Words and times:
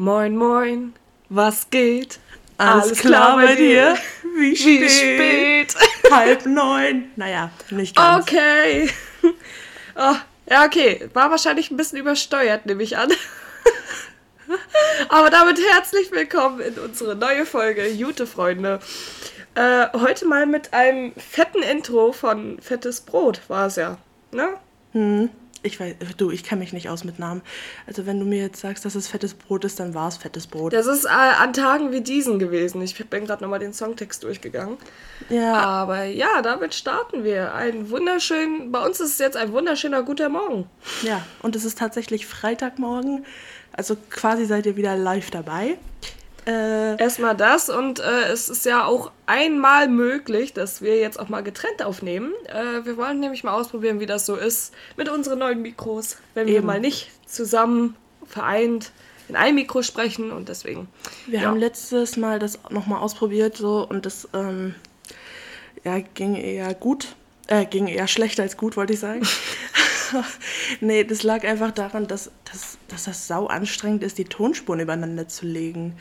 Moin, 0.00 0.34
moin, 0.34 0.94
was 1.28 1.68
geht? 1.68 2.20
Alles, 2.56 2.84
Alles 2.84 2.98
klar, 3.00 3.34
klar 3.34 3.36
bei 3.36 3.54
dir? 3.54 3.98
Wie 4.34 4.56
spät? 4.56 4.80
Wie 4.80 4.88
spät? 4.88 5.74
Halb 6.10 6.46
neun. 6.46 7.10
Naja, 7.16 7.50
nicht 7.68 7.94
ganz. 7.94 8.22
Okay. 8.22 8.88
Oh, 9.96 10.14
ja, 10.48 10.64
okay. 10.64 11.10
War 11.12 11.30
wahrscheinlich 11.30 11.70
ein 11.70 11.76
bisschen 11.76 11.98
übersteuert, 11.98 12.64
nehme 12.64 12.82
ich 12.82 12.96
an. 12.96 13.12
Aber 15.10 15.28
damit 15.28 15.58
herzlich 15.74 16.10
willkommen 16.12 16.60
in 16.60 16.78
unsere 16.78 17.14
neue 17.14 17.44
Folge 17.44 17.86
Jute 17.86 18.26
Freunde. 18.26 18.80
Äh, 19.54 19.88
heute 19.92 20.26
mal 20.26 20.46
mit 20.46 20.72
einem 20.72 21.12
fetten 21.16 21.62
Intro 21.62 22.12
von 22.12 22.58
Fettes 22.62 23.02
Brot 23.02 23.42
war 23.48 23.66
es 23.66 23.76
ja, 23.76 23.98
ne? 24.32 24.54
Hm. 24.92 25.28
Ich 25.62 25.78
weiß, 25.78 25.94
du, 26.16 26.30
ich 26.30 26.42
kenne 26.42 26.60
mich 26.60 26.72
nicht 26.72 26.88
aus 26.88 27.04
mit 27.04 27.18
Namen. 27.18 27.42
Also 27.86 28.06
wenn 28.06 28.18
du 28.18 28.24
mir 28.24 28.40
jetzt 28.40 28.60
sagst, 28.60 28.84
dass 28.84 28.94
es 28.94 29.08
fettes 29.08 29.34
Brot 29.34 29.64
ist, 29.64 29.78
dann 29.78 29.94
war 29.94 30.08
es 30.08 30.16
fettes 30.16 30.46
Brot. 30.46 30.72
Das 30.72 30.86
ist 30.86 31.04
äh, 31.04 31.08
an 31.08 31.52
Tagen 31.52 31.92
wie 31.92 32.00
diesen 32.00 32.38
gewesen. 32.38 32.80
Ich 32.82 32.96
bin 33.08 33.26
gerade 33.26 33.42
nochmal 33.42 33.58
den 33.58 33.72
Songtext 33.72 34.24
durchgegangen. 34.24 34.78
Ja. 35.28 35.54
Aber 35.54 36.04
ja, 36.04 36.40
damit 36.42 36.74
starten 36.74 37.24
wir. 37.24 37.54
Ein 37.54 37.90
wunderschön, 37.90 38.72
bei 38.72 38.84
uns 38.84 39.00
ist 39.00 39.12
es 39.12 39.18
jetzt 39.18 39.36
ein 39.36 39.52
wunderschöner 39.52 40.02
guter 40.02 40.28
Morgen. 40.28 40.66
Ja, 41.02 41.24
und 41.42 41.56
es 41.56 41.64
ist 41.64 41.78
tatsächlich 41.78 42.26
Freitagmorgen. 42.26 43.26
Also 43.72 43.96
quasi 44.08 44.46
seid 44.46 44.66
ihr 44.66 44.76
wieder 44.76 44.96
live 44.96 45.30
dabei. 45.30 45.76
Äh, 46.46 46.96
Erstmal 47.00 47.36
das 47.36 47.68
und 47.68 48.00
äh, 48.00 48.28
es 48.32 48.48
ist 48.48 48.64
ja 48.64 48.84
auch 48.84 49.10
einmal 49.26 49.88
möglich, 49.88 50.54
dass 50.54 50.80
wir 50.80 50.98
jetzt 50.98 51.20
auch 51.20 51.28
mal 51.28 51.42
getrennt 51.42 51.82
aufnehmen. 51.82 52.32
Äh, 52.46 52.84
wir 52.84 52.96
wollen 52.96 53.20
nämlich 53.20 53.44
mal 53.44 53.52
ausprobieren, 53.52 54.00
wie 54.00 54.06
das 54.06 54.26
so 54.26 54.36
ist 54.36 54.72
mit 54.96 55.08
unseren 55.08 55.38
neuen 55.38 55.60
Mikros, 55.60 56.16
wenn 56.34 56.48
eben. 56.48 56.54
wir 56.54 56.62
mal 56.62 56.80
nicht 56.80 57.10
zusammen 57.26 57.94
vereint 58.26 58.92
in 59.28 59.36
einem 59.36 59.56
Mikro 59.56 59.82
sprechen 59.82 60.32
und 60.32 60.48
deswegen. 60.48 60.88
Wir 61.26 61.40
ja. 61.40 61.48
haben 61.48 61.58
letztes 61.58 62.16
Mal 62.16 62.38
das 62.38 62.58
nochmal 62.70 63.00
ausprobiert 63.00 63.56
so 63.56 63.86
und 63.88 64.06
das 64.06 64.28
ähm, 64.34 64.74
ja, 65.84 66.00
ging 66.00 66.34
eher 66.34 66.74
gut, 66.74 67.14
äh, 67.46 67.64
ging 67.64 67.86
eher 67.86 68.08
schlechter 68.08 68.42
als 68.42 68.56
gut, 68.56 68.76
wollte 68.76 68.94
ich 68.94 69.00
sagen. 69.00 69.22
nee, 70.80 71.04
das 71.04 71.22
lag 71.22 71.44
einfach 71.44 71.70
daran, 71.70 72.06
dass, 72.06 72.30
dass, 72.50 72.78
dass 72.88 73.04
das 73.04 73.26
sau 73.26 73.46
anstrengend 73.46 74.02
ist, 74.02 74.18
die 74.18 74.24
Tonspuren 74.24 74.80
übereinander 74.80 75.28
zu 75.28 75.46
legen. 75.46 75.96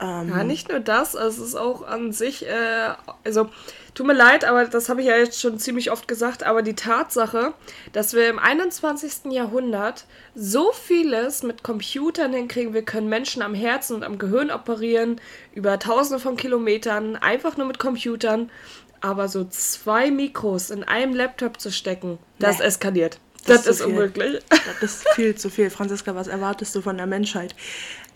Ähm, 0.00 0.30
ja, 0.30 0.44
nicht 0.44 0.70
nur 0.70 0.80
das, 0.80 1.14
also 1.14 1.42
es 1.42 1.48
ist 1.50 1.54
auch 1.56 1.86
an 1.86 2.12
sich, 2.12 2.46
äh, 2.46 2.94
also 3.24 3.50
tut 3.94 4.06
mir 4.06 4.14
leid, 4.14 4.46
aber 4.46 4.64
das 4.64 4.88
habe 4.88 5.02
ich 5.02 5.08
ja 5.08 5.16
jetzt 5.16 5.38
schon 5.38 5.58
ziemlich 5.58 5.90
oft 5.90 6.08
gesagt, 6.08 6.42
aber 6.42 6.62
die 6.62 6.74
Tatsache, 6.74 7.52
dass 7.92 8.14
wir 8.14 8.30
im 8.30 8.38
21. 8.38 9.30
Jahrhundert 9.30 10.06
so 10.34 10.72
vieles 10.72 11.42
mit 11.42 11.62
Computern 11.62 12.32
hinkriegen, 12.32 12.72
wir 12.72 12.84
können 12.84 13.10
Menschen 13.10 13.42
am 13.42 13.54
Herzen 13.54 13.96
und 13.96 14.04
am 14.04 14.18
Gehirn 14.18 14.50
operieren, 14.50 15.20
über 15.54 15.78
tausende 15.78 16.18
von 16.18 16.36
Kilometern, 16.36 17.16
einfach 17.16 17.58
nur 17.58 17.66
mit 17.66 17.78
Computern, 17.78 18.50
aber 19.00 19.28
so 19.28 19.44
zwei 19.44 20.10
Mikros 20.10 20.70
in 20.70 20.84
einem 20.84 21.14
Laptop 21.14 21.60
zu 21.60 21.72
stecken, 21.72 22.18
das 22.38 22.58
nee. 22.58 22.64
eskaliert. 22.64 23.18
Das, 23.46 23.64
das 23.64 23.66
ist, 23.66 23.80
ist 23.80 23.86
unmöglich. 23.86 24.40
Das 24.48 24.82
ist 24.82 25.08
viel 25.14 25.34
zu 25.34 25.48
viel. 25.48 25.70
Franziska, 25.70 26.14
was 26.14 26.28
erwartest 26.28 26.74
du 26.74 26.82
von 26.82 26.96
der 26.96 27.06
Menschheit? 27.06 27.54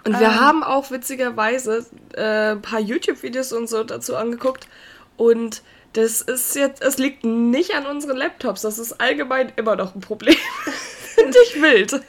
Und 0.05 0.19
wir 0.21 0.27
ähm, 0.27 0.41
haben 0.41 0.63
auch 0.63 0.91
witzigerweise 0.91 1.87
äh, 2.15 2.53
ein 2.53 2.63
paar 2.63 2.81
YouTube-Videos 2.81 3.53
und 3.53 3.69
so 3.69 3.85
dazu 3.85 4.17
angeguckt. 4.17 4.69
Und 5.17 5.63
das 5.95 6.21
ist 6.21 6.55
jetzt, 6.57 6.83
es 6.83 6.99
liegt 6.99 7.25
nicht 7.25 7.75
an 7.75 7.87
unseren 7.87 8.17
Laptops. 8.17 8.63
Das 8.63 8.79
ist 8.79 9.01
allgemein 9.01 9.53
immer 9.57 9.77
noch 9.77 9.95
ein 9.95 10.01
Problem. 10.01 10.37
Finde 11.15 11.39
ich 11.45 11.61
wild. 11.61 12.01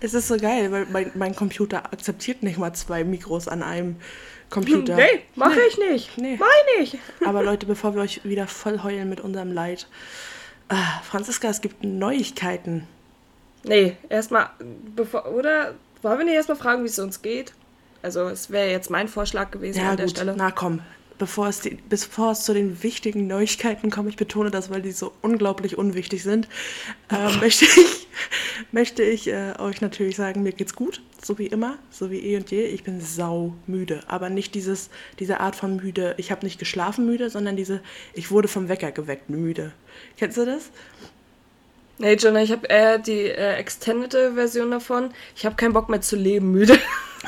Es 0.00 0.14
ist 0.14 0.28
so 0.28 0.36
geil, 0.36 0.72
weil 0.72 0.86
mein, 0.90 1.12
mein, 1.14 1.34
Computer 1.36 1.84
akzeptiert 1.92 2.42
nicht 2.42 2.58
mal 2.58 2.72
zwei 2.72 3.04
Mikros 3.04 3.46
an 3.46 3.62
einem 3.62 3.96
Computer. 4.52 4.96
Nee, 4.96 5.22
mache 5.34 5.56
nee. 5.56 5.66
ich 5.68 5.78
nicht. 5.78 6.18
Nee. 6.18 6.36
Meine 6.38 6.84
ich. 6.84 6.98
Aber 7.24 7.42
Leute, 7.42 7.66
bevor 7.66 7.94
wir 7.94 8.02
euch 8.02 8.24
wieder 8.24 8.46
voll 8.46 8.82
heulen 8.82 9.08
mit 9.08 9.20
unserem 9.20 9.52
Leid. 9.52 9.88
Äh, 10.68 10.74
Franziska, 11.02 11.48
es 11.48 11.60
gibt 11.60 11.82
Neuigkeiten. 11.82 12.86
Nee, 13.64 13.96
erstmal, 14.08 14.50
bevor, 14.94 15.32
oder 15.32 15.74
wollen 16.02 16.18
wir 16.18 16.24
nicht 16.24 16.34
erstmal 16.34 16.58
fragen, 16.58 16.82
wie 16.82 16.88
es 16.88 16.98
uns 16.98 17.22
geht? 17.22 17.54
Also, 18.02 18.28
es 18.28 18.50
wäre 18.50 18.70
jetzt 18.70 18.90
mein 18.90 19.08
Vorschlag 19.08 19.50
gewesen 19.50 19.80
ja, 19.80 19.90
an 19.90 19.96
der 19.96 20.06
gut. 20.06 20.16
Stelle. 20.16 20.34
Na 20.36 20.50
komm, 20.50 20.80
bevor 21.18 21.48
es, 21.48 21.60
die, 21.60 21.78
bevor 21.88 22.32
es 22.32 22.44
zu 22.44 22.54
den 22.54 22.82
wichtigen 22.82 23.26
Neuigkeiten 23.26 23.90
kommt, 23.90 24.08
ich 24.08 24.16
betone 24.16 24.50
das, 24.50 24.70
weil 24.70 24.82
die 24.82 24.92
so 24.92 25.12
unglaublich 25.22 25.78
unwichtig 25.78 26.22
sind, 26.22 26.48
äh, 27.10 27.36
möchte 27.40 27.64
ich, 27.64 28.08
möchte 28.72 29.02
ich 29.02 29.28
äh, 29.28 29.54
euch 29.58 29.80
natürlich 29.80 30.16
sagen, 30.16 30.42
mir 30.42 30.52
geht's 30.52 30.74
gut, 30.74 31.02
so 31.22 31.38
wie 31.38 31.46
immer, 31.46 31.78
so 31.90 32.10
wie 32.10 32.18
eh 32.18 32.36
und 32.36 32.50
je. 32.50 32.64
Ich 32.64 32.84
bin 32.84 33.00
sau 33.00 33.54
müde, 33.66 34.02
aber 34.06 34.30
nicht 34.30 34.54
dieses, 34.54 34.90
diese 35.18 35.40
Art 35.40 35.56
von 35.56 35.76
müde, 35.76 36.14
ich 36.18 36.30
habe 36.30 36.44
nicht 36.44 36.58
geschlafen 36.58 37.06
müde, 37.06 37.30
sondern 37.30 37.56
diese, 37.56 37.80
ich 38.14 38.30
wurde 38.30 38.48
vom 38.48 38.68
Wecker 38.68 38.92
geweckt 38.92 39.30
müde. 39.30 39.72
Kennst 40.16 40.36
du 40.36 40.44
das? 40.44 40.70
Nee, 41.98 42.14
Jonah, 42.14 42.42
ich 42.42 42.52
habe 42.52 42.66
eher 42.66 42.98
die 42.98 43.26
äh, 43.26 43.54
Extended-Version 43.54 44.70
davon. 44.70 45.12
Ich 45.36 45.44
habe 45.46 45.56
keinen 45.56 45.72
Bock 45.72 45.88
mehr 45.88 46.00
zu 46.00 46.16
leben, 46.16 46.50
müde. 46.50 46.78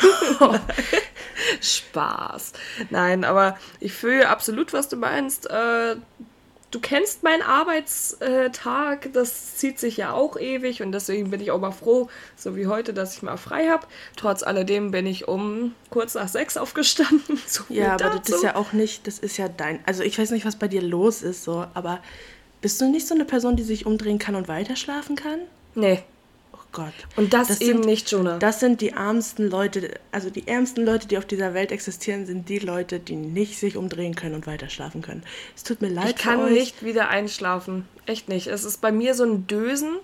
Spaß. 1.60 2.52
Nein, 2.90 3.24
aber 3.24 3.56
ich 3.80 3.92
fühle 3.92 4.28
absolut, 4.28 4.72
was 4.72 4.88
du 4.88 4.96
meinst. 4.96 5.48
Äh, 5.48 5.96
du 6.74 6.80
kennst 6.80 7.22
meinen 7.22 7.42
Arbeitstag, 7.42 9.12
das 9.12 9.56
zieht 9.56 9.78
sich 9.78 9.96
ja 9.96 10.12
auch 10.12 10.36
ewig 10.36 10.82
und 10.82 10.92
deswegen 10.92 11.30
bin 11.30 11.40
ich 11.40 11.52
auch 11.52 11.60
mal 11.60 11.70
froh, 11.70 12.08
so 12.36 12.56
wie 12.56 12.66
heute, 12.66 12.92
dass 12.92 13.16
ich 13.16 13.22
mal 13.22 13.36
frei 13.36 13.68
habe. 13.68 13.86
Trotz 14.16 14.42
alledem 14.42 14.90
bin 14.90 15.06
ich 15.06 15.28
um 15.28 15.74
kurz 15.90 16.14
nach 16.14 16.28
sechs 16.28 16.56
aufgestanden. 16.56 17.40
So 17.46 17.62
ja, 17.68 17.92
aber 17.92 18.18
das 18.18 18.36
ist 18.36 18.42
ja 18.42 18.56
auch 18.56 18.72
nicht, 18.72 19.06
das 19.06 19.18
ist 19.18 19.36
ja 19.36 19.48
dein, 19.48 19.80
also 19.86 20.02
ich 20.02 20.18
weiß 20.18 20.30
nicht, 20.30 20.44
was 20.44 20.56
bei 20.56 20.66
dir 20.66 20.82
los 20.82 21.22
ist, 21.22 21.44
so, 21.44 21.66
aber 21.74 22.00
bist 22.64 22.80
du 22.80 22.88
nicht 22.88 23.06
so 23.06 23.14
eine 23.14 23.26
Person, 23.26 23.56
die 23.56 23.62
sich 23.62 23.84
umdrehen 23.84 24.18
kann 24.18 24.36
und 24.36 24.48
weiter 24.48 24.74
schlafen 24.74 25.16
kann? 25.16 25.40
Nee. 25.74 26.02
Oh 26.54 26.64
Gott. 26.72 26.94
Und 27.14 27.34
das, 27.34 27.48
das 27.48 27.60
eben 27.60 27.80
sind, 27.80 27.84
nicht, 27.84 28.10
Jonah. 28.10 28.38
Das 28.38 28.58
sind 28.58 28.80
die 28.80 28.88
ärmsten 28.88 29.50
Leute, 29.50 30.00
also 30.12 30.30
die 30.30 30.48
ärmsten 30.48 30.86
Leute, 30.86 31.06
die 31.06 31.18
auf 31.18 31.26
dieser 31.26 31.52
Welt 31.52 31.72
existieren, 31.72 32.24
sind 32.24 32.48
die 32.48 32.58
Leute, 32.58 33.00
die 33.00 33.16
nicht 33.16 33.58
sich 33.58 33.76
umdrehen 33.76 34.14
können 34.14 34.34
und 34.34 34.46
weiter 34.46 34.70
schlafen 34.70 35.02
können. 35.02 35.24
Es 35.54 35.62
tut 35.62 35.82
mir 35.82 35.90
leid. 35.90 36.08
Ich 36.08 36.16
kann 36.16 36.40
euch. 36.40 36.52
nicht 36.52 36.82
wieder 36.82 37.10
einschlafen. 37.10 37.86
Echt 38.06 38.30
nicht. 38.30 38.46
Es 38.46 38.64
ist 38.64 38.80
bei 38.80 38.92
mir 38.92 39.12
so 39.12 39.24
ein 39.24 39.46
Dösen. 39.46 39.98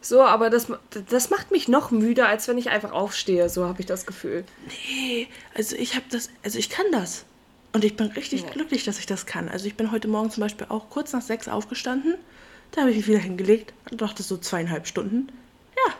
So, 0.00 0.22
aber 0.22 0.48
das, 0.48 0.68
das 1.10 1.28
macht 1.28 1.50
mich 1.50 1.68
noch 1.68 1.90
müder, 1.90 2.26
als 2.26 2.48
wenn 2.48 2.56
ich 2.56 2.70
einfach 2.70 2.92
aufstehe. 2.92 3.50
So 3.50 3.66
habe 3.66 3.80
ich 3.80 3.86
das 3.86 4.06
Gefühl. 4.06 4.44
Nee, 4.88 5.28
also 5.54 5.76
ich 5.76 5.94
habe 5.94 6.06
das, 6.10 6.30
also 6.42 6.58
ich 6.58 6.70
kann 6.70 6.86
das. 6.90 7.26
Und 7.72 7.84
ich 7.84 7.96
bin 7.96 8.08
richtig 8.08 8.42
ja. 8.42 8.50
glücklich, 8.50 8.84
dass 8.84 8.98
ich 8.98 9.06
das 9.06 9.26
kann. 9.26 9.48
Also 9.48 9.66
ich 9.66 9.76
bin 9.76 9.92
heute 9.92 10.08
Morgen 10.08 10.30
zum 10.30 10.42
Beispiel 10.42 10.66
auch 10.70 10.88
kurz 10.90 11.12
nach 11.12 11.22
sechs 11.22 11.48
aufgestanden. 11.48 12.14
Da 12.72 12.82
habe 12.82 12.90
ich 12.90 12.96
mich 12.96 13.08
wieder 13.08 13.18
hingelegt 13.18 13.72
und 13.90 14.00
dachte 14.00 14.22
so 14.22 14.36
zweieinhalb 14.36 14.86
Stunden. 14.86 15.28
Ja, 15.76 15.94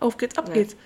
auf 0.00 0.16
geht's, 0.16 0.38
ab 0.38 0.48
ja. 0.48 0.54
geht's. 0.54 0.76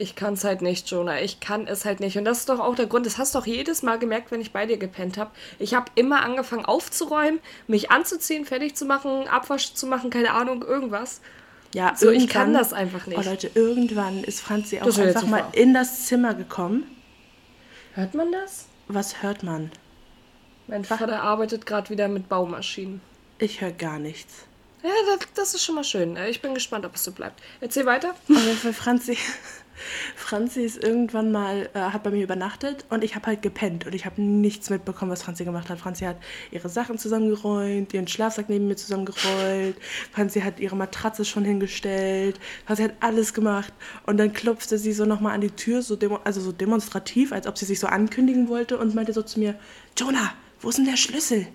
Ich 0.00 0.14
kann 0.14 0.34
es 0.34 0.44
halt 0.44 0.62
nicht, 0.62 0.88
Jonah. 0.88 1.20
Ich 1.20 1.40
kann 1.40 1.66
es 1.66 1.84
halt 1.84 1.98
nicht. 1.98 2.16
Und 2.16 2.24
das 2.24 2.38
ist 2.38 2.48
doch 2.48 2.60
auch 2.60 2.76
der 2.76 2.86
Grund. 2.86 3.04
Das 3.04 3.18
hast 3.18 3.34
du 3.34 3.40
doch 3.40 3.46
jedes 3.46 3.82
Mal 3.82 3.98
gemerkt, 3.98 4.30
wenn 4.30 4.40
ich 4.40 4.52
bei 4.52 4.64
dir 4.64 4.76
gepennt 4.76 5.18
habe. 5.18 5.32
Ich 5.58 5.74
habe 5.74 5.90
immer 5.96 6.22
angefangen 6.22 6.64
aufzuräumen, 6.64 7.40
mich 7.66 7.90
anzuziehen, 7.90 8.44
fertig 8.44 8.76
zu 8.76 8.84
machen, 8.84 9.26
Abwasch 9.26 9.74
zu 9.74 9.88
machen, 9.88 10.10
keine 10.10 10.32
Ahnung, 10.34 10.62
irgendwas. 10.62 11.20
Ja, 11.74 11.94
so, 11.96 12.10
ich 12.10 12.28
kann 12.28 12.54
das 12.54 12.72
einfach 12.72 13.06
nicht. 13.08 13.18
Oh 13.18 13.22
Leute, 13.22 13.50
irgendwann 13.54 14.22
ist 14.22 14.40
Franzi 14.40 14.80
auch 14.80 14.98
einfach 14.98 15.26
mal 15.26 15.48
in 15.52 15.74
das 15.74 16.06
Zimmer 16.06 16.34
gekommen. 16.34 16.84
Hört 17.94 18.14
man 18.14 18.30
das? 18.30 18.67
Was 18.88 19.22
hört 19.22 19.42
man? 19.42 19.70
Mein 20.66 20.84
Vater 20.84 21.22
arbeitet 21.22 21.66
gerade 21.66 21.90
wieder 21.90 22.08
mit 22.08 22.28
Baumaschinen. 22.28 23.00
Ich 23.38 23.60
höre 23.60 23.72
gar 23.72 23.98
nichts. 23.98 24.46
Ja, 24.82 24.90
das, 25.06 25.28
das, 25.34 25.54
ist 25.54 25.64
schon 25.64 25.74
mal 25.74 25.84
schön. 25.84 26.16
Ich 26.28 26.40
bin 26.40 26.54
gespannt, 26.54 26.86
ob 26.86 26.94
es 26.94 27.04
so 27.04 27.12
bleibt. 27.12 27.42
Erzähl 27.60 27.84
weiter. 27.84 28.14
Aber 28.28 28.72
Franzi, 28.72 29.18
Franzi 30.16 30.62
ist 30.62 30.82
irgendwann 30.82 31.32
mal, 31.32 31.68
äh, 31.74 31.78
hat 31.78 32.02
bei 32.02 32.10
mir 32.10 32.22
übernachtet 32.22 32.84
und 32.90 33.04
ich 33.04 33.14
habe 33.14 33.26
halt 33.26 33.42
gepennt 33.42 33.86
und 33.86 33.94
ich 33.94 34.06
habe 34.06 34.20
nichts 34.20 34.70
mitbekommen, 34.70 35.10
was 35.10 35.22
Franzi 35.22 35.44
gemacht 35.44 35.68
hat. 35.70 35.78
Franzi 35.78 36.04
hat 36.04 36.16
ihre 36.50 36.68
Sachen 36.68 36.98
zusammengeräumt, 36.98 37.94
ihren 37.94 38.08
Schlafsack 38.08 38.48
neben 38.48 38.68
mir 38.68 38.76
zusammengerollt, 38.76 39.76
Franzi 40.12 40.40
hat 40.40 40.60
ihre 40.60 40.76
Matratze 40.76 41.24
schon 41.24 41.44
hingestellt, 41.44 42.38
Franzi 42.66 42.82
hat 42.84 42.94
alles 43.00 43.34
gemacht 43.34 43.72
und 44.06 44.18
dann 44.18 44.32
klopfte 44.32 44.78
sie 44.78 44.92
so 44.92 45.04
nochmal 45.04 45.34
an 45.34 45.40
die 45.40 45.50
Tür, 45.50 45.82
so 45.82 45.98
also 46.24 46.40
so 46.40 46.52
demonstrativ, 46.52 47.32
als 47.32 47.46
ob 47.46 47.58
sie 47.58 47.64
sich 47.64 47.80
so 47.80 47.86
ankündigen 47.86 48.48
wollte 48.48 48.78
und 48.78 48.94
meinte 48.94 49.12
so 49.12 49.22
zu 49.22 49.38
mir, 49.40 49.54
Jonah, 49.96 50.32
wo 50.60 50.68
ist 50.68 50.78
denn 50.78 50.86
der 50.86 50.96
Schlüssel? 50.96 51.46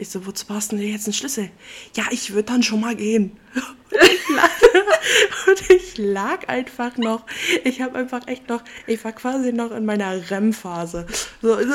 Ich 0.00 0.08
so, 0.08 0.26
wozu 0.26 0.46
brauchst 0.46 0.72
du 0.72 0.76
denn 0.76 0.88
jetzt 0.88 1.04
einen 1.04 1.12
Schlüssel? 1.12 1.50
Ja, 1.94 2.04
ich 2.10 2.32
würde 2.32 2.44
dann 2.44 2.62
schon 2.62 2.80
mal 2.80 2.96
gehen. 2.96 3.36
Und 5.46 5.70
ich 5.70 5.98
lag 5.98 6.48
einfach 6.48 6.96
noch, 6.96 7.26
ich 7.64 7.82
habe 7.82 7.98
einfach 7.98 8.26
echt 8.26 8.48
noch, 8.48 8.62
ich 8.86 9.04
war 9.04 9.12
quasi 9.12 9.52
noch 9.52 9.72
in 9.72 9.84
meiner 9.84 10.30
REM-Phase. 10.30 11.06
So, 11.42 11.58
ich 11.58 11.68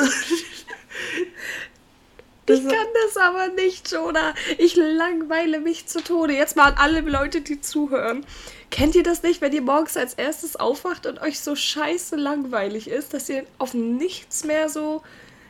kann 2.62 2.86
das 3.04 3.16
aber 3.16 3.48
nicht, 3.48 3.92
Jonah. 3.92 4.34
Ich 4.58 4.74
langweile 4.74 5.60
mich 5.60 5.86
zu 5.86 6.02
Tode. 6.02 6.32
Jetzt 6.32 6.56
mal 6.56 6.72
an 6.72 6.78
alle 6.78 7.00
Leute, 7.02 7.42
die 7.42 7.60
zuhören. 7.60 8.26
Kennt 8.70 8.96
ihr 8.96 9.02
das 9.04 9.22
nicht, 9.22 9.40
wenn 9.40 9.52
ihr 9.52 9.62
morgens 9.62 9.96
als 9.96 10.14
erstes 10.14 10.56
aufwacht 10.56 11.06
und 11.06 11.20
euch 11.20 11.38
so 11.38 11.54
scheiße 11.54 12.16
langweilig 12.16 12.88
ist, 12.88 13.14
dass 13.14 13.28
ihr 13.28 13.46
auf 13.58 13.74
nichts 13.74 14.42
mehr 14.44 14.68
so. 14.68 15.02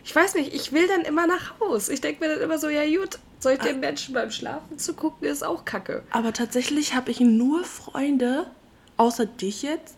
Ich 0.06 0.14
weiß 0.14 0.36
nicht, 0.36 0.54
ich 0.54 0.72
will 0.72 0.86
dann 0.86 1.00
immer 1.00 1.26
nach 1.26 1.58
Haus. 1.58 1.88
Ich 1.88 2.00
denke 2.00 2.24
mir 2.24 2.32
dann 2.32 2.40
immer 2.40 2.60
so, 2.60 2.68
ja 2.68 2.86
gut, 2.86 3.18
soll 3.40 3.58
den 3.58 3.80
Menschen 3.80 4.14
beim 4.14 4.30
Schlafen 4.30 4.78
zu 4.78 4.94
gucken, 4.94 5.26
ist 5.26 5.42
auch 5.42 5.64
kacke. 5.64 6.04
Aber 6.10 6.32
tatsächlich 6.32 6.94
habe 6.94 7.10
ich 7.10 7.18
nur 7.18 7.64
Freunde, 7.64 8.46
außer 8.98 9.26
dich 9.26 9.62
jetzt, 9.62 9.96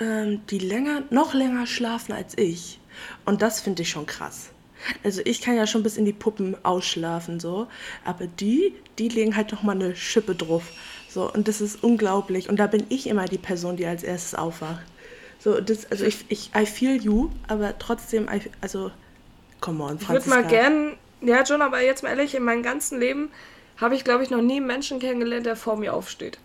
ähm, 0.00 0.40
die 0.48 0.58
länger, 0.58 1.02
noch 1.10 1.34
länger 1.34 1.66
schlafen 1.66 2.12
als 2.12 2.38
ich. 2.38 2.80
Und 3.26 3.42
das 3.42 3.60
finde 3.60 3.82
ich 3.82 3.90
schon 3.90 4.06
krass. 4.06 4.48
Also 5.04 5.20
ich 5.26 5.42
kann 5.42 5.54
ja 5.54 5.66
schon 5.66 5.82
bis 5.82 5.98
in 5.98 6.06
die 6.06 6.14
Puppen 6.14 6.56
ausschlafen, 6.64 7.40
so. 7.40 7.66
Aber 8.06 8.26
die, 8.26 8.74
die 8.98 9.08
legen 9.08 9.36
halt 9.36 9.52
noch 9.52 9.62
mal 9.62 9.72
eine 9.72 9.94
Schippe 9.96 10.34
drauf. 10.34 10.64
So, 11.10 11.30
und 11.30 11.46
das 11.46 11.60
ist 11.60 11.84
unglaublich. 11.84 12.48
Und 12.48 12.56
da 12.56 12.66
bin 12.66 12.86
ich 12.88 13.06
immer 13.06 13.26
die 13.26 13.36
Person, 13.36 13.76
die 13.76 13.84
als 13.84 14.02
erstes 14.02 14.34
aufwacht. 14.34 14.86
So, 15.38 15.60
das, 15.60 15.90
also 15.90 16.06
ich, 16.06 16.24
ich, 16.30 16.52
I 16.56 16.64
feel 16.64 16.96
you, 17.02 17.28
aber 17.48 17.78
trotzdem, 17.78 18.28
I, 18.32 18.40
also, 18.62 18.90
come 19.60 19.82
on, 19.82 19.98
Franziska. 19.98 20.14
Ich 20.14 20.26
würde 20.26 20.30
mal 20.30 20.48
gern, 20.48 20.96
ja, 21.20 21.42
John, 21.42 21.62
aber 21.62 21.80
jetzt 21.80 22.02
mal 22.02 22.10
ehrlich, 22.10 22.34
in 22.34 22.42
meinem 22.42 22.62
ganzen 22.62 22.98
Leben 22.98 23.30
habe 23.78 23.94
ich, 23.94 24.04
glaube 24.04 24.22
ich, 24.22 24.30
noch 24.30 24.42
nie 24.42 24.56
einen 24.56 24.66
Menschen 24.66 24.98
kennengelernt, 24.98 25.46
der 25.46 25.56
vor 25.56 25.76
mir 25.76 25.94
aufsteht. 25.94 26.38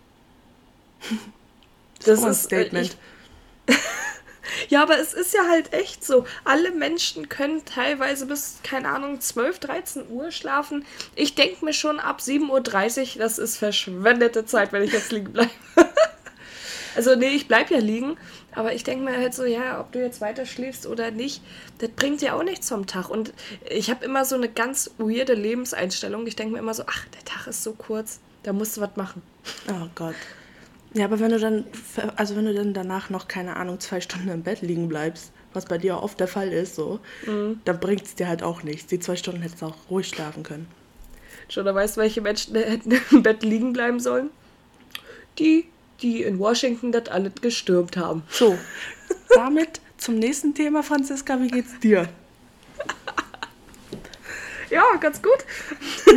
Das, 1.98 2.06
das 2.06 2.18
ist 2.20 2.24
ein 2.24 2.34
Statement. 2.34 2.96
Ich, 3.68 3.76
ja, 4.68 4.82
aber 4.82 4.98
es 4.98 5.12
ist 5.12 5.34
ja 5.34 5.46
halt 5.48 5.72
echt 5.72 6.04
so. 6.04 6.26
Alle 6.44 6.70
Menschen 6.70 7.28
können 7.28 7.64
teilweise 7.64 8.26
bis, 8.26 8.58
keine 8.62 8.88
Ahnung, 8.88 9.20
12, 9.20 9.58
13 9.58 10.08
Uhr 10.08 10.30
schlafen. 10.30 10.86
Ich 11.14 11.34
denke 11.34 11.64
mir 11.64 11.72
schon 11.72 12.00
ab 12.00 12.20
7.30 12.20 13.16
Uhr, 13.16 13.18
das 13.18 13.38
ist 13.38 13.56
verschwendete 13.56 14.46
Zeit, 14.46 14.72
wenn 14.72 14.82
ich 14.82 14.92
jetzt 14.92 15.12
liegen 15.12 15.32
bleibe. 15.32 15.50
also, 16.96 17.16
nee, 17.16 17.28
ich 17.28 17.48
bleibe 17.48 17.74
ja 17.74 17.80
liegen. 17.80 18.16
Aber 18.56 18.72
ich 18.72 18.84
denke 18.84 19.04
mir 19.04 19.16
halt 19.18 19.34
so, 19.34 19.44
ja, 19.44 19.78
ob 19.78 19.92
du 19.92 20.00
jetzt 20.00 20.22
weiter 20.22 20.46
schläfst 20.46 20.86
oder 20.86 21.10
nicht, 21.10 21.42
das 21.78 21.90
bringt 21.90 22.22
dir 22.22 22.34
auch 22.34 22.42
nichts 22.42 22.70
vom 22.70 22.86
Tag. 22.86 23.10
Und 23.10 23.34
ich 23.68 23.90
habe 23.90 24.02
immer 24.04 24.24
so 24.24 24.34
eine 24.34 24.48
ganz 24.48 24.90
weirde 24.96 25.34
Lebenseinstellung. 25.34 26.26
Ich 26.26 26.36
denke 26.36 26.54
mir 26.54 26.58
immer 26.60 26.72
so, 26.72 26.84
ach, 26.86 27.04
der 27.14 27.24
Tag 27.26 27.46
ist 27.46 27.62
so 27.62 27.74
kurz, 27.74 28.18
da 28.44 28.54
musst 28.54 28.78
du 28.78 28.80
was 28.80 28.96
machen. 28.96 29.20
Oh 29.68 29.88
Gott. 29.94 30.14
Ja, 30.94 31.04
aber 31.04 31.20
wenn 31.20 31.32
du 31.32 31.38
dann, 31.38 31.66
also 32.16 32.34
wenn 32.34 32.46
du 32.46 32.54
dann 32.54 32.72
danach 32.72 33.10
noch, 33.10 33.28
keine 33.28 33.56
Ahnung, 33.56 33.78
zwei 33.78 34.00
Stunden 34.00 34.30
im 34.30 34.42
Bett 34.42 34.62
liegen 34.62 34.88
bleibst, 34.88 35.32
was 35.52 35.66
bei 35.66 35.76
dir 35.76 36.02
oft 36.02 36.18
der 36.18 36.28
Fall 36.28 36.50
ist, 36.50 36.76
so, 36.76 36.98
mhm. 37.26 37.60
dann 37.66 37.78
bringt 37.78 38.04
es 38.04 38.14
dir 38.14 38.26
halt 38.26 38.42
auch 38.42 38.62
nichts. 38.62 38.86
Die 38.86 38.98
zwei 38.98 39.16
Stunden 39.16 39.42
hättest 39.42 39.60
du 39.60 39.66
auch 39.66 39.76
ruhig 39.90 40.08
schlafen 40.08 40.42
können. 40.42 40.66
Schon, 41.50 41.66
da 41.66 41.74
weißt 41.74 41.98
du, 41.98 42.00
welche 42.00 42.22
Menschen 42.22 42.54
hätten 42.54 42.98
im 43.10 43.22
Bett 43.22 43.42
liegen 43.42 43.74
bleiben 43.74 44.00
sollen? 44.00 44.30
Die, 45.38 45.66
die 46.02 46.22
in 46.22 46.38
Washington 46.38 46.92
das 46.92 47.08
alles 47.08 47.32
gestürmt 47.40 47.96
haben. 47.96 48.22
So, 48.30 48.58
damit 49.34 49.80
zum 49.98 50.18
nächsten 50.18 50.54
Thema, 50.54 50.82
Franziska, 50.82 51.40
wie 51.40 51.48
geht's 51.48 51.78
dir? 51.80 52.08
ja, 54.70 54.84
ganz 55.00 55.22
gut. 55.22 55.38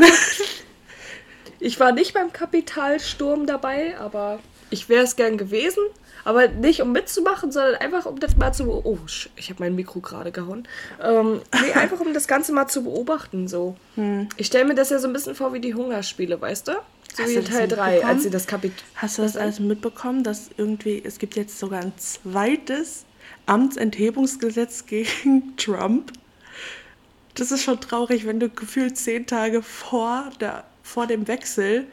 ich 1.60 1.80
war 1.80 1.92
nicht 1.92 2.14
beim 2.14 2.34
Kapitalsturm 2.34 3.46
dabei, 3.46 3.98
aber 3.98 4.40
ich 4.70 4.90
wäre 4.90 5.04
es 5.04 5.16
gern 5.16 5.38
gewesen, 5.38 5.84
aber 6.26 6.48
nicht 6.48 6.82
um 6.82 6.92
mitzumachen, 6.92 7.52
sondern 7.52 7.76
einfach 7.76 8.06
um 8.06 8.20
das 8.20 8.38
mal 8.38 8.54
zu. 8.54 8.70
Oh, 8.70 8.98
ich 9.36 9.50
habe 9.50 9.64
mein 9.64 9.76
Mikro 9.76 10.00
gerade 10.00 10.32
gehauen. 10.32 10.68
Ähm, 11.02 11.42
nee, 11.62 11.72
einfach 11.74 12.00
um 12.00 12.14
das 12.14 12.28
Ganze 12.28 12.52
mal 12.52 12.68
zu 12.68 12.84
beobachten. 12.84 13.48
So. 13.48 13.76
Hm. 13.96 14.30
Ich 14.38 14.48
stelle 14.48 14.66
mir 14.66 14.76
das 14.76 14.90
ja 14.90 15.00
so 15.00 15.08
ein 15.08 15.14
bisschen 15.14 15.36
vor 15.36 15.54
wie 15.54 15.60
die 15.60 15.74
Hungerspiele, 15.74 16.40
weißt 16.40 16.68
du? 16.68 16.74
So 17.16 17.24
Hast 17.24 17.36
wie 17.36 17.42
Teil 17.42 17.68
3, 17.68 18.06
als 18.06 18.24
sie 18.24 18.30
das 18.30 18.48
Kapitel. 18.48 18.78
Hast 18.96 19.18
du 19.18 19.22
das 19.24 19.36
alles 19.36 19.60
mitbekommen, 19.60 20.24
dass 20.24 20.50
irgendwie, 20.58 21.02
es 21.04 21.20
gibt 21.20 21.36
jetzt 21.36 21.60
sogar 21.60 21.82
ein 21.82 21.94
zweites 21.98 23.06
Amtsenthebungsgesetz 23.46 24.86
gegen 24.88 25.56
Trump? 25.58 26.14
Das 27.36 27.52
ist 27.52 27.64
schon 27.64 27.80
traurig, 27.80 28.26
wenn 28.26 28.40
du 28.40 28.50
gefühlt 28.50 28.98
zehn 28.98 29.26
Tage 29.26 29.62
vor, 29.62 30.30
der, 30.40 30.66
vor 30.84 31.08
dem 31.08 31.28
Wechsel 31.28 31.86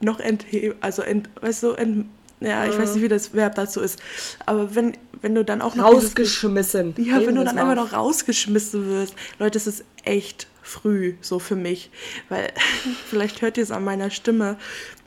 noch 0.00 0.20
entheben, 0.20 0.76
also 0.80 1.02
ent, 1.02 1.28
weißt 1.40 1.62
du, 1.62 1.70
ent, 1.72 2.06
ja, 2.40 2.66
ich 2.66 2.78
weiß 2.78 2.94
nicht, 2.94 3.02
wie 3.02 3.08
das 3.08 3.32
Verb 3.32 3.54
dazu 3.54 3.80
ist. 3.80 3.98
Aber 4.44 4.74
wenn, 4.74 4.92
wenn 5.22 5.34
du 5.34 5.44
dann 5.44 5.62
auch 5.62 5.74
noch. 5.74 5.84
Rausgeschmissen. 5.84 6.94
Dieses, 6.94 7.10
ja, 7.10 7.26
wenn 7.26 7.34
du 7.34 7.44
dann 7.44 7.56
einfach 7.56 7.74
noch 7.74 7.92
rausgeschmissen 7.94 8.86
wirst. 8.88 9.14
Leute, 9.38 9.56
es 9.56 9.66
ist 9.66 9.84
echt 10.04 10.46
früh, 10.66 11.14
so 11.20 11.38
für 11.38 11.56
mich. 11.56 11.90
Weil, 12.28 12.52
vielleicht 13.08 13.42
hört 13.42 13.56
ihr 13.56 13.62
es 13.62 13.70
an 13.70 13.84
meiner 13.84 14.10
Stimme. 14.10 14.58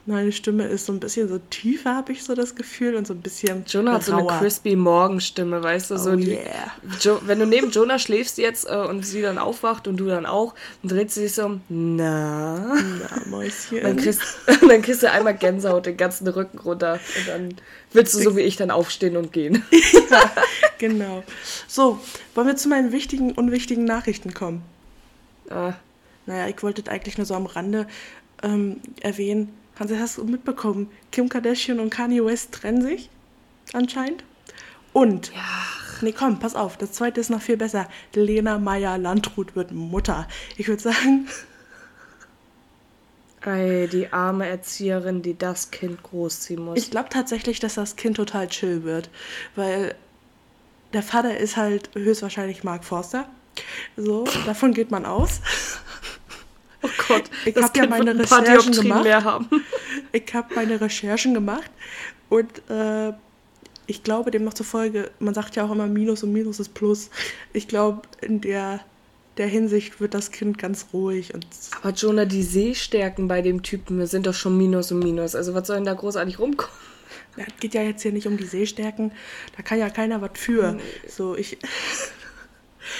Meine 0.06 0.32
Stimme 0.32 0.66
ist 0.66 0.88
so 0.88 0.94
ein 0.94 1.00
bisschen 1.00 1.28
so 1.28 1.38
tiefer, 1.52 1.94
habe 1.94 2.14
ich 2.14 2.24
so 2.24 2.34
das 2.34 2.56
Gefühl, 2.56 2.96
und 2.96 3.06
so 3.06 3.14
ein 3.14 3.22
bisschen. 3.22 3.64
Jonah 3.68 3.94
hat 3.94 4.06
so 4.06 4.16
eine 4.16 4.26
crispy 4.26 4.76
Morgenstimme, 4.76 5.62
weißt 5.62 5.92
du? 5.92 6.00
So 6.00 6.12
oh, 6.12 6.16
die, 6.16 6.32
yeah. 6.32 6.72
jo, 7.00 7.20
wenn 7.26 7.38
du 7.38 7.46
neben 7.46 7.70
Jonah 7.70 8.00
schläfst 8.00 8.40
jetzt 8.40 8.68
äh, 8.68 8.76
und 8.76 9.06
sie 9.06 9.22
dann 9.22 9.38
aufwacht 9.38 9.88
und 9.88 9.98
du 9.98 10.08
dann 10.08 10.26
auch, 10.26 10.56
dann 10.82 10.98
dreht 10.98 11.12
sie 11.12 11.22
sich 11.28 11.36
so, 11.36 11.60
na. 11.70 12.76
Na, 12.76 13.30
Mäuschen. 13.30 13.84
Dann 13.84 13.98
kriegst, 13.98 14.22
dann 14.68 14.82
kriegst 14.82 15.04
du 15.04 15.12
einmal 15.12 15.36
Gänsehaut 15.36 15.86
den 15.86 15.98
ganzen 15.98 16.28
Rücken 16.28 16.58
runter 16.58 16.94
und 16.94 17.28
dann 17.28 17.56
willst 17.94 18.16
du 18.16 18.20
so 18.20 18.36
wie 18.36 18.42
ich 18.42 18.56
dann 18.56 18.72
aufstehen 18.72 19.16
und 19.16 19.32
gehen. 19.32 19.64
ja, 20.10 20.32
genau. 20.80 21.24
So, 21.68 22.00
wollen 22.34 22.48
wir 22.48 22.56
zu 22.56 22.68
meinen 22.68 22.92
wichtigen, 22.92 23.34
unwichtigen 23.34 23.84
Nachrichten 23.84 24.34
kommen? 24.34 24.64
Ah. 25.50 25.74
Naja, 26.26 26.48
ich 26.48 26.62
wollte 26.62 26.90
eigentlich 26.92 27.18
nur 27.18 27.26
so 27.26 27.34
am 27.34 27.48
Rande 27.48 27.88
ähm, 28.44 28.82
erwähnen, 29.02 29.52
Hansi, 29.80 29.98
hast 29.98 30.18
du 30.18 30.26
mitbekommen? 30.26 30.92
Kim 31.12 31.30
Kardashian 31.30 31.80
und 31.80 31.90
Kanye 31.90 32.24
West 32.24 32.52
trennen 32.52 32.82
sich 32.82 33.10
anscheinend. 33.74 34.24
Und, 34.92 35.32
ja. 35.34 35.42
nee, 36.02 36.12
komm, 36.12 36.40
pass 36.40 36.56
auf, 36.56 36.78
das 36.78 36.92
zweite 36.92 37.22
ist 37.22 37.30
noch 37.30 37.42
viel 37.42 37.58
besser. 37.58 37.88
Lena 38.14 38.58
Meyer-Landrut 38.60 39.56
wird 39.56 39.72
Mutter. 39.72 40.28
Ich 40.58 40.68
würde 40.68 40.84
sagen... 40.84 41.28
Ey, 43.46 43.88
die 43.88 44.12
arme 44.12 44.50
Erzieherin, 44.50 45.22
die 45.22 45.38
das 45.38 45.72
Kind 45.72 46.04
großziehen 46.04 46.62
muss. 46.62 46.78
Ich 46.78 46.92
glaube 46.92 47.08
tatsächlich, 47.08 47.62
dass 47.62 47.76
das 47.76 47.96
Kind 47.96 48.18
total 48.18 48.50
chill 48.50 48.84
wird, 48.84 49.10
weil 49.56 49.96
der 50.92 51.04
Vater 51.04 51.38
ist 51.38 51.56
halt 51.56 51.90
höchstwahrscheinlich 51.94 52.66
Mark 52.66 52.84
Forster. 52.84 53.30
So, 53.98 54.26
davon 54.46 54.74
geht 54.74 54.92
man 54.92 55.06
aus. 55.06 55.42
Oh 56.82 56.88
Gott, 57.10 57.24
ich 57.44 57.54
habe 57.58 57.78
ja 57.78 57.88
meine 57.88 58.18
Recherchen 58.18 58.72
gemacht. 58.72 59.04
Mehr 59.04 59.24
haben. 59.26 59.50
Ich 60.14 60.34
habe 60.34 60.56
meine 60.56 60.80
Recherchen 60.80 61.34
gemacht 61.34 61.70
und 62.30 62.50
äh, 62.70 63.12
ich 63.90 64.04
glaube 64.04 64.32
dem 64.32 64.44
noch 64.44 64.54
zufolge, 64.54 65.12
man 65.20 65.34
sagt 65.34 65.56
ja 65.56 65.66
auch 65.66 65.72
immer 65.72 65.88
Minus 65.88 66.24
und 66.24 66.32
Minus 66.32 66.60
ist 66.60 66.74
Plus. 66.74 67.10
Ich 67.54 67.68
glaube, 67.68 68.04
in 68.22 68.40
der, 68.40 68.80
der 69.38 69.48
Hinsicht 69.48 70.00
wird 70.00 70.14
das 70.14 70.32
Kind 70.32 70.58
ganz 70.58 70.88
ruhig. 70.94 71.34
Und 71.34 71.46
Aber 71.82 71.92
Jonah, 71.92 72.26
die 72.26 72.44
Sehstärken 72.44 73.28
bei 73.28 73.42
dem 73.42 73.62
Typen 73.62 74.06
sind 74.06 74.26
doch 74.26 74.34
schon 74.34 74.58
Minus 74.58 74.92
und 74.92 75.00
Minus. 75.00 75.36
Also 75.36 75.54
was 75.56 75.68
soll 75.68 75.78
denn 75.78 75.86
da 75.86 75.94
großartig 75.94 76.40
rumkommen? 76.40 76.74
Ja, 77.36 77.46
es 77.48 77.60
geht 77.60 77.74
ja 77.74 77.82
jetzt 77.82 78.02
hier 78.04 78.12
nicht 78.12 78.28
um 78.28 78.38
die 78.38 78.46
Sehstärken. 78.46 79.12
Da 79.58 79.64
kann 79.64 79.80
ja 79.80 79.90
keiner 79.90 80.22
was 80.22 80.32
für. 80.36 80.74
Nee. 80.74 80.82
So, 81.08 81.36
ich. 81.36 81.58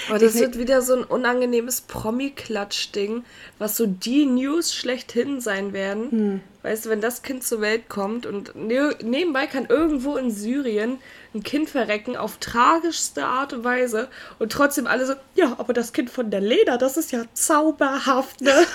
Aber 0.08 0.18
das 0.18 0.34
wird 0.34 0.58
wieder 0.58 0.82
so 0.82 0.94
ein 0.94 1.04
unangenehmes 1.04 1.82
Promi-Klatsch-Ding, 1.82 3.24
was 3.58 3.76
so 3.76 3.86
die 3.86 4.26
News 4.26 4.74
schlechthin 4.74 5.40
sein 5.40 5.72
werden. 5.72 6.10
Hm. 6.10 6.40
Weißt 6.62 6.84
du, 6.84 6.90
wenn 6.90 7.00
das 7.00 7.22
Kind 7.22 7.42
zur 7.42 7.62
Welt 7.62 7.88
kommt 7.88 8.26
und 8.26 8.54
ne 8.54 8.94
nebenbei 9.02 9.46
kann 9.46 9.66
irgendwo 9.66 10.16
in 10.16 10.30
Syrien 10.30 10.98
ein 11.34 11.42
Kind 11.42 11.70
verrecken 11.70 12.16
auf 12.16 12.36
tragischste 12.36 13.24
Art 13.24 13.54
und 13.54 13.64
Weise 13.64 14.08
und 14.38 14.52
trotzdem 14.52 14.86
alle 14.86 15.06
so, 15.06 15.14
ja, 15.34 15.54
aber 15.58 15.72
das 15.72 15.92
Kind 15.92 16.10
von 16.10 16.30
der 16.30 16.40
Lena, 16.40 16.76
das 16.76 16.98
ist 16.98 17.12
ja 17.12 17.24
zauberhaft, 17.32 18.42
ne? 18.42 18.52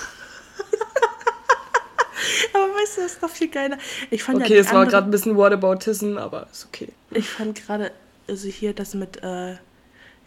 aber 2.52 2.64
weißt 2.64 2.96
du, 2.96 3.02
das 3.02 3.12
ist 3.12 3.22
doch 3.22 3.30
viel 3.30 3.48
geiler. 3.48 3.78
Ich 4.10 4.24
fand 4.24 4.42
okay, 4.42 4.54
ja 4.54 4.60
es 4.60 4.72
war 4.72 4.86
gerade 4.86 5.06
ein 5.06 5.10
bisschen 5.10 5.36
Whataboutism, 5.36 6.18
aber 6.18 6.48
ist 6.50 6.66
okay. 6.66 6.88
Ich 7.10 7.28
fand 7.28 7.64
gerade, 7.64 7.92
also 8.28 8.48
hier 8.48 8.74
das 8.74 8.94
mit, 8.94 9.22
äh, 9.22 9.56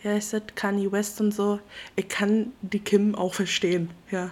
ja, 0.04 0.16
ich 0.16 0.26
sag 0.26 0.56
Kanye 0.56 0.92
West 0.92 1.20
und 1.22 1.34
so, 1.34 1.60
ich 1.96 2.08
kann 2.08 2.54
die 2.62 2.80
Kim 2.80 3.16
auch 3.16 3.34
verstehen, 3.34 3.90
ja. 4.12 4.32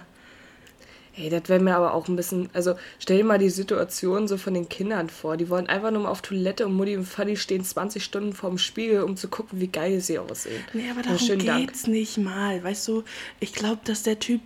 Hey, 1.18 1.30
das 1.30 1.48
wäre 1.48 1.58
mir 1.58 1.74
aber 1.74 1.94
auch 1.94 2.06
ein 2.06 2.14
bisschen, 2.14 2.48
also 2.52 2.76
stell 3.00 3.16
dir 3.18 3.24
mal 3.24 3.38
die 3.38 3.50
Situation 3.50 4.28
so 4.28 4.36
von 4.36 4.54
den 4.54 4.68
Kindern 4.68 5.08
vor. 5.08 5.36
Die 5.36 5.48
wollen 5.48 5.66
einfach 5.66 5.90
nur 5.90 6.02
mal 6.02 6.10
auf 6.10 6.22
Toilette 6.22 6.64
und 6.64 6.74
Mutti 6.74 6.96
und 6.96 7.06
Fadi 7.06 7.36
stehen 7.36 7.64
20 7.64 8.04
Stunden 8.04 8.32
vorm 8.32 8.56
Spiegel, 8.56 9.02
um 9.02 9.16
zu 9.16 9.26
gucken, 9.26 9.60
wie 9.60 9.66
geil 9.66 10.00
sie 10.00 10.20
aussehen. 10.20 10.62
Nee, 10.74 10.88
aber 10.88 11.02
darum 11.02 11.18
geht's 11.18 11.44
Dank. 11.44 11.88
nicht 11.88 12.18
mal. 12.18 12.62
Weißt 12.62 12.86
du, 12.86 13.02
ich 13.40 13.52
glaube, 13.52 13.80
dass 13.82 14.04
der 14.04 14.20
Typ 14.20 14.40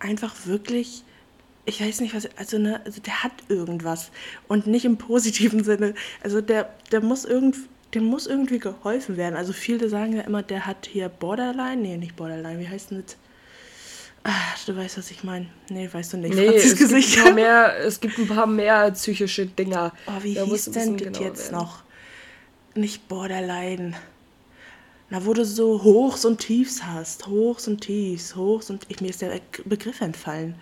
einfach 0.00 0.34
wirklich, 0.44 1.02
ich 1.64 1.80
weiß 1.80 2.02
nicht 2.02 2.14
was, 2.14 2.28
also, 2.36 2.58
ne, 2.58 2.82
also 2.84 3.00
der 3.00 3.24
hat 3.24 3.32
irgendwas. 3.48 4.10
Und 4.48 4.66
nicht 4.66 4.84
im 4.84 4.98
positiven 4.98 5.64
Sinne. 5.64 5.94
Also 6.22 6.42
der, 6.42 6.74
der 6.92 7.00
muss 7.00 7.24
irgendwie 7.24 7.60
dem 7.94 8.04
muss 8.04 8.26
irgendwie 8.26 8.58
geholfen 8.58 9.16
werden. 9.16 9.36
Also 9.36 9.52
viele 9.52 9.88
sagen 9.88 10.14
ja 10.16 10.22
immer, 10.22 10.42
der 10.42 10.66
hat 10.66 10.86
hier 10.90 11.08
Borderline. 11.08 11.80
Nee, 11.80 11.96
nicht 11.96 12.16
Borderline, 12.16 12.60
wie 12.60 12.68
heißt 12.68 12.90
denn 12.90 13.02
das? 13.04 13.16
Ach, 14.24 14.64
du 14.66 14.76
weißt, 14.76 14.98
was 14.98 15.10
ich 15.10 15.24
meine. 15.24 15.46
Nee, 15.70 15.88
weißt 15.90 16.12
du 16.12 16.16
nicht. 16.18 16.34
Nee, 16.34 16.48
es 16.48 16.76
gibt, 16.76 16.92
ein 16.92 17.22
paar 17.24 17.32
mehr, 17.32 17.78
es 17.84 18.00
gibt 18.00 18.18
ein 18.18 18.28
paar 18.28 18.46
mehr 18.46 18.90
psychische 18.90 19.46
Dinger. 19.46 19.92
Oh, 20.06 20.22
wie 20.22 20.34
Da 20.34 20.44
hieß 20.44 20.66
denn 20.72 20.98
das 20.98 21.18
jetzt 21.18 21.52
werden. 21.52 21.62
noch? 21.62 21.82
Nicht 22.74 23.08
Borderline. 23.08 23.94
Na, 25.10 25.24
wo 25.24 25.32
du 25.32 25.44
so 25.46 25.82
Hochs 25.82 26.26
und 26.26 26.38
Tiefs 26.40 26.82
hast. 26.84 27.26
Hochs 27.26 27.66
und 27.66 27.80
Tiefs, 27.80 28.36
Hochs 28.36 28.68
und... 28.68 28.84
Ich, 28.88 29.00
mir 29.00 29.08
ist 29.08 29.22
der 29.22 29.40
Begriff 29.64 30.02
entfallen. 30.02 30.56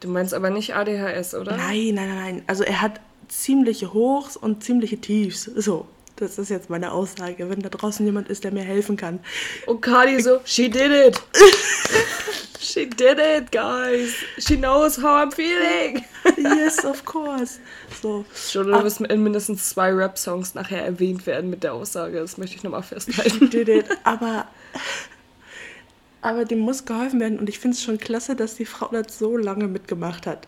Du 0.00 0.08
meinst 0.08 0.32
aber 0.32 0.48
nicht 0.48 0.74
ADHS, 0.74 1.34
oder? 1.34 1.56
Nein, 1.56 1.94
nein, 1.94 2.08
nein. 2.08 2.42
Also 2.46 2.64
er 2.64 2.80
hat 2.80 3.00
ziemliche 3.28 3.92
Hochs 3.92 4.36
und 4.38 4.64
ziemliche 4.64 4.98
Tiefs. 4.98 5.44
So, 5.44 5.86
das 6.22 6.38
ist 6.38 6.50
jetzt 6.50 6.70
meine 6.70 6.92
Aussage. 6.92 7.50
Wenn 7.50 7.60
da 7.60 7.68
draußen 7.68 8.06
jemand 8.06 8.28
ist, 8.28 8.44
der 8.44 8.52
mir 8.52 8.62
helfen 8.62 8.96
kann. 8.96 9.20
Und 9.66 9.80
Cardi 9.80 10.20
so, 10.22 10.40
she 10.44 10.70
did 10.70 10.90
it. 10.90 11.20
she 12.60 12.88
did 12.88 13.18
it, 13.18 13.50
guys. 13.50 14.14
She 14.38 14.56
knows 14.56 14.96
how 14.98 15.26
I'm 15.26 15.32
feeling. 15.32 16.04
Yes, 16.38 16.84
of 16.84 17.04
course. 17.04 17.58
So. 18.00 18.24
Schon, 18.34 18.68
du 18.68 18.84
wirst 18.84 19.00
in 19.00 19.22
mindestens 19.22 19.68
zwei 19.68 19.92
Rap-Songs 19.92 20.54
nachher 20.54 20.84
erwähnt 20.84 21.26
werden 21.26 21.50
mit 21.50 21.64
der 21.64 21.74
Aussage. 21.74 22.18
Das 22.18 22.38
möchte 22.38 22.56
ich 22.56 22.62
nochmal 22.62 22.82
festhalten. 22.82 23.50
did 23.50 23.68
it. 23.68 23.86
Aber, 24.04 24.46
aber 26.20 26.44
dem 26.44 26.60
muss 26.60 26.84
geholfen 26.84 27.18
werden. 27.18 27.38
Und 27.38 27.48
ich 27.48 27.58
finde 27.58 27.76
es 27.76 27.82
schon 27.82 27.98
klasse, 27.98 28.36
dass 28.36 28.54
die 28.54 28.64
Frau 28.64 28.88
das 28.92 29.18
so 29.18 29.36
lange 29.36 29.66
mitgemacht 29.66 30.26
hat. 30.26 30.46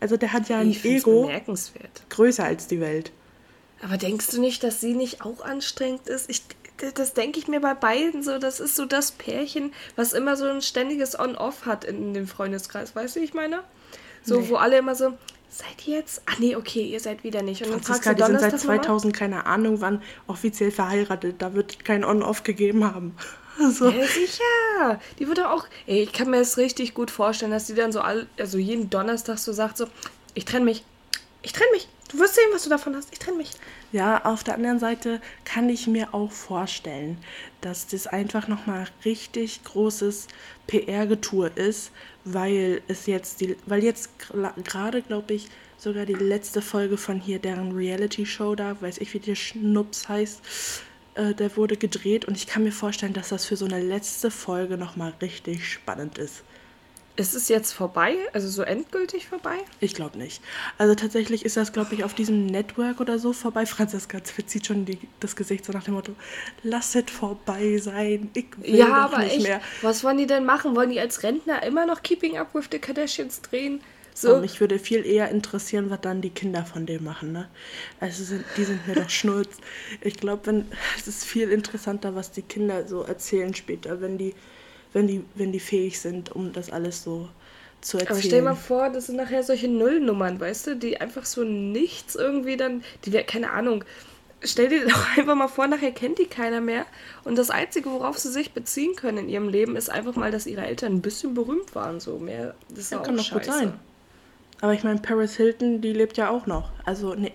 Also 0.00 0.16
der 0.16 0.32
hat 0.32 0.48
ja 0.48 0.58
ein 0.58 0.74
Ego 0.82 1.30
größer 2.08 2.44
als 2.44 2.66
die 2.66 2.80
Welt. 2.80 3.12
Aber 3.82 3.96
denkst 3.96 4.28
du 4.30 4.40
nicht, 4.40 4.62
dass 4.62 4.80
sie 4.80 4.94
nicht 4.94 5.22
auch 5.24 5.40
anstrengend 5.42 6.06
ist? 6.08 6.28
Ich, 6.28 6.42
das 6.94 7.14
denke 7.14 7.38
ich 7.38 7.48
mir 7.48 7.60
bei 7.60 7.74
beiden 7.74 8.22
so. 8.22 8.38
Das 8.38 8.60
ist 8.60 8.76
so 8.76 8.84
das 8.84 9.12
Pärchen, 9.12 9.72
was 9.96 10.12
immer 10.12 10.36
so 10.36 10.46
ein 10.46 10.62
ständiges 10.62 11.18
On-Off 11.18 11.66
hat 11.66 11.84
in 11.84 12.12
dem 12.14 12.26
Freundeskreis. 12.26 12.94
Weißt 12.94 13.16
du, 13.16 13.20
wie 13.20 13.24
ich 13.24 13.34
meine? 13.34 13.62
So, 14.22 14.40
Nee. 14.40 14.48
wo 14.50 14.56
alle 14.56 14.78
immer 14.78 14.94
so, 14.94 15.16
seid 15.48 15.86
ihr 15.86 15.96
jetzt? 15.96 16.22
Ah, 16.26 16.34
nee, 16.38 16.56
okay, 16.56 16.82
ihr 16.82 17.00
seid 17.00 17.24
wieder 17.24 17.42
nicht. 17.42 17.62
Und 17.62 17.70
Franziska, 17.70 18.12
die 18.14 18.22
sind 18.22 18.32
seit 18.38 18.42
Donnerstag 18.52 18.60
nochmal? 18.60 18.76
2000 18.82 19.14
keine 19.16 19.46
Ahnung 19.46 19.80
wann 19.80 20.02
offiziell 20.26 20.70
verheiratet. 20.70 21.36
Da 21.40 21.54
wird 21.54 21.84
kein 21.84 22.04
On-Off 22.04 22.42
gegeben 22.42 22.84
haben. 22.84 23.14
So. 23.58 23.90
Ja, 23.90 24.06
sicher. 24.06 25.00
Die 25.18 25.28
würde 25.28 25.50
auch. 25.50 25.66
Ey, 25.86 26.04
ich 26.04 26.14
kann 26.14 26.30
mir 26.30 26.38
das 26.38 26.56
richtig 26.56 26.94
gut 26.94 27.10
vorstellen, 27.10 27.50
dass 27.50 27.66
die 27.66 27.74
dann 27.74 27.92
so 27.92 28.00
all, 28.00 28.26
also 28.38 28.56
jeden 28.56 28.88
Donnerstag 28.88 29.36
so 29.38 29.52
sagt: 29.52 29.76
so, 29.76 29.86
ich 30.32 30.46
trenne 30.46 30.64
mich. 30.64 30.82
Ich 31.42 31.52
trenne 31.52 31.70
mich. 31.72 31.86
Du 32.10 32.18
wirst 32.18 32.34
sehen, 32.34 32.50
was 32.52 32.64
du 32.64 32.70
davon 32.70 32.96
hast. 32.96 33.12
Ich 33.12 33.20
trenne 33.20 33.36
mich. 33.36 33.52
Ja, 33.92 34.24
auf 34.24 34.42
der 34.42 34.54
anderen 34.54 34.80
Seite 34.80 35.20
kann 35.44 35.68
ich 35.68 35.86
mir 35.86 36.12
auch 36.12 36.32
vorstellen, 36.32 37.18
dass 37.60 37.86
das 37.86 38.08
einfach 38.08 38.48
nochmal 38.48 38.88
richtig 39.04 39.62
großes 39.62 40.26
PR-Getue 40.66 41.52
ist, 41.54 41.92
weil 42.24 42.82
es 42.88 43.06
jetzt 43.06 43.40
die, 43.40 43.56
weil 43.66 43.84
jetzt 43.84 44.10
gerade, 44.64 45.02
glaube 45.02 45.34
ich, 45.34 45.48
sogar 45.78 46.04
die 46.04 46.14
letzte 46.14 46.62
Folge 46.62 46.96
von 46.96 47.20
hier, 47.20 47.38
deren 47.38 47.72
Reality-Show 47.72 48.56
da, 48.56 48.76
weiß 48.80 48.98
ich, 48.98 49.14
wie 49.14 49.20
der 49.20 49.36
Schnups 49.36 50.08
heißt, 50.08 50.40
äh, 51.14 51.34
der 51.34 51.56
wurde 51.56 51.76
gedreht 51.76 52.24
und 52.24 52.36
ich 52.36 52.48
kann 52.48 52.64
mir 52.64 52.72
vorstellen, 52.72 53.12
dass 53.12 53.28
das 53.28 53.46
für 53.46 53.56
so 53.56 53.66
eine 53.66 53.80
letzte 53.80 54.32
Folge 54.32 54.76
nochmal 54.76 55.14
richtig 55.22 55.66
spannend 55.66 56.18
ist. 56.18 56.42
Ist 57.16 57.34
es 57.34 57.48
jetzt 57.48 57.72
vorbei? 57.72 58.16
Also 58.32 58.48
so 58.48 58.62
endgültig 58.62 59.26
vorbei? 59.26 59.58
Ich 59.80 59.94
glaube 59.94 60.16
nicht. 60.16 60.42
Also 60.78 60.94
tatsächlich 60.94 61.44
ist 61.44 61.56
das, 61.56 61.72
glaube 61.72 61.94
ich, 61.94 62.04
auf 62.04 62.14
diesem 62.14 62.46
Network 62.46 63.00
oder 63.00 63.18
so 63.18 63.32
vorbei. 63.32 63.66
Franziska 63.80 64.18
verzieht 64.22 64.66
schon 64.66 64.84
die, 64.84 64.98
das 65.18 65.36
Gesicht 65.36 65.64
so 65.64 65.72
nach 65.72 65.84
dem 65.84 65.94
Motto, 65.94 66.14
lass 66.62 66.94
es 66.94 67.10
vorbei 67.10 67.78
sein, 67.78 68.30
ich 68.34 68.46
will 68.58 68.76
ja, 68.76 68.86
doch 68.86 69.12
aber 69.12 69.18
nicht 69.18 69.36
echt. 69.36 69.42
mehr. 69.42 69.60
Was 69.82 70.02
wollen 70.04 70.18
die 70.18 70.26
denn 70.26 70.44
machen? 70.44 70.76
Wollen 70.76 70.90
die 70.90 71.00
als 71.00 71.22
Rentner 71.22 71.62
immer 71.62 71.84
noch 71.84 72.02
Keeping 72.02 72.38
Up 72.38 72.54
with 72.54 72.68
the 72.70 72.78
Kardashians 72.78 73.42
drehen? 73.42 73.80
So. 74.14 74.38
Mich 74.38 74.60
würde 74.60 74.78
viel 74.78 75.06
eher 75.06 75.30
interessieren, 75.30 75.88
was 75.88 76.00
dann 76.00 76.20
die 76.20 76.30
Kinder 76.30 76.64
von 76.64 76.84
dem 76.84 77.04
machen. 77.04 77.32
Ne? 77.32 77.48
Also 78.00 78.24
sind, 78.24 78.44
die 78.56 78.64
sind 78.64 78.86
mir 78.86 78.94
doch 78.94 79.08
schnurz. 79.10 79.58
Ich 80.00 80.16
glaube, 80.16 80.64
es 80.98 81.08
ist 81.08 81.24
viel 81.24 81.50
interessanter, 81.50 82.14
was 82.14 82.30
die 82.30 82.42
Kinder 82.42 82.86
so 82.86 83.02
erzählen 83.02 83.54
später, 83.54 84.00
wenn 84.00 84.18
die, 84.18 84.34
wenn 84.92 85.06
die, 85.06 85.24
wenn 85.34 85.52
die 85.52 85.60
fähig 85.60 86.00
sind, 86.00 86.32
um 86.32 86.52
das 86.52 86.70
alles 86.70 87.02
so 87.02 87.28
zu 87.80 87.98
erzählen. 87.98 88.08
aber 88.08 88.22
stell 88.22 88.38
dir 88.40 88.44
mal 88.44 88.54
vor, 88.56 88.90
das 88.90 89.06
sind 89.06 89.16
nachher 89.16 89.42
solche 89.42 89.68
Nullnummern, 89.68 90.38
weißt 90.40 90.66
du, 90.68 90.76
die 90.76 91.00
einfach 91.00 91.24
so 91.24 91.44
nichts 91.44 92.14
irgendwie 92.14 92.56
dann, 92.56 92.82
die 93.04 93.12
wäre, 93.12 93.24
keine 93.24 93.50
Ahnung. 93.50 93.84
Stell 94.42 94.68
dir 94.68 94.86
doch 94.88 95.16
einfach 95.16 95.34
mal 95.34 95.48
vor, 95.48 95.66
nachher 95.66 95.92
kennt 95.92 96.18
die 96.18 96.26
keiner 96.26 96.60
mehr. 96.60 96.86
Und 97.24 97.36
das 97.38 97.50
Einzige, 97.50 97.90
worauf 97.90 98.18
sie 98.18 98.30
sich 98.30 98.52
beziehen 98.52 98.96
können 98.96 99.18
in 99.18 99.28
ihrem 99.28 99.48
Leben, 99.48 99.76
ist 99.76 99.90
einfach 99.90 100.16
mal, 100.16 100.30
dass 100.30 100.46
ihre 100.46 100.62
Eltern 100.66 100.94
ein 100.96 101.02
bisschen 101.02 101.34
berühmt 101.34 101.74
waren. 101.74 102.00
So 102.00 102.18
mehr. 102.18 102.54
Das 102.68 102.78
ist 102.80 102.90
Ja, 102.90 103.00
auch 103.00 103.02
kann 103.02 103.16
doch 103.16 103.30
gut 103.30 103.44
sein. 103.44 103.78
Aber 104.60 104.74
ich 104.74 104.84
meine, 104.84 105.00
Paris 105.00 105.36
Hilton, 105.36 105.80
die 105.80 105.92
lebt 105.92 106.16
ja 106.16 106.30
auch 106.30 106.46
noch. 106.46 106.72
Also, 106.84 107.14
nee, 107.14 107.32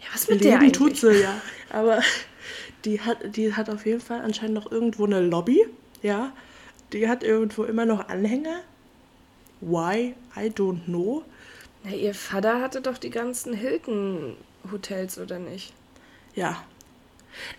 Ja, 0.00 0.06
was 0.12 0.28
mit 0.28 0.44
der 0.44 0.58
Leben 0.58 0.60
eigentlich? 0.60 0.72
tut 0.72 0.96
sie 0.96 1.20
ja. 1.22 1.42
Aber 1.70 2.00
die 2.84 3.00
hat, 3.00 3.36
die 3.36 3.54
hat 3.54 3.70
auf 3.70 3.86
jeden 3.86 4.00
Fall 4.00 4.20
anscheinend 4.20 4.54
noch 4.54 4.70
irgendwo 4.70 5.04
eine 5.06 5.20
Lobby. 5.20 5.64
Ja. 6.02 6.32
Die 6.92 7.08
hat 7.08 7.22
irgendwo 7.22 7.64
immer 7.64 7.84
noch 7.84 8.08
Anhänger. 8.08 8.60
Why? 9.60 10.14
I 10.36 10.48
don't 10.48 10.84
know. 10.84 11.22
Na, 11.84 11.90
ihr 11.92 12.14
Vater 12.14 12.60
hatte 12.60 12.80
doch 12.80 12.98
die 12.98 13.10
ganzen 13.10 13.52
Hilton-Hotels, 13.52 15.18
oder 15.18 15.38
nicht? 15.38 15.72
Ja. 16.34 16.64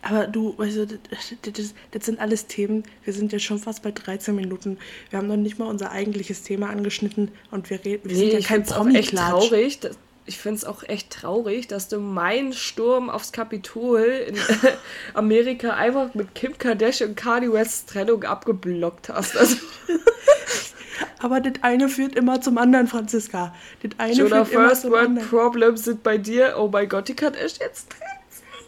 Aber 0.01 0.27
du, 0.27 0.55
du, 0.57 0.85
das, 0.85 1.35
das, 1.41 1.73
das 1.91 2.05
sind 2.05 2.19
alles 2.19 2.47
Themen. 2.47 2.83
Wir 3.03 3.13
sind 3.13 3.31
jetzt 3.31 3.43
schon 3.43 3.59
fast 3.59 3.83
bei 3.83 3.91
13 3.91 4.35
Minuten. 4.35 4.77
Wir 5.09 5.19
haben 5.19 5.27
noch 5.27 5.37
nicht 5.37 5.59
mal 5.59 5.67
unser 5.67 5.91
eigentliches 5.91 6.43
Thema 6.43 6.69
angeschnitten 6.69 7.31
und 7.51 7.69
wir 7.69 7.83
reden. 7.85 8.09
Wir 8.09 8.17
sind 8.17 8.33
ja 8.33 8.39
ich 8.39 8.45
kein 8.45 8.69
auch 8.71 8.87
echt 8.87 9.15
traurig. 9.15 9.79
Dass, 9.79 9.97
ich 10.29 10.37
finde 10.37 10.57
es 10.57 10.65
auch 10.65 10.83
echt 10.83 11.09
traurig, 11.09 11.67
dass 11.67 11.87
du 11.87 11.99
meinen 11.99 12.53
Sturm 12.53 13.09
aufs 13.09 13.31
Kapitol 13.31 14.01
in 14.01 14.37
Amerika 15.15 15.71
einfach 15.73 16.13
mit 16.13 16.35
Kim 16.35 16.55
Kardashian 16.55 17.09
und 17.09 17.15
Kanye 17.15 17.51
West 17.51 17.89
Trennung 17.89 18.23
abgeblockt 18.23 19.09
hast. 19.09 19.35
Also, 19.35 19.57
Aber 21.19 21.41
das 21.41 21.63
eine 21.63 21.89
führt 21.89 22.15
immer 22.15 22.39
zum 22.41 22.59
anderen, 22.59 22.87
Franziska. 22.87 23.55
Das 23.81 23.91
eine 23.97 24.13
Jonah 24.13 24.45
führt 24.45 24.53
immer 24.53 24.69
First 24.69 24.81
zum 24.83 24.91
World. 24.91 25.29
Problems 25.29 25.83
sind 25.83 26.03
bei 26.03 26.19
dir. 26.19 26.55
Oh 26.59 26.69
mein 26.71 26.87
Gott, 26.87 27.07
die 27.07 27.15
Kardashians. 27.15 27.87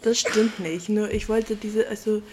Das 0.01 0.19
stimmt 0.19 0.59
nicht. 0.59 0.89
Nur 0.89 1.11
ich 1.11 1.29
wollte 1.29 1.55
diese, 1.55 1.87
also. 1.87 2.23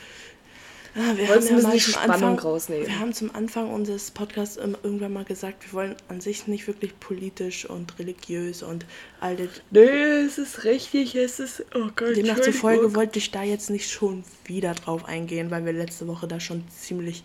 Ah, 0.95 1.17
Wir 1.17 1.29
Wolltest 1.29 1.51
haben 1.51 1.59
ja 1.59 1.69
mal 1.69 1.73
die 1.73 1.81
Spannung 1.81 2.11
Anfang, 2.11 2.39
rausnehmen. 2.39 2.87
wir 2.87 2.99
haben 2.99 3.13
zum 3.13 3.35
Anfang 3.35 3.71
unseres 3.73 4.11
Podcasts 4.11 4.57
irgendwann 4.57 5.13
mal 5.13 5.25
gesagt, 5.25 5.65
wir 5.67 5.73
wollen 5.73 5.97
an 6.09 6.21
sich 6.21 6.47
nicht 6.47 6.67
wirklich 6.67 6.99
politisch 7.01 7.65
und 7.69 7.99
religiös 7.99 8.63
und 8.63 8.87
all 9.21 9.37
das. 9.37 9.49
Nee, 9.71 9.81
es 9.81 10.39
ist 10.39 10.65
richtig, 10.65 11.15
es 11.15 11.41
ist. 11.41 11.65
Oh 11.75 11.89
Gott, 11.95 12.17
Demnach 12.17 12.41
zufolge 12.41 12.95
wollte 12.95 13.19
ich 13.19 13.31
da 13.31 13.43
jetzt 13.43 13.71
nicht 13.71 13.91
schon 13.91 14.25
wieder 14.45 14.75
drauf 14.75 15.05
eingehen, 15.05 15.51
weil 15.51 15.65
wir 15.65 15.73
letzte 15.73 16.07
Woche 16.09 16.27
da 16.27 16.41
schon 16.41 16.65
ziemlich 16.69 17.23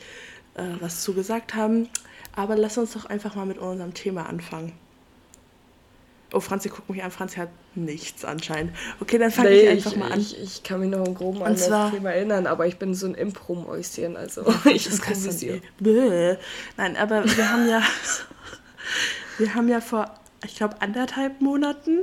äh, 0.56 0.64
was 0.80 1.02
zugesagt 1.04 1.56
haben. 1.56 1.90
Aber 2.36 2.56
lass 2.56 2.78
uns 2.78 2.94
doch 2.94 3.06
einfach 3.06 3.36
mal 3.36 3.46
mit 3.46 3.60
unserem 3.60 3.94
Thema 3.94 4.28
anfangen. 4.28 4.74
Oh, 6.34 6.40
Franzi 6.40 6.70
guckt 6.70 6.90
mich 6.90 7.04
an. 7.04 7.12
Franzi 7.12 7.38
hat 7.38 7.50
nichts 7.76 8.26
anscheinend. 8.26 8.76
Okay, 9.00 9.18
dann 9.18 9.32
fange 9.32 9.50
Nee, 9.52 9.62
ich 9.62 9.70
einfach 9.70 9.92
ich, 9.92 9.98
mal 9.98 10.12
an. 10.12 10.20
Ich, 10.20 10.42
ich 10.42 10.64
kann 10.64 10.80
mich 10.80 10.90
noch 10.90 11.06
im 11.06 11.14
Groben 11.16 11.44
an 11.44 11.56
zwar- 11.56 11.86
das 11.86 11.92
Thema 11.94 12.12
erinnern, 12.12 12.48
aber 12.48 12.66
ich 12.68 12.78
bin 12.78 12.94
so 12.96 13.06
ein 13.06 13.16
Impro-Mäuschen, 13.16 14.18
also 14.18 14.44
ich 14.66 14.86
Das 14.86 14.96
improvisiere. 15.00 15.62
Nein, 16.78 16.98
aber 16.98 17.24
wir 17.26 17.50
haben 17.52 17.70
ja, 17.70 17.82
wir 19.38 19.56
haben 19.56 19.68
ja 19.70 19.80
vor, 19.82 20.12
ich 20.46 20.56
glaube, 20.56 20.82
anderthalb 20.82 21.40
Monaten, 21.42 22.00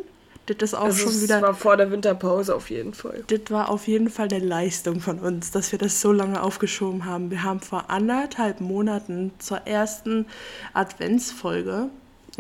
das 0.59 0.75
auch 0.75 0.87
Also 0.87 1.09
schon 1.09 1.21
wieder, 1.23 1.41
war 1.43 1.55
vor 1.55 1.77
der 1.77 1.93
Winterpause 1.93 2.57
auf 2.57 2.71
jeden 2.71 2.93
Fall. 2.93 3.23
das 3.29 3.41
war 3.51 3.69
auf 3.69 3.87
jeden 3.87 4.11
Fall 4.11 4.27
eine 4.33 4.45
Leistung 4.45 5.01
von 5.01 5.21
uns, 5.21 5.53
dass 5.53 5.71
wir 5.71 5.79
das 5.79 6.01
so 6.01 6.11
lange 6.11 6.43
aufgeschoben 6.43 7.05
haben. 7.05 7.31
Wir 7.31 7.45
haben 7.45 7.61
vor 7.61 7.89
anderthalb 7.89 8.61
Monaten 8.61 9.31
zur 9.39 9.59
ersten 9.69 10.27
Adventsfolge 10.73 11.89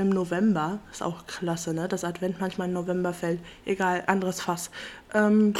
im 0.00 0.10
November, 0.10 0.78
ist 0.90 1.02
auch 1.02 1.26
klasse, 1.26 1.74
ne, 1.74 1.88
dass 1.88 2.04
Advent 2.04 2.40
manchmal 2.40 2.68
im 2.68 2.74
November 2.74 3.12
fällt, 3.12 3.40
egal, 3.64 4.04
anderes 4.06 4.40
Fass. 4.40 4.70
Ähm, 5.14 5.54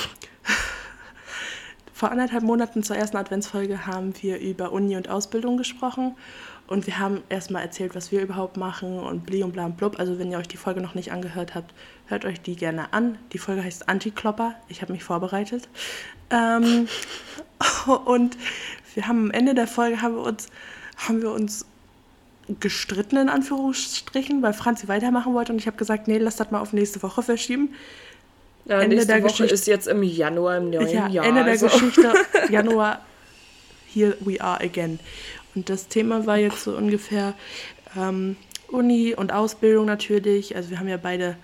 vor 1.92 2.10
anderthalb 2.10 2.42
Monaten 2.42 2.82
zur 2.82 2.96
ersten 2.96 3.16
Adventsfolge 3.16 3.86
haben 3.86 4.14
wir 4.22 4.38
über 4.38 4.72
Uni 4.72 4.96
und 4.96 5.08
Ausbildung 5.08 5.56
gesprochen 5.56 6.16
und 6.70 6.86
wir 6.86 7.00
haben 7.00 7.22
erstmal 7.28 7.62
erzählt, 7.62 7.96
was 7.96 8.12
wir 8.12 8.22
überhaupt 8.22 8.56
machen 8.56 9.00
und 9.00 9.26
bli 9.26 9.42
und 9.42 9.50
bla 9.50 9.66
und 9.66 9.76
blub. 9.76 9.98
Also 9.98 10.20
wenn 10.20 10.30
ihr 10.30 10.38
euch 10.38 10.46
die 10.46 10.56
Folge 10.56 10.80
noch 10.80 10.94
nicht 10.94 11.10
angehört 11.10 11.56
habt, 11.56 11.74
hört 12.06 12.24
euch 12.24 12.40
die 12.40 12.54
gerne 12.54 12.92
an. 12.92 13.18
Die 13.32 13.38
Folge 13.38 13.64
heißt 13.64 13.88
Antiklopper. 13.88 14.54
Ich 14.68 14.80
habe 14.80 14.92
mich 14.92 15.02
vorbereitet. 15.02 15.68
Ähm, 16.30 16.86
und 18.04 18.38
wir 18.94 19.08
haben 19.08 19.24
am 19.24 19.30
Ende 19.32 19.54
der 19.54 19.66
Folge 19.66 20.00
haben 20.00 20.14
wir 20.14 20.22
uns, 20.22 20.46
haben 20.96 21.20
wir 21.22 21.32
uns 21.32 21.66
gestritten 22.58 23.16
in 23.16 23.28
Anführungsstrichen, 23.28 24.42
weil 24.42 24.52
Franzi 24.52 24.88
weitermachen 24.88 25.34
wollte 25.34 25.52
und 25.52 25.58
ich 25.58 25.66
habe 25.66 25.76
gesagt, 25.76 26.08
nee, 26.08 26.18
lass 26.18 26.36
das 26.36 26.50
mal 26.50 26.60
auf 26.60 26.72
nächste 26.72 27.02
Woche 27.02 27.22
verschieben. 27.22 27.70
Ja, 28.64 28.80
Ende 28.80 28.96
nächste 28.96 29.12
der 29.14 29.22
Woche 29.22 29.30
Geschichte- 29.32 29.54
ist 29.54 29.66
jetzt 29.66 29.88
im 29.88 30.02
Januar, 30.02 30.56
im 30.58 30.70
neuen 30.70 30.88
Ja, 30.88 31.08
Jahr. 31.08 31.24
Ende 31.24 31.44
der 31.44 31.52
also. 31.52 31.66
Geschichte, 31.66 32.12
Januar, 32.50 33.00
here 33.92 34.16
we 34.20 34.40
are 34.40 34.60
again. 34.60 34.98
Und 35.54 35.68
das 35.68 35.88
Thema 35.88 36.26
war 36.26 36.36
jetzt 36.38 36.62
so 36.64 36.76
ungefähr 36.76 37.34
ähm, 37.96 38.36
Uni 38.68 39.14
und 39.14 39.32
Ausbildung 39.32 39.86
natürlich. 39.86 40.54
Also 40.56 40.70
wir 40.70 40.78
haben 40.78 40.88
ja 40.88 40.96
beide, 40.96 41.36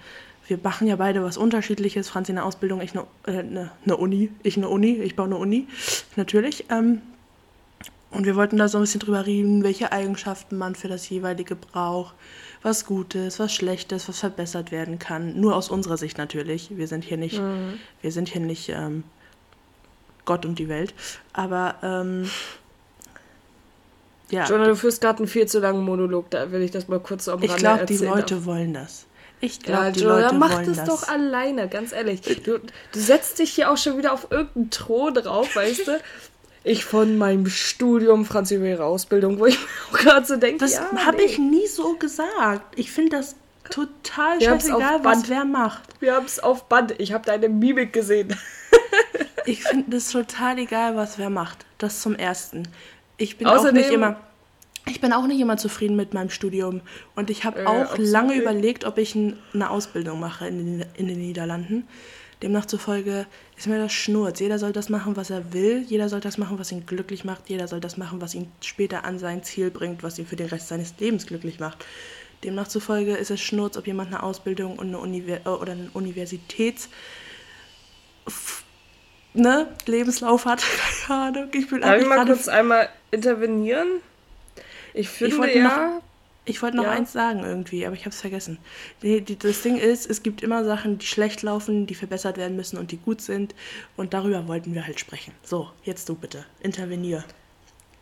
wir 0.47 0.59
machen 0.63 0.87
ja 0.87 0.97
beide 0.97 1.25
was 1.25 1.37
Unterschiedliches. 1.37 2.09
Franzi 2.09 2.33
eine 2.33 2.45
Ausbildung, 2.45 2.81
ich 2.81 2.93
eine, 2.93 3.05
äh, 3.27 3.41
eine, 3.41 3.71
eine 3.85 3.97
Uni, 3.97 4.31
ich 4.45 4.57
eine 4.57 4.69
Uni, 4.69 4.93
ich 5.03 5.17
baue 5.17 5.27
eine 5.27 5.37
Uni, 5.37 5.67
natürlich. 6.15 6.67
Ähm, 6.71 7.01
und 8.17 8.25
wir 8.25 8.35
wollten 8.35 8.57
da 8.57 8.69
so 8.69 8.79
ein 8.79 8.81
bisschen 8.81 9.01
drüber 9.01 9.27
reden, 9.27 9.63
welche 9.63 9.93
Eigenschaften 9.93 10.57
man 10.57 10.75
für 10.75 10.89
das 10.89 11.09
jeweilige 11.09 11.55
braucht, 11.55 12.15
was 12.63 12.87
Gutes, 12.87 13.39
was 13.39 13.53
Schlechtes, 13.53 14.09
was 14.09 14.21
verbessert 14.21 14.73
werden 14.73 14.99
kann. 14.99 15.39
Nur 15.39 15.55
aus 15.55 15.69
unserer 15.69 15.99
Sicht 15.99 16.17
natürlich. 16.17 16.71
Wir 16.71 16.89
sind 16.89 17.05
hier 17.05 17.19
nicht, 17.19 17.39
mhm. 17.39 17.75
wir 18.01 18.13
sind 18.13 18.29
hier 18.29 18.41
nicht 18.41 18.71
ähm, 18.71 19.05
Gott 20.25 20.47
und 20.47 20.59
die 20.59 20.69
Welt. 20.69 20.95
Aber 21.35 21.75
ähm, 21.83 22.31
ja. 24.31 24.47
Jonah, 24.47 24.67
du 24.67 24.77
führst 24.77 25.03
gerade 25.03 25.19
einen 25.19 25.29
viel 25.29 25.47
zu 25.47 25.61
langen 25.61 25.85
Monolog, 25.85 26.31
da 26.31 26.51
will 26.51 26.63
ich 26.63 26.71
das 26.71 26.89
mal 26.89 27.01
kurz 27.01 27.29
am 27.29 27.43
Ich 27.43 27.55
glaube, 27.55 27.85
die 27.85 27.99
Leute 27.99 28.47
wollen 28.47 28.73
das. 28.73 29.07
Ich 29.41 29.61
glaube, 29.61 29.85
ja, 29.85 29.91
die 29.91 30.01
Jonah, 30.01 30.21
Leute 30.21 30.35
mach 30.37 30.55
wollen 30.55 30.67
das. 30.67 30.77
Mach 30.79 30.87
das 30.87 31.01
doch 31.01 31.09
alleine, 31.09 31.69
ganz 31.69 31.93
ehrlich. 31.93 32.23
Du, 32.23 32.59
du 32.59 32.61
setzt 32.99 33.39
dich 33.39 33.53
hier 33.53 33.71
auch 33.71 33.77
schon 33.77 33.99
wieder 33.99 34.15
auf 34.15 34.29
irgendeinen 34.31 34.71
Thron 34.71 35.13
drauf, 35.13 35.55
weißt 35.55 35.87
du? 35.87 36.01
Ich 36.67 36.85
von 36.85 37.17
meinem 37.17 37.47
Studium, 37.47 38.25
Franz 38.25 38.51
über 38.51 38.67
ihre 38.67 38.85
Ausbildung, 38.85 39.39
wo 39.39 39.47
ich 39.47 39.57
mir 39.61 39.67
auch 39.89 39.99
gerade 39.99 40.27
so 40.27 40.37
denke, 40.37 40.59
das 40.59 40.75
ja, 40.75 40.91
habe 41.07 41.19
nee. 41.19 41.23
ich 41.23 41.39
nie 41.39 41.67
so 41.69 41.95
gesagt. 41.95 42.77
Ich 42.77 42.91
finde 42.91 43.19
das 43.19 43.37
total 43.71 44.41
Wir 44.41 44.49
scheißegal, 44.49 45.05
was 45.05 45.29
wer 45.29 45.45
macht. 45.45 45.83
Wir 46.01 46.15
haben 46.15 46.27
es 46.27 46.41
auf 46.41 46.65
Band. 46.69 46.95
Ich 46.99 47.13
habe 47.13 47.25
deine 47.25 47.49
Mimik 47.49 47.93
gesehen. 47.93 48.37
ich 49.47 49.63
finde 49.63 49.93
das 49.93 50.11
total 50.11 50.59
egal, 50.59 50.97
was 50.97 51.19
wer 51.19 51.31
macht. 51.31 51.65
Das 51.79 52.01
zum 52.03 52.17
Ersten. 52.17 52.67
Ich 53.17 53.39
bin 53.39 53.47
Außerdem, 53.47 53.69
auch 53.69 53.73
nicht 53.73 53.91
immer. 53.93 54.21
Ich 54.89 55.01
bin 55.01 55.13
auch 55.13 55.27
nicht 55.29 55.41
immer 55.41 55.57
zufrieden 55.57 55.95
mit 55.95 56.15
meinem 56.15 56.31
Studium. 56.31 56.81
Und 57.15 57.31
ich 57.31 57.45
habe 57.45 57.61
äh, 57.61 57.67
auch 57.67 57.97
lange 57.97 58.35
überlegt, 58.35 58.85
ob 58.85 58.99
ich 58.99 59.15
ein, 59.15 59.39
eine 59.55 59.71
Ausbildung 59.71 60.19
mache 60.19 60.49
in 60.49 60.59
den, 60.81 60.87
in 60.95 61.07
den 61.07 61.19
Niederlanden. 61.19 61.87
Demnach 62.43 62.67
zufolge 62.67 63.27
ist 63.57 63.67
mir 63.67 63.79
das 63.79 63.93
Schnurz. 63.93 64.41
Jeder 64.41 64.59
soll 64.59 64.73
das 64.73 64.89
machen, 64.89 65.17
was 65.17 65.31
er 65.31 65.53
will. 65.53 65.85
Jeder 65.87 66.09
soll 66.09 66.21
das 66.21 66.37
machen, 66.37 66.59
was 66.59 66.71
ihn 66.71 66.85
glücklich 66.85 67.25
macht. 67.25 67.49
Jeder 67.49 67.67
soll 67.67 67.81
das 67.81 67.97
machen, 67.97 68.21
was 68.21 68.35
ihn 68.35 68.51
später 68.61 69.05
an 69.05 69.19
sein 69.19 69.43
Ziel 69.43 69.71
bringt, 69.71 70.03
was 70.03 70.19
ihn 70.19 70.27
für 70.27 70.37
den 70.37 70.49
Rest 70.49 70.69
seines 70.69 70.95
Lebens 70.99 71.27
glücklich 71.27 71.61
macht. 71.61 71.85
Demnach 72.45 72.69
zufolge 72.69 73.17
ist 73.17 73.31
es 73.31 73.41
Schnurz, 73.41 73.79
ob 73.79 73.87
jemand 73.87 74.09
eine 74.09 74.23
Ausbildung 74.23 74.79
und 74.79 74.89
eine 74.89 74.99
Univers 74.99 75.41
äh, 75.47 75.49
oder 75.49 75.73
einen 75.73 75.89
Universitäts 75.95 76.91
ne, 79.37 79.69
Lebenslauf 79.87 80.45
hat. 80.45 80.63
Keine 81.07 81.21
Ahnung. 81.21 81.49
Ich 81.53 81.69
bin 81.69 81.81
Darf 81.81 82.01
ich 82.01 82.07
mal 82.07 82.27
kurz 82.27 82.49
einmal 82.49 82.89
intervenieren? 83.11 83.89
Ich 84.95 85.09
finde 85.09 85.49
ich 85.49 85.57
ja. 85.57 86.01
Ich 86.47 86.63
wollte 86.63 86.77
noch 86.77 86.85
ja. 86.85 86.91
eins 86.91 87.13
sagen 87.13 87.41
irgendwie, 87.41 87.87
aber 87.87 87.95
ich 87.95 88.03
habe 88.03 88.11
es 88.11 88.21
vergessen. 88.21 88.59
Die, 89.03 89.21
die, 89.21 89.39
das 89.39 89.63
Ding 89.63 89.77
ist, 89.77 90.09
es 90.09 90.23
gibt 90.23 90.43
immer 90.43 90.65
Sachen, 90.65 90.99
die 90.99 91.07
schlecht 91.07 91.43
laufen, 91.43 91.87
die 91.87 91.95
verbessert 91.95 92.37
werden 92.37 92.57
müssen 92.57 92.79
und 92.79 92.93
die 92.93 92.97
gut 92.97 93.21
sind. 93.21 93.55
Und 93.97 94.15
darüber 94.15 94.47
wollten 94.47 94.73
wir 94.73 94.87
halt 94.87 95.01
sprechen. 95.01 95.33
So, 95.43 95.71
jetzt 95.83 96.09
du 96.09 96.15
bitte. 96.15 96.47
Intervenier. 96.61 97.25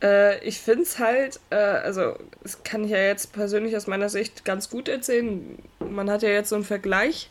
Äh, 0.02 0.46
ich 0.46 0.60
finde 0.60 0.82
es 0.82 0.98
halt, 0.98 1.40
äh, 1.50 1.56
also, 1.56 2.16
das 2.42 2.62
kann 2.62 2.84
ich 2.84 2.90
ja 2.90 2.98
jetzt 2.98 3.32
persönlich 3.32 3.76
aus 3.76 3.86
meiner 3.86 4.10
Sicht 4.10 4.44
ganz 4.44 4.68
gut 4.68 4.88
erzählen. 4.88 5.58
Man 5.78 6.10
hat 6.10 6.22
ja 6.22 6.28
jetzt 6.28 6.50
so 6.50 6.54
einen 6.54 6.64
Vergleich 6.64 7.30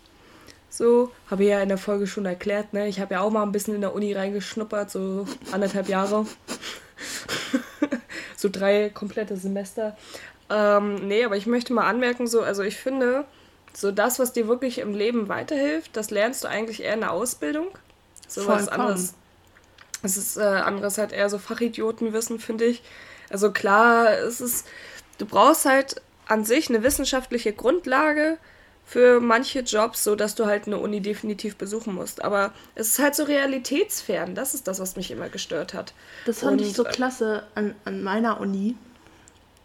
so, 0.73 1.11
habe 1.29 1.43
ich 1.43 1.49
ja 1.49 1.61
in 1.61 1.69
der 1.69 1.77
Folge 1.77 2.07
schon 2.07 2.25
erklärt, 2.25 2.73
ne? 2.73 2.87
Ich 2.87 2.99
habe 2.99 3.13
ja 3.13 3.21
auch 3.21 3.29
mal 3.29 3.43
ein 3.43 3.51
bisschen 3.51 3.75
in 3.75 3.81
der 3.81 3.93
Uni 3.93 4.11
reingeschnuppert, 4.11 4.89
so 4.89 5.27
anderthalb 5.51 5.87
Jahre. 5.87 6.25
so 8.35 8.49
drei 8.51 8.89
komplette 8.89 9.37
Semester. 9.37 9.95
Ähm, 10.49 11.07
nee, 11.07 11.23
aber 11.23 11.37
ich 11.37 11.45
möchte 11.45 11.73
mal 11.73 11.87
anmerken, 11.87 12.27
so, 12.27 12.41
also 12.41 12.63
ich 12.63 12.77
finde, 12.77 13.25
so 13.73 13.91
das, 13.91 14.19
was 14.19 14.33
dir 14.33 14.47
wirklich 14.47 14.79
im 14.79 14.93
Leben 14.93 15.29
weiterhilft, 15.29 15.95
das 15.95 16.11
lernst 16.11 16.43
du 16.43 16.47
eigentlich 16.47 16.83
eher 16.83 16.93
in 16.93 17.01
der 17.01 17.11
Ausbildung. 17.11 17.67
So 18.27 18.47
was 18.47 18.67
anderes. 18.67 19.13
Es 20.01 20.17
ist 20.17 20.37
äh, 20.37 20.41
anderes 20.41 20.97
halt 20.97 21.11
eher 21.11 21.29
so 21.29 21.37
Fachidiotenwissen, 21.37 22.39
finde 22.39 22.65
ich. 22.65 22.83
Also 23.29 23.51
klar, 23.51 24.11
es 24.11 24.41
ist, 24.41 24.67
du 25.17 25.25
brauchst 25.25 25.65
halt 25.65 26.01
an 26.27 26.43
sich 26.43 26.69
eine 26.69 26.83
wissenschaftliche 26.83 27.53
Grundlage, 27.53 28.37
für 28.85 29.19
manche 29.19 29.61
Jobs, 29.61 30.03
so 30.03 30.15
dass 30.15 30.35
du 30.35 30.45
halt 30.45 30.67
eine 30.67 30.77
Uni 30.77 31.01
definitiv 31.01 31.55
besuchen 31.55 31.95
musst. 31.95 32.23
Aber 32.23 32.53
es 32.75 32.89
ist 32.89 32.99
halt 32.99 33.15
so 33.15 33.23
realitätsfern. 33.23 34.35
Das 34.35 34.53
ist 34.53 34.67
das, 34.67 34.79
was 34.79 34.95
mich 34.95 35.11
immer 35.11 35.29
gestört 35.29 35.73
hat. 35.73 35.93
Das 36.25 36.39
fand 36.39 36.61
Und, 36.61 36.67
ich 36.67 36.73
so 36.73 36.83
klasse 36.83 37.43
an, 37.55 37.75
an 37.85 38.03
meiner 38.03 38.39
Uni. 38.39 38.75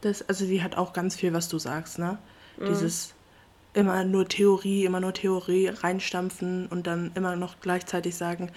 Das, 0.01 0.29
also 0.29 0.47
die 0.47 0.63
hat 0.63 0.77
auch 0.77 0.93
ganz 0.93 1.17
viel, 1.17 1.33
was 1.33 1.49
du 1.49 1.59
sagst, 1.59 1.99
ne? 1.99 2.19
Mhm. 2.57 2.67
Dieses 2.67 3.15
immer 3.75 4.05
nur 4.05 4.29
Theorie, 4.29 4.85
immer 4.85 5.01
nur 5.01 5.13
Theorie 5.13 5.69
reinstampfen 5.69 6.67
und 6.67 6.87
dann 6.87 7.13
immer 7.15 7.37
noch 7.37 7.61
gleichzeitig 7.61 8.17
sagen, 8.17 8.51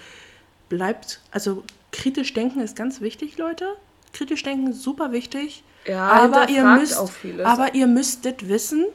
bleibt, 0.68 1.20
also 1.30 1.62
kritisch 1.90 2.32
denken 2.32 2.60
ist 2.60 2.76
ganz 2.76 3.00
wichtig, 3.00 3.38
Leute. 3.38 3.66
Kritisch 4.12 4.42
denken 4.42 4.72
super 4.72 5.12
wichtig. 5.12 5.62
Ja, 5.86 6.08
aber 6.08 6.48
ihr 6.48 6.64
müsst, 6.64 6.98
aber 7.44 7.74
ihr 7.74 7.86
müsstet 7.86 8.48
wissen, 8.48 8.86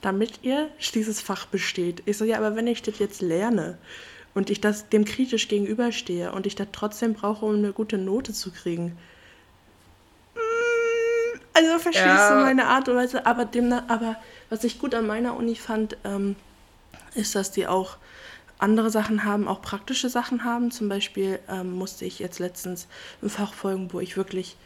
damit 0.00 0.40
ihr 0.42 0.68
dieses 0.94 1.20
Fach 1.20 1.46
besteht. 1.46 2.02
Ich 2.06 2.16
so, 2.16 2.24
ja, 2.24 2.38
aber 2.38 2.56
wenn 2.56 2.66
ich 2.66 2.82
das 2.82 2.98
jetzt 2.98 3.22
lerne 3.22 3.78
und 4.34 4.50
ich 4.50 4.60
das 4.60 4.88
dem 4.88 5.04
kritisch 5.04 5.48
gegenüberstehe 5.48 6.32
und 6.32 6.46
ich 6.46 6.54
das 6.54 6.68
trotzdem 6.72 7.14
brauche, 7.14 7.46
um 7.46 7.56
eine 7.56 7.72
gute 7.72 7.98
Note 7.98 8.32
zu 8.32 8.50
kriegen. 8.50 8.98
Also 11.54 11.78
verstehst 11.78 12.06
ja. 12.06 12.34
du 12.34 12.44
meine 12.44 12.66
Art 12.66 12.88
und 12.88 12.96
Weise, 12.96 13.26
aber, 13.26 13.44
dem, 13.44 13.72
aber 13.72 14.16
was 14.48 14.64
ich 14.64 14.78
gut 14.78 14.94
an 14.94 15.06
meiner 15.06 15.36
Uni 15.36 15.54
fand, 15.54 15.96
ähm, 16.04 16.36
ist, 17.14 17.34
dass 17.34 17.50
die 17.50 17.66
auch 17.66 17.96
andere 18.58 18.90
Sachen 18.90 19.24
haben, 19.24 19.48
auch 19.48 19.60
praktische 19.60 20.08
Sachen 20.08 20.44
haben. 20.44 20.70
Zum 20.70 20.88
Beispiel 20.88 21.40
ähm, 21.48 21.72
musste 21.72 22.04
ich 22.04 22.20
jetzt 22.20 22.38
letztens 22.38 22.86
ein 23.22 23.28
Fach 23.28 23.52
folgen, 23.52 23.92
wo 23.92 24.00
ich 24.00 24.16
wirklich 24.16 24.56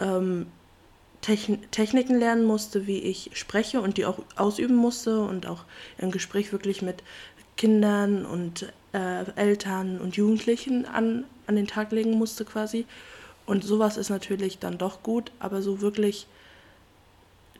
ähm, 0.00 0.46
Techniken 1.20 2.18
lernen 2.18 2.44
musste, 2.44 2.86
wie 2.86 2.98
ich 2.98 3.30
spreche 3.34 3.82
und 3.82 3.98
die 3.98 4.06
auch 4.06 4.20
ausüben 4.36 4.76
musste 4.76 5.20
und 5.20 5.46
auch 5.46 5.64
im 5.98 6.10
Gespräch 6.10 6.52
wirklich 6.52 6.80
mit 6.80 7.02
Kindern 7.58 8.24
und 8.24 8.72
äh, 8.92 9.24
Eltern 9.36 10.00
und 10.00 10.16
Jugendlichen 10.16 10.86
an, 10.86 11.24
an 11.46 11.56
den 11.56 11.66
Tag 11.66 11.92
legen 11.92 12.12
musste 12.12 12.46
quasi. 12.46 12.86
Und 13.50 13.64
sowas 13.64 13.96
ist 13.96 14.10
natürlich 14.10 14.60
dann 14.60 14.78
doch 14.78 15.02
gut, 15.02 15.32
aber 15.40 15.60
so 15.60 15.80
wirklich 15.80 16.28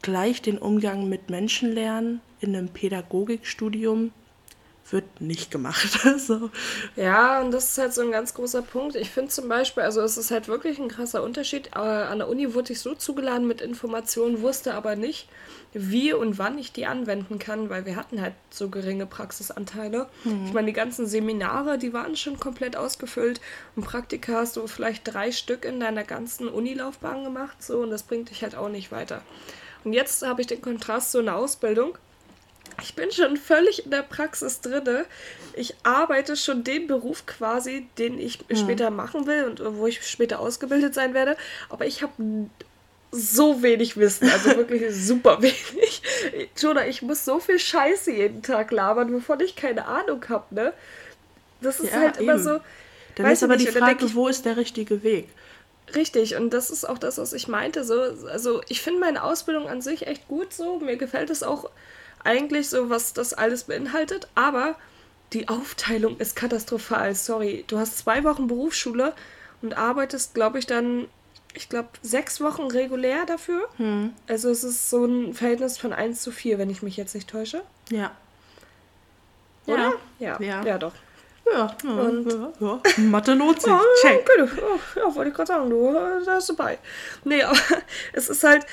gleich 0.03 0.41
den 0.41 0.57
Umgang 0.57 1.09
mit 1.09 1.31
Menschen 1.31 1.73
lernen 1.73 2.21
in 2.39 2.55
einem 2.55 2.69
Pädagogikstudium 2.69 4.13
wird 4.93 5.21
nicht 5.21 5.51
gemacht. 5.51 6.01
so. 6.19 6.51
Ja, 6.97 7.41
und 7.41 7.51
das 7.51 7.71
ist 7.71 7.79
halt 7.79 7.95
so 7.95 8.03
ein 8.03 8.11
ganz 8.11 8.35
großer 8.35 8.63
Punkt. 8.63 8.97
Ich 8.97 9.11
finde 9.11 9.31
zum 9.31 9.49
Beispiel, 9.49 9.83
also 9.83 10.01
es 10.01 10.17
ist 10.17 10.31
halt 10.31 10.49
wirklich 10.49 10.79
ein 10.79 10.89
krasser 10.89 11.23
Unterschied. 11.23 11.75
Aber 11.75 12.09
an 12.09 12.19
der 12.19 12.29
Uni 12.29 12.55
wurde 12.55 12.73
ich 12.73 12.81
so 12.81 12.95
zugeladen 12.95 13.47
mit 13.47 13.61
Informationen, 13.61 14.43
wusste 14.43 14.75
aber 14.75 14.97
nicht, 14.97 15.29
wie 15.73 16.13
und 16.13 16.39
wann 16.39 16.59
ich 16.59 16.73
die 16.73 16.87
anwenden 16.87 17.39
kann, 17.39 17.71
weil 17.71 17.87
wir 17.87 17.97
hatten 17.97 18.21
halt 18.21 18.35
so 18.51 18.69
geringe 18.69 19.07
Praxisanteile. 19.07 20.09
Hm. 20.25 20.47
Ich 20.47 20.53
meine, 20.53 20.67
die 20.67 20.73
ganzen 20.73 21.07
Seminare, 21.07 21.79
die 21.79 21.93
waren 21.93 22.17
schon 22.17 22.41
komplett 22.41 22.77
ausgefüllt. 22.77 23.41
Und 23.77 23.85
Praktika 23.85 24.35
hast 24.35 24.57
du 24.57 24.67
vielleicht 24.67 25.13
drei 25.13 25.31
Stück 25.31 25.65
in 25.65 25.81
deiner 25.81 26.05
ganzen 26.05 26.49
Unilaufbahn 26.49 27.25
gemacht, 27.25 27.63
so, 27.63 27.79
und 27.79 27.91
das 27.91 28.03
bringt 28.03 28.31
dich 28.31 28.43
halt 28.43 28.57
auch 28.57 28.69
nicht 28.69 28.91
weiter. 28.91 29.23
Und 29.85 29.93
jetzt 29.93 30.27
habe 30.27 30.41
ich 30.41 30.47
den 30.47 30.61
Kontrast 30.61 31.13
zu 31.13 31.19
einer 31.19 31.37
Ausbildung 31.37 31.97
ich 32.83 32.95
bin 32.95 33.11
schon 33.11 33.37
völlig 33.37 33.85
in 33.85 33.91
der 33.91 34.03
Praxis 34.03 34.61
drin. 34.61 35.05
Ich 35.55 35.75
arbeite 35.83 36.37
schon 36.37 36.65
den 36.65 36.87
Beruf 36.87 37.27
quasi, 37.27 37.87
den 37.99 38.19
ich 38.19 38.39
hm. 38.49 38.57
später 38.57 38.91
machen 38.91 39.27
will 39.27 39.45
und 39.45 39.61
wo 39.79 39.87
ich 39.87 40.07
später 40.07 40.41
ausgebildet 40.41 40.95
sein 40.95 41.15
werde. 41.15 41.37
Aber 41.69 41.87
ich 41.87 42.03
habe 42.03 42.13
so 43.13 43.63
wenig 43.63 43.97
Wissen, 43.97 44.31
also 44.31 44.51
wirklich 44.57 44.95
super 44.95 45.43
wenig. 45.43 46.03
Jonah, 46.57 46.87
ich 46.87 47.03
muss 47.03 47.25
so 47.25 47.41
viel 47.41 47.59
Scheiße 47.59 48.13
jeden 48.13 48.43
Tag 48.43 48.71
labern, 48.71 49.13
wovon 49.13 49.41
ich 49.41 49.57
keine 49.57 49.87
Ahnung 49.87 50.25
habe, 50.29 50.55
ne? 50.55 50.73
Das 51.61 51.81
ist 51.81 51.93
ja, 51.93 52.01
halt 52.01 52.17
eben. 52.17 52.25
immer 52.25 52.39
so. 52.39 52.61
Dann 53.17 53.31
ist 53.31 53.43
aber 53.43 53.57
nicht, 53.57 53.69
die 53.69 53.73
Frage, 53.73 54.07
ich, 54.07 54.15
wo 54.15 54.29
ist 54.29 54.45
der 54.45 54.57
richtige 54.57 55.03
Weg? 55.03 55.29
Richtig, 55.95 56.37
und 56.37 56.51
das 56.51 56.71
ist 56.71 56.89
auch 56.89 56.99
das, 56.99 57.19
was 57.19 57.33
ich 57.33 57.49
meinte. 57.49 57.85
So, 57.85 58.01
also 58.31 58.63
ich 58.69 58.81
finde 58.81 59.01
meine 59.01 59.25
Ausbildung 59.25 59.69
an 59.69 59.83
sich 59.83 60.07
echt 60.07 60.29
gut 60.29 60.53
so. 60.53 60.79
Mir 60.79 60.97
gefällt 60.97 61.31
es 61.31 61.43
auch 61.43 61.69
eigentlich 62.25 62.69
so, 62.69 62.91
was 62.91 63.13
das 63.13 63.35
alles 63.35 63.65
beinhaltet, 63.65 64.29
aber 64.35 64.77
die 65.33 65.49
Aufteilung 65.49 66.17
ist 66.19 66.37
katastrophal. 66.37 67.15
Sorry, 67.15 67.65
du 67.69 67.79
hast 67.79 67.99
zwei 67.99 68.25
Wochen 68.25 68.47
Berufsschule 68.47 69.15
und 69.63 69.77
arbeitest, 69.77 70.35
glaube 70.35 70.59
ich, 70.59 70.67
dann, 70.67 71.07
ich 71.55 71.69
glaube, 71.69 71.89
sechs 72.03 72.41
Wochen 72.41 72.65
regulär 72.65 73.27
dafür. 73.27 73.69
Hm. 73.77 74.13
Also 74.29 74.51
es 74.51 74.65
ist 74.65 74.91
so 74.91 75.05
ein 75.05 75.35
Verhältnis 75.35 75.79
von 75.79 75.93
1 75.93 76.21
zu 76.21 76.33
4, 76.33 76.59
wenn 76.59 76.71
ich 76.71 76.83
mich 76.83 76.97
jetzt 76.97 77.15
nicht 77.15 77.29
täusche. 77.29 77.63
Ja. 77.91 78.13
Oder? 79.67 79.95
Ja, 80.19 80.39
ja, 80.41 80.41
ja. 80.41 80.65
ja 80.65 80.79
doch. 80.79 80.95
Ja, 81.53 81.77
ja, 81.83 81.91
und, 81.91 82.33
ja, 82.33 82.53
ja. 82.61 82.81
Mathe 82.99 83.35
lohnt 83.35 83.61
sich. 83.61 83.73
Check. 84.03 84.29
Oh, 84.39 84.79
ja, 84.99 85.15
wollte 85.15 85.31
ich 85.31 85.37
gerade 85.37 85.49
sagen, 85.49 85.71
du, 85.71 85.93
da 85.93 86.35
bist 86.35 86.49
du 86.49 86.57
bei. 86.57 86.79
Nee, 87.25 87.43
aber 87.43 87.59
es 88.13 88.29
ist 88.29 88.45
halt 88.45 88.67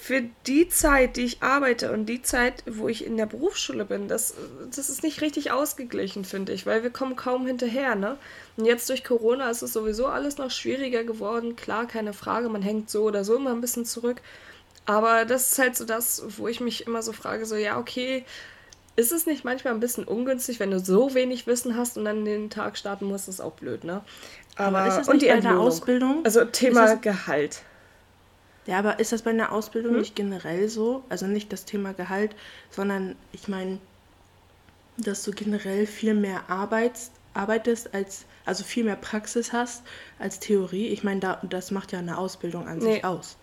für 0.00 0.22
die 0.46 0.68
Zeit, 0.68 1.16
die 1.16 1.24
ich 1.24 1.42
arbeite 1.42 1.92
und 1.92 2.06
die 2.06 2.22
Zeit, 2.22 2.62
wo 2.66 2.88
ich 2.88 3.04
in 3.04 3.16
der 3.16 3.26
Berufsschule 3.26 3.84
bin, 3.84 4.08
das, 4.08 4.34
das 4.74 4.88
ist 4.88 5.02
nicht 5.02 5.20
richtig 5.20 5.50
ausgeglichen, 5.50 6.24
finde 6.24 6.52
ich, 6.52 6.64
weil 6.64 6.82
wir 6.82 6.90
kommen 6.90 7.16
kaum 7.16 7.46
hinterher, 7.46 7.94
ne? 7.94 8.16
Und 8.56 8.64
jetzt 8.64 8.88
durch 8.88 9.04
Corona 9.04 9.50
ist 9.50 9.62
es 9.62 9.72
sowieso 9.72 10.06
alles 10.06 10.38
noch 10.38 10.50
schwieriger 10.50 11.04
geworden. 11.04 11.56
Klar, 11.56 11.86
keine 11.86 12.12
Frage, 12.12 12.48
man 12.48 12.62
hängt 12.62 12.88
so 12.88 13.02
oder 13.02 13.24
so 13.24 13.36
immer 13.36 13.50
ein 13.50 13.60
bisschen 13.60 13.84
zurück. 13.84 14.20
Aber 14.86 15.24
das 15.24 15.52
ist 15.52 15.58
halt 15.58 15.76
so 15.76 15.84
das, 15.84 16.22
wo 16.38 16.46
ich 16.46 16.60
mich 16.60 16.86
immer 16.86 17.02
so 17.02 17.12
frage, 17.12 17.46
so, 17.46 17.56
ja, 17.56 17.78
okay, 17.78 18.24
ist 18.96 19.12
es 19.12 19.26
nicht 19.26 19.44
manchmal 19.44 19.74
ein 19.74 19.80
bisschen 19.80 20.04
ungünstig, 20.04 20.60
wenn 20.60 20.70
du 20.70 20.78
so 20.78 21.14
wenig 21.14 21.46
Wissen 21.46 21.76
hast 21.76 21.98
und 21.98 22.04
dann 22.04 22.24
den 22.24 22.50
Tag 22.50 22.76
starten 22.78 23.06
musst, 23.06 23.28
ist 23.28 23.40
auch 23.40 23.52
blöd, 23.52 23.84
ne? 23.84 24.02
Aber, 24.56 24.78
aber 24.78 24.88
ist 24.88 24.96
das 24.96 25.08
und 25.08 25.20
die 25.20 25.26
bei 25.26 25.34
einer 25.34 25.58
Ausbildung? 25.58 26.24
Also 26.24 26.44
Thema 26.44 26.86
das, 26.86 27.00
Gehalt. 27.00 27.62
Ja, 28.66 28.78
aber 28.78 29.00
ist 29.00 29.12
das 29.12 29.22
bei 29.22 29.30
einer 29.30 29.52
Ausbildung 29.52 29.92
hm? 29.94 30.00
nicht 30.00 30.14
generell 30.14 30.68
so? 30.68 31.02
Also 31.08 31.26
nicht 31.26 31.52
das 31.52 31.64
Thema 31.64 31.92
Gehalt, 31.92 32.36
sondern 32.70 33.16
ich 33.32 33.48
meine, 33.48 33.78
dass 34.96 35.24
du 35.24 35.32
generell 35.32 35.86
viel 35.86 36.14
mehr 36.14 36.48
arbeitest, 36.48 37.12
arbeitest 37.34 37.92
als, 37.94 38.26
also 38.44 38.62
viel 38.62 38.84
mehr 38.84 38.96
Praxis 38.96 39.52
hast 39.52 39.82
als 40.20 40.38
Theorie. 40.38 40.88
Ich 40.88 41.02
meine, 41.02 41.20
da, 41.20 41.40
das 41.42 41.72
macht 41.72 41.90
ja 41.90 41.98
eine 41.98 42.16
Ausbildung 42.16 42.68
an 42.68 42.78
nee. 42.78 42.94
sich 42.94 43.04
aus. 43.04 43.36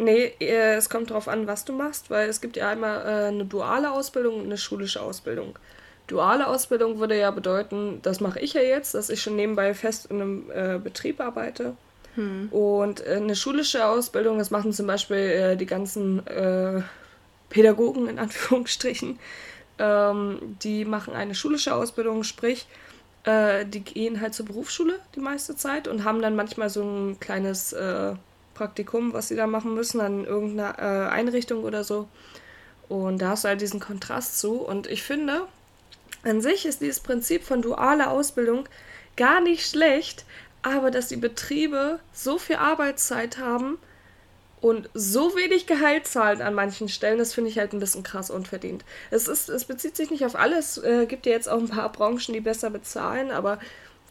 Nee, 0.00 0.32
äh, 0.40 0.76
es 0.76 0.88
kommt 0.88 1.10
darauf 1.10 1.28
an, 1.28 1.46
was 1.46 1.66
du 1.66 1.74
machst, 1.74 2.08
weil 2.08 2.30
es 2.30 2.40
gibt 2.40 2.56
ja 2.56 2.70
einmal 2.70 3.02
äh, 3.02 3.28
eine 3.28 3.44
duale 3.44 3.92
Ausbildung 3.92 4.36
und 4.36 4.46
eine 4.46 4.56
schulische 4.56 5.02
Ausbildung. 5.02 5.58
Duale 6.06 6.46
Ausbildung 6.46 7.00
würde 7.00 7.18
ja 7.18 7.30
bedeuten, 7.30 8.00
das 8.00 8.20
mache 8.20 8.40
ich 8.40 8.54
ja 8.54 8.62
jetzt, 8.62 8.94
dass 8.94 9.10
ich 9.10 9.20
schon 9.20 9.36
nebenbei 9.36 9.74
fest 9.74 10.06
in 10.06 10.22
einem 10.22 10.50
äh, 10.52 10.78
Betrieb 10.78 11.20
arbeite. 11.20 11.76
Hm. 12.14 12.48
Und 12.50 13.06
äh, 13.06 13.16
eine 13.16 13.36
schulische 13.36 13.84
Ausbildung, 13.84 14.38
das 14.38 14.50
machen 14.50 14.72
zum 14.72 14.86
Beispiel 14.86 15.56
die 15.56 15.66
ganzen 15.66 16.22
Pädagogen 17.50 18.08
in 18.08 18.18
Anführungsstrichen, 18.18 19.18
ähm, 19.78 20.56
die 20.62 20.86
machen 20.86 21.12
eine 21.12 21.34
schulische 21.34 21.74
Ausbildung, 21.74 22.24
sprich, 22.24 22.66
die 23.26 23.80
gehen 23.80 24.22
halt 24.22 24.32
zur 24.32 24.46
Berufsschule 24.46 24.98
die 25.14 25.20
meiste 25.20 25.54
Zeit 25.54 25.88
und 25.88 26.04
haben 26.04 26.22
dann 26.22 26.36
manchmal 26.36 26.70
so 26.70 26.82
ein 26.82 27.20
kleines 27.20 27.74
Praktikum, 28.60 29.14
was 29.14 29.28
sie 29.28 29.36
da 29.36 29.46
machen 29.46 29.74
müssen, 29.74 30.02
an 30.02 30.26
irgendeiner 30.26 30.78
äh, 30.78 31.08
Einrichtung 31.08 31.64
oder 31.64 31.82
so. 31.82 32.08
Und 32.90 33.22
da 33.22 33.30
hast 33.30 33.44
du 33.44 33.48
halt 33.48 33.62
diesen 33.62 33.80
Kontrast 33.80 34.38
zu. 34.38 34.60
Und 34.60 34.86
ich 34.86 35.02
finde, 35.02 35.46
an 36.24 36.42
sich 36.42 36.66
ist 36.66 36.82
dieses 36.82 37.00
Prinzip 37.00 37.42
von 37.42 37.62
dualer 37.62 38.10
Ausbildung 38.10 38.68
gar 39.16 39.40
nicht 39.40 39.66
schlecht, 39.66 40.26
aber 40.60 40.90
dass 40.90 41.08
die 41.08 41.16
Betriebe 41.16 42.00
so 42.12 42.36
viel 42.36 42.56
Arbeitszeit 42.56 43.38
haben 43.38 43.78
und 44.60 44.90
so 44.92 45.34
wenig 45.34 45.66
Gehalt 45.66 46.06
zahlen 46.06 46.42
an 46.42 46.52
manchen 46.52 46.90
Stellen, 46.90 47.18
das 47.18 47.32
finde 47.32 47.48
ich 47.48 47.58
halt 47.58 47.72
ein 47.72 47.80
bisschen 47.80 48.02
krass 48.02 48.28
unverdient. 48.28 48.84
Es, 49.10 49.26
ist, 49.26 49.48
es 49.48 49.64
bezieht 49.64 49.96
sich 49.96 50.10
nicht 50.10 50.26
auf 50.26 50.36
alles, 50.36 50.76
es 50.76 50.84
äh, 50.84 51.06
gibt 51.06 51.24
ja 51.24 51.32
jetzt 51.32 51.48
auch 51.48 51.60
ein 51.60 51.68
paar 51.68 51.90
Branchen, 51.90 52.34
die 52.34 52.42
besser 52.42 52.68
bezahlen, 52.68 53.30
aber 53.30 53.58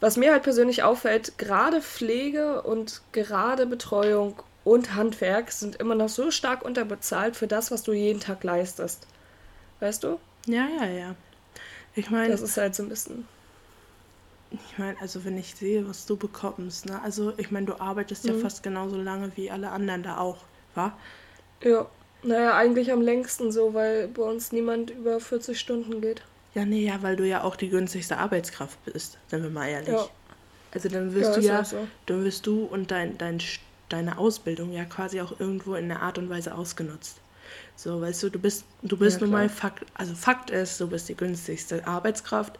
was 0.00 0.16
mir 0.16 0.32
halt 0.32 0.42
persönlich 0.42 0.82
auffällt, 0.82 1.38
gerade 1.38 1.82
Pflege 1.82 2.62
und 2.62 3.02
gerade 3.12 3.66
Betreuung 3.66 4.42
und 4.64 4.94
Handwerk 4.94 5.52
sind 5.52 5.76
immer 5.76 5.94
noch 5.94 6.08
so 6.08 6.30
stark 6.30 6.64
unterbezahlt 6.64 7.36
für 7.36 7.46
das, 7.46 7.70
was 7.70 7.82
du 7.82 7.92
jeden 7.92 8.20
Tag 8.20 8.42
leistest. 8.44 9.06
Weißt 9.80 10.04
du? 10.04 10.18
Ja, 10.46 10.66
ja, 10.80 10.86
ja. 10.86 11.14
Ich 11.94 12.10
meine. 12.10 12.30
Das 12.30 12.42
ist 12.42 12.56
halt 12.56 12.74
so 12.74 12.82
ein 12.82 12.88
bisschen. 12.88 13.26
Ich 14.50 14.78
meine, 14.78 15.00
also 15.00 15.24
wenn 15.24 15.38
ich 15.38 15.54
sehe, 15.54 15.88
was 15.88 16.06
du 16.06 16.16
bekommst, 16.16 16.86
ne? 16.86 17.00
Also 17.02 17.32
ich 17.36 17.50
meine, 17.50 17.66
du 17.66 17.80
arbeitest 17.80 18.24
mhm. 18.24 18.34
ja 18.34 18.38
fast 18.38 18.62
genauso 18.62 18.96
lange 18.96 19.30
wie 19.36 19.50
alle 19.50 19.70
anderen 19.70 20.02
da 20.02 20.18
auch, 20.18 20.38
wa? 20.74 20.96
Ja. 21.62 21.86
Naja, 22.22 22.54
eigentlich 22.54 22.92
am 22.92 23.00
längsten 23.00 23.50
so, 23.50 23.72
weil 23.72 24.08
bei 24.08 24.22
uns 24.22 24.52
niemand 24.52 24.90
über 24.90 25.20
40 25.20 25.58
Stunden 25.58 26.02
geht. 26.02 26.22
Ja, 26.54 26.64
nee, 26.64 26.84
ja, 26.84 27.02
weil 27.02 27.16
du 27.16 27.26
ja 27.26 27.42
auch 27.44 27.56
die 27.56 27.68
günstigste 27.68 28.18
Arbeitskraft 28.18 28.84
bist, 28.84 29.18
sind 29.28 29.42
wir 29.42 29.50
mal 29.50 29.68
ehrlich. 29.68 29.94
Ja. 29.94 30.08
Also 30.72 30.88
dann 30.88 31.14
wirst 31.14 31.30
ja, 31.30 31.40
du 31.40 31.46
ja, 31.46 31.64
so. 31.64 31.88
dann 32.06 32.24
wirst 32.24 32.46
du 32.46 32.64
und 32.64 32.90
dein, 32.90 33.18
dein, 33.18 33.38
deine 33.88 34.18
Ausbildung 34.18 34.72
ja 34.72 34.84
quasi 34.84 35.20
auch 35.20 35.38
irgendwo 35.38 35.74
in 35.74 35.90
einer 35.90 36.02
Art 36.02 36.18
und 36.18 36.28
Weise 36.28 36.54
ausgenutzt. 36.54 37.20
So, 37.76 38.00
weißt 38.00 38.22
du, 38.24 38.30
du 38.30 38.38
bist, 38.38 38.64
du 38.82 38.96
bist 38.96 39.20
ja, 39.20 39.26
nun 39.26 39.32
mal 39.32 39.48
Fakt, 39.48 39.84
also 39.94 40.14
Fakt 40.14 40.50
ist, 40.50 40.80
du 40.80 40.88
bist 40.88 41.08
die 41.08 41.16
günstigste 41.16 41.86
Arbeitskraft. 41.86 42.58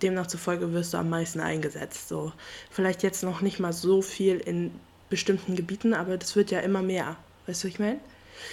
Demnach 0.00 0.26
zufolge 0.26 0.72
wirst 0.72 0.94
du 0.94 0.98
am 0.98 1.10
meisten 1.10 1.40
eingesetzt. 1.40 2.08
So, 2.08 2.32
vielleicht 2.70 3.02
jetzt 3.02 3.22
noch 3.22 3.40
nicht 3.40 3.60
mal 3.60 3.72
so 3.72 4.00
viel 4.00 4.38
in 4.38 4.72
bestimmten 5.10 5.56
Gebieten, 5.56 5.92
aber 5.92 6.16
das 6.16 6.34
wird 6.36 6.50
ja 6.50 6.60
immer 6.60 6.82
mehr. 6.82 7.16
Weißt 7.46 7.62
du, 7.62 7.68
was 7.68 7.74
ich 7.74 7.78
meine? 7.78 8.00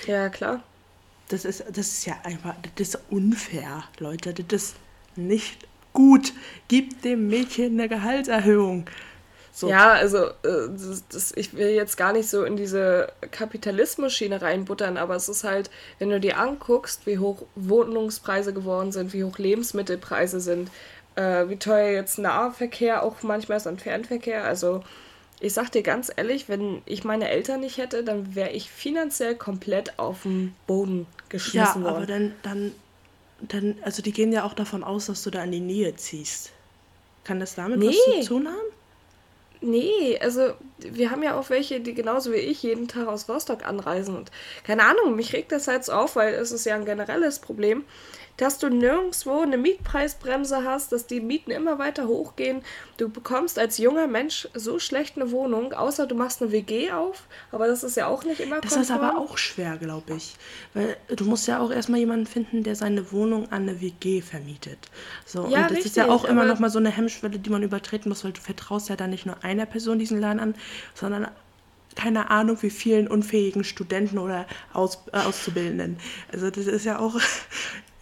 Ja, 0.07 0.29
klar. 0.29 0.61
Das 1.29 1.45
ist, 1.45 1.63
das 1.67 1.87
ist 1.87 2.05
ja 2.05 2.15
einfach, 2.23 2.55
das 2.75 2.89
ist 2.89 2.99
unfair, 3.09 3.83
Leute. 3.99 4.33
Das 4.33 4.63
ist 4.63 4.75
nicht 5.15 5.67
gut. 5.93 6.33
Gib 6.67 7.01
dem 7.01 7.27
Mädchen 7.27 7.79
eine 7.79 7.87
Gehaltserhöhung. 7.87 8.85
So. 9.51 9.69
Ja, 9.69 9.91
also 9.91 10.27
äh, 10.27 10.69
das, 10.69 11.03
das, 11.09 11.31
ich 11.35 11.53
will 11.53 11.69
jetzt 11.69 11.97
gar 11.97 12.13
nicht 12.13 12.29
so 12.29 12.45
in 12.45 12.55
diese 12.55 13.11
Kapitalismus-Schiene 13.31 14.41
reinbuttern, 14.41 14.95
aber 14.95 15.15
es 15.15 15.27
ist 15.27 15.43
halt, 15.43 15.69
wenn 15.97 16.09
du 16.09 16.19
dir 16.19 16.37
anguckst, 16.37 17.05
wie 17.05 17.17
hoch 17.17 17.43
Wohnungspreise 17.55 18.53
geworden 18.53 18.91
sind, 18.91 19.11
wie 19.11 19.23
hoch 19.23 19.37
Lebensmittelpreise 19.37 20.39
sind, 20.39 20.71
äh, 21.15 21.49
wie 21.49 21.57
teuer 21.57 21.91
jetzt 21.91 22.19
Nahverkehr 22.19 23.03
auch 23.03 23.21
manchmal 23.21 23.57
ist 23.57 23.67
und 23.67 23.81
Fernverkehr. 23.81 24.45
Also 24.45 24.81
ich 25.41 25.53
sag 25.53 25.71
dir 25.71 25.83
ganz 25.83 26.11
ehrlich, 26.15 26.47
wenn 26.47 26.81
ich 26.85 27.03
meine 27.03 27.29
Eltern 27.29 27.59
nicht 27.59 27.77
hätte, 27.77 28.03
dann 28.03 28.35
wäre 28.35 28.51
ich 28.51 28.69
finanziell 28.69 29.35
komplett 29.35 29.99
auf 29.99 30.23
den 30.23 30.55
Boden 30.67 31.05
geschmissen 31.29 31.83
worden. 31.83 31.85
Ja, 31.85 31.97
aber 31.97 32.05
dann, 32.05 32.33
dann, 32.43 32.71
dann, 33.41 33.75
also 33.83 34.01
die 34.01 34.11
gehen 34.11 34.31
ja 34.31 34.43
auch 34.43 34.53
davon 34.53 34.83
aus, 34.83 35.07
dass 35.07 35.23
du 35.23 35.29
da 35.29 35.43
in 35.43 35.51
die 35.51 35.59
Nähe 35.59 35.95
ziehst. 35.95 36.51
Kann 37.23 37.39
das 37.39 37.55
damit 37.55 37.79
nee. 37.79 37.87
was 37.87 38.25
zu 38.25 38.33
tun 38.33 38.47
haben? 38.47 38.57
Nee, 39.61 40.17
also 40.21 40.53
wir 40.77 41.11
haben 41.11 41.21
ja 41.21 41.37
auch 41.37 41.49
welche, 41.49 41.81
die 41.81 41.93
genauso 41.93 42.31
wie 42.31 42.37
ich 42.37 42.63
jeden 42.63 42.87
Tag 42.87 43.07
aus 43.07 43.27
Rostock 43.27 43.65
anreisen. 43.65 44.15
Und 44.15 44.31
keine 44.63 44.83
Ahnung, 44.83 45.15
mich 45.15 45.33
regt 45.33 45.51
das 45.51 45.67
halt 45.67 45.83
so 45.83 45.91
auf, 45.91 46.15
weil 46.15 46.33
es 46.33 46.51
ist 46.51 46.65
ja 46.65 46.75
ein 46.75 46.85
generelles 46.85 47.39
Problem 47.39 47.83
dass 48.39 48.57
du 48.57 48.69
nirgendwo 48.69 49.41
eine 49.41 49.57
Mietpreisbremse 49.57 50.63
hast, 50.63 50.93
dass 50.93 51.05
die 51.05 51.19
Mieten 51.19 51.51
immer 51.51 51.77
weiter 51.77 52.07
hochgehen. 52.07 52.61
Du 52.95 53.09
bekommst 53.09 53.59
als 53.59 53.77
junger 53.77 54.07
Mensch 54.07 54.47
so 54.53 54.79
schlecht 54.79 55.17
eine 55.17 55.31
Wohnung, 55.31 55.73
außer 55.73 56.07
du 56.07 56.15
machst 56.15 56.41
eine 56.41 56.53
WG 56.53 56.91
auf, 56.91 57.27
aber 57.51 57.67
das 57.67 57.83
ist 57.83 57.97
ja 57.97 58.07
auch 58.07 58.23
nicht 58.23 58.39
immer 58.39 58.61
Das 58.61 58.77
ist 58.77 58.91
aber 58.91 59.17
auch 59.17 59.37
schwer, 59.37 59.75
glaube 59.75 60.13
ich. 60.13 60.35
Weil 60.73 60.95
du 61.13 61.25
musst 61.25 61.49
ja 61.49 61.59
auch 61.59 61.69
erstmal 61.69 61.99
jemanden 61.99 62.27
finden, 62.27 62.63
der 62.63 62.77
seine 62.77 63.11
Wohnung 63.11 63.51
an 63.51 63.63
eine 63.63 63.81
WG 63.81 64.21
vermietet. 64.21 64.79
So, 65.25 65.41
ja, 65.41 65.45
und 65.45 65.53
das 65.53 65.71
richtig, 65.71 65.85
ist 65.87 65.97
ja 65.97 66.07
auch 66.07 66.23
immer 66.23 66.45
noch 66.45 66.59
mal 66.59 66.69
so 66.69 66.79
eine 66.79 66.91
Hemmschwelle, 66.91 67.39
die 67.39 67.49
man 67.49 67.61
übertreten 67.61 68.07
muss, 68.07 68.23
weil 68.23 68.31
du 68.31 68.39
vertraust 68.39 68.87
ja 68.87 68.95
dann 68.95 69.09
nicht 69.09 69.25
nur 69.25 69.43
einer 69.43 69.65
Person 69.65 69.99
diesen 69.99 70.21
Laden 70.21 70.39
an, 70.39 70.55
sondern 70.93 71.27
keine 71.95 72.29
Ahnung, 72.29 72.57
wie 72.61 72.69
vielen 72.69 73.09
unfähigen 73.09 73.65
Studenten 73.65 74.17
oder 74.17 74.45
Aus, 74.71 74.99
äh, 75.11 75.17
Auszubildenden. 75.17 75.97
Also 76.31 76.49
das 76.49 76.65
ist 76.67 76.85
ja 76.85 76.99
auch, 76.99 77.19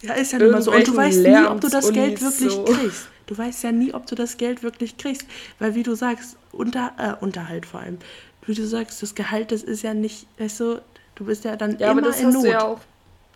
ja, 0.02 0.14
ist 0.14 0.32
ja 0.32 0.38
immer 0.38 0.62
so. 0.62 0.72
Und 0.72 0.86
du 0.86 0.96
weißt 0.96 1.18
nie, 1.18 1.46
ob 1.46 1.60
du 1.60 1.68
das 1.68 1.92
Geld 1.92 2.20
wirklich 2.20 2.52
so. 2.52 2.64
kriegst. 2.64 3.08
Du 3.26 3.36
weißt 3.36 3.62
ja 3.64 3.72
nie, 3.72 3.92
ob 3.92 4.06
du 4.06 4.14
das 4.14 4.36
Geld 4.36 4.62
wirklich 4.62 4.96
kriegst. 4.96 5.26
Weil 5.58 5.74
wie 5.74 5.82
du 5.82 5.94
sagst, 5.94 6.36
unter, 6.52 6.92
äh, 6.98 7.22
Unterhalt 7.22 7.66
vor 7.66 7.80
allem. 7.80 7.98
Wie 8.46 8.54
du 8.54 8.66
sagst, 8.66 9.02
das 9.02 9.14
Gehalt, 9.14 9.52
das 9.52 9.62
ist 9.62 9.82
ja 9.82 9.92
nicht, 9.92 10.26
weißt 10.38 10.60
du, 10.60 10.82
du 11.16 11.24
bist 11.24 11.44
ja 11.44 11.56
dann 11.56 11.78
ja, 11.78 11.90
immer 11.90 12.00
aber 12.00 12.08
das 12.08 12.20
in 12.20 12.28
hast 12.28 12.34
Not. 12.34 12.44
Du 12.44 12.48
ja 12.48 12.64
auch 12.64 12.80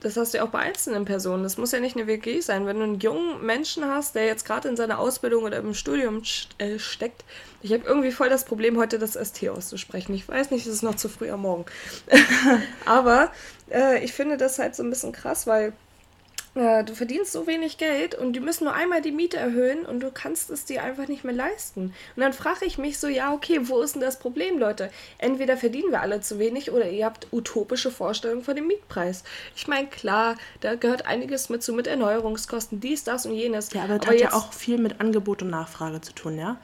das 0.02 0.16
hast 0.16 0.34
du 0.34 0.38
ja 0.38 0.44
auch 0.44 0.48
bei 0.48 0.58
einzelnen 0.58 1.04
Personen. 1.04 1.44
Das 1.44 1.58
muss 1.58 1.70
ja 1.70 1.78
nicht 1.78 1.96
eine 1.96 2.08
WG 2.08 2.40
sein. 2.40 2.66
Wenn 2.66 2.78
du 2.78 2.82
einen 2.82 2.98
jungen 2.98 3.44
Menschen 3.44 3.84
hast, 3.84 4.16
der 4.16 4.26
jetzt 4.26 4.44
gerade 4.44 4.68
in 4.68 4.76
seiner 4.76 4.98
Ausbildung 4.98 5.44
oder 5.44 5.58
im 5.58 5.74
Studium 5.74 6.22
äh, 6.58 6.80
steckt, 6.80 7.24
ich 7.62 7.72
habe 7.72 7.84
irgendwie 7.86 8.10
voll 8.10 8.28
das 8.28 8.44
Problem, 8.44 8.76
heute 8.78 8.98
das 8.98 9.12
ST 9.12 9.48
auszusprechen. 9.48 10.12
Ich 10.14 10.28
weiß 10.28 10.50
nicht, 10.50 10.66
es 10.66 10.72
ist 10.72 10.82
noch 10.82 10.96
zu 10.96 11.08
früh 11.08 11.30
am 11.30 11.42
Morgen. 11.42 11.66
Aber 12.84 13.30
äh, 13.70 14.04
ich 14.04 14.12
finde 14.12 14.36
das 14.36 14.58
halt 14.58 14.74
so 14.74 14.82
ein 14.82 14.90
bisschen 14.90 15.12
krass, 15.12 15.46
weil 15.46 15.72
äh, 16.54 16.84
du 16.84 16.94
verdienst 16.94 17.32
so 17.32 17.46
wenig 17.46 17.78
Geld 17.78 18.14
und 18.14 18.34
die 18.34 18.40
müssen 18.40 18.64
nur 18.64 18.74
einmal 18.74 19.00
die 19.00 19.12
Miete 19.12 19.38
erhöhen 19.38 19.86
und 19.86 20.00
du 20.00 20.10
kannst 20.10 20.50
es 20.50 20.64
dir 20.64 20.82
einfach 20.82 21.08
nicht 21.08 21.24
mehr 21.24 21.34
leisten. 21.34 21.94
Und 22.16 22.20
dann 22.20 22.32
frage 22.32 22.66
ich 22.66 22.78
mich 22.78 22.98
so, 22.98 23.08
ja, 23.08 23.32
okay, 23.32 23.60
wo 23.62 23.80
ist 23.80 23.94
denn 23.94 24.02
das 24.02 24.18
Problem, 24.18 24.58
Leute? 24.58 24.90
Entweder 25.18 25.56
verdienen 25.56 25.90
wir 25.90 26.02
alle 26.02 26.20
zu 26.20 26.38
wenig 26.38 26.70
oder 26.70 26.88
ihr 26.88 27.06
habt 27.06 27.28
utopische 27.32 27.90
Vorstellungen 27.90 28.42
von 28.42 28.56
dem 28.56 28.66
Mietpreis. 28.66 29.24
Ich 29.56 29.66
meine, 29.66 29.88
klar, 29.88 30.36
da 30.60 30.74
gehört 30.74 31.06
einiges 31.06 31.48
mit 31.48 31.62
zu, 31.62 31.72
mit 31.72 31.86
Erneuerungskosten, 31.86 32.80
dies, 32.80 33.04
das 33.04 33.26
und 33.26 33.34
jenes. 33.34 33.72
Ja, 33.72 33.84
aber 33.84 33.98
das 33.98 34.06
aber 34.06 34.16
hat 34.16 34.20
ja 34.20 34.32
auch 34.32 34.52
viel 34.52 34.78
mit 34.78 35.00
Angebot 35.00 35.42
und 35.42 35.50
Nachfrage 35.50 36.00
zu 36.00 36.12
tun, 36.12 36.38
ja? 36.38 36.58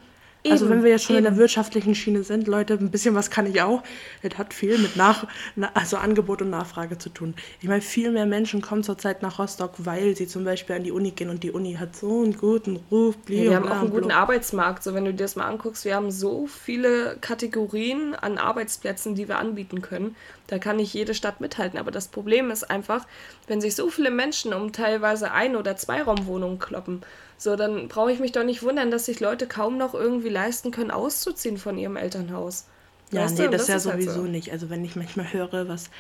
Eben, 0.49 0.53
also 0.53 0.69
wenn 0.69 0.83
wir 0.83 0.91
jetzt 0.91 1.05
schon 1.05 1.17
eben. 1.17 1.27
in 1.27 1.33
der 1.33 1.41
wirtschaftlichen 1.41 1.95
Schiene 1.95 2.23
sind, 2.23 2.47
Leute, 2.47 2.75
ein 2.75 2.91
bisschen 2.91 3.15
was 3.15 3.31
kann 3.31 3.47
ich 3.47 3.63
auch. 3.63 3.83
Es 4.23 4.37
hat 4.39 4.55
viel 4.55 4.79
mit 4.79 4.97
Nach 4.97 5.27
also 5.75 5.97
Angebot 5.97 6.43
und 6.43 6.51
Nachfrage 6.51 6.99
zu 6.99 7.11
tun. 7.11 7.35
Ich 7.61 7.69
meine, 7.69 7.81
viel 7.81 8.11
mehr 8.11 8.27
Menschen 8.27 8.61
kommen 8.61 8.83
zurzeit 8.83 9.23
nach 9.23 9.39
Rostock, 9.39 9.75
weil 9.79 10.17
sie 10.17 10.27
zum 10.27 10.45
Beispiel 10.45 10.77
an 10.77 10.85
die 10.85 10.93
Uni 10.93 11.11
gehen 11.13 11.31
und 11.31 11.43
die 11.43 11.51
Uni 11.51 11.75
hat 11.75 11.97
so 11.97 12.23
einen 12.23 12.37
guten 12.37 12.81
Ruf. 12.91 13.17
Ja, 13.29 13.43
wir 13.43 13.57
haben 13.57 13.69
auch 13.69 13.81
einen 13.81 13.91
guten 13.91 14.11
Arbeitsmarkt. 14.11 14.83
So, 14.83 14.95
wenn 14.95 15.05
du 15.05 15.13
dir 15.13 15.25
das 15.25 15.37
mal 15.37 15.47
anguckst, 15.47 15.85
wir 15.85 15.95
haben 15.95 16.11
so 16.11 16.47
viele 16.47 17.17
Kategorien 17.21 18.15
an 18.15 18.39
Arbeitsplätzen, 18.39 19.15
die 19.15 19.29
wir 19.29 19.39
anbieten 19.39 19.83
können. 19.83 20.17
Da 20.49 20.59
kann 20.59 20.77
nicht 20.77 20.93
jede 20.93 21.15
Stadt 21.15 21.41
mithalten. 21.41 21.79
Aber 21.79 21.91
das 21.91 22.09
Problem 22.09 22.51
ist 22.51 22.69
einfach, 22.69 23.07
wenn 23.47 23.61
sich 23.61 23.77
so 23.77 23.89
viele 23.89 24.11
Menschen 24.11 24.53
um 24.53 24.73
teilweise 24.73 25.31
Ein- 25.31 25.57
oder 25.57 25.77
Zweiraumwohnungen 25.77 26.59
kloppen, 26.59 27.03
so, 27.37 27.55
dann 27.55 27.87
brauche 27.87 28.11
ich 28.11 28.19
mich 28.19 28.33
doch 28.33 28.43
nicht 28.43 28.65
wundern, 28.65 28.91
dass 28.91 29.07
sich 29.07 29.21
Leute 29.21 29.47
kaum 29.47 29.79
noch 29.79 29.95
irgendwie 29.95 30.29
leisten 30.29 30.73
können, 30.73 30.91
auszuziehen 30.91 31.57
von 31.57 31.79
ihrem 31.79 31.97
Elternhaus. 31.97 32.67
Ja, 33.13 33.23
weißt 33.23 33.39
nee, 33.39 33.45
du? 33.45 33.51
das, 33.51 33.67
das 33.67 33.69
ja 33.69 33.93
sowieso 33.93 34.11
halt 34.11 34.21
so. 34.23 34.27
nicht. 34.27 34.51
Also 34.51 34.71
wenn 34.71 34.85
ich 34.85 34.97
manchmal 34.97 35.33
höre, 35.33 35.69
was 35.69 35.91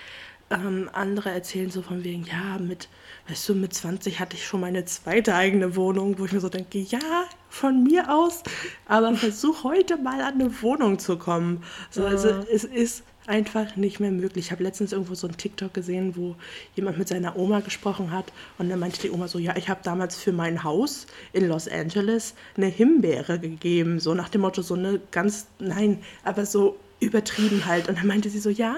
ähm, 0.51 0.89
andere 0.93 1.31
erzählen, 1.31 1.71
so 1.71 1.83
von 1.83 2.05
wegen, 2.05 2.25
ja, 2.25 2.59
mit, 2.59 2.89
weißt 3.29 3.51
du, 3.51 3.55
mit 3.55 3.75
20 3.75 4.19
hatte 4.19 4.37
ich 4.37 4.47
schon 4.47 4.61
meine 4.61 4.85
zweite 4.85 5.35
eigene 5.35 5.77
Wohnung, 5.77 6.19
wo 6.19 6.25
ich 6.25 6.33
mir 6.33 6.41
so 6.41 6.49
denke, 6.49 6.79
ja, 6.79 7.25
von 7.49 7.83
mir 7.83 8.13
aus, 8.13 8.43
aber 8.87 9.15
versuch 9.15 9.65
heute 9.65 9.97
mal 9.97 10.21
an 10.21 10.35
eine 10.35 10.63
Wohnung 10.63 10.99
zu 10.99 11.19
kommen. 11.19 11.63
So, 11.91 12.05
also 12.05 12.29
es 12.53 12.65
ist 12.65 13.05
einfach 13.29 13.77
nicht 13.77 14.01
mehr 14.01 14.11
möglich. 14.11 14.47
Ich 14.47 14.53
habe 14.53 14.63
letztens 14.63 14.93
irgendwo 14.93 15.15
so 15.15 15.27
einen 15.27 15.37
TikTok 15.37 15.75
gesehen, 15.75 16.17
wo 16.17 16.37
jemand 16.75 16.99
mit 16.99 17.09
seiner 17.09 17.37
Oma 17.37 17.61
gesprochen 17.61 18.11
hat 18.11 18.33
und 18.59 18.69
dann 18.69 18.79
meinte 18.79 19.01
die 19.01 19.11
Oma 19.11 19.29
so, 19.29 19.39
ja, 19.39 19.57
ich 19.57 19.69
habe 19.69 19.81
damals 19.83 20.17
für 20.17 20.33
mein 20.33 20.65
Haus 20.65 21.07
in 21.33 21.49
Los 21.49 21.69
Angeles 21.69 22.35
eine 22.57 22.67
Himbeere 22.67 23.39
gegeben, 23.39 24.01
so 24.01 24.15
nach 24.15 24.29
dem 24.29 24.41
Motto, 24.41 24.63
so 24.63 24.75
eine 24.75 25.01
ganz, 25.11 25.47
nein, 25.59 25.99
aber 26.25 26.47
so 26.47 26.79
übertrieben 27.01 27.67
halt. 27.67 27.89
Und 27.89 27.99
dann 27.99 28.07
meinte 28.07 28.29
sie 28.29 28.41
so, 28.41 28.51
ja, 28.51 28.77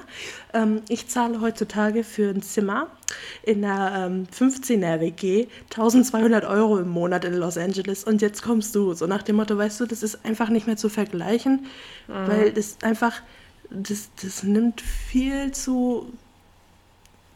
ähm, 0.52 0.82
ich 0.88 1.08
zahle 1.08 1.40
heutzutage 1.40 2.04
für 2.04 2.30
ein 2.30 2.42
Zimmer 2.42 2.88
in 3.42 3.64
einer 3.64 4.06
ähm, 4.06 4.26
15er 4.26 5.00
WG 5.00 5.46
1200 5.70 6.44
Euro 6.44 6.78
im 6.78 6.88
Monat 6.88 7.24
in 7.24 7.34
Los 7.34 7.56
Angeles 7.56 8.04
und 8.04 8.20
jetzt 8.20 8.42
kommst 8.42 8.74
du. 8.74 8.92
So 8.94 9.06
nach 9.06 9.22
dem 9.22 9.36
Motto, 9.36 9.56
weißt 9.56 9.80
du, 9.80 9.86
das 9.86 10.02
ist 10.02 10.24
einfach 10.24 10.50
nicht 10.50 10.66
mehr 10.66 10.76
zu 10.76 10.88
vergleichen, 10.88 11.66
mhm. 12.08 12.12
weil 12.26 12.52
das 12.52 12.76
einfach 12.82 13.22
das, 13.70 14.10
das 14.22 14.42
nimmt 14.42 14.80
viel 14.80 15.52
zu. 15.52 16.12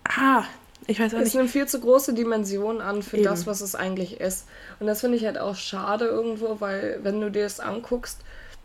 Ah, 0.04 0.44
ich 0.86 1.00
weiß 1.00 1.14
auch 1.14 1.18
nicht. 1.18 1.28
Es 1.28 1.34
nimmt 1.34 1.50
viel 1.50 1.66
zu 1.66 1.80
große 1.80 2.14
Dimensionen 2.14 2.82
an 2.82 3.02
für 3.02 3.16
Eben. 3.16 3.24
das, 3.24 3.46
was 3.46 3.60
es 3.60 3.74
eigentlich 3.74 4.20
ist. 4.20 4.46
Und 4.80 4.86
das 4.86 5.00
finde 5.00 5.16
ich 5.16 5.24
halt 5.24 5.38
auch 5.38 5.56
schade 5.56 6.06
irgendwo, 6.06 6.60
weil, 6.60 7.00
wenn 7.02 7.20
du 7.20 7.30
dir 7.30 7.44
das 7.44 7.60
anguckst, 7.60 8.20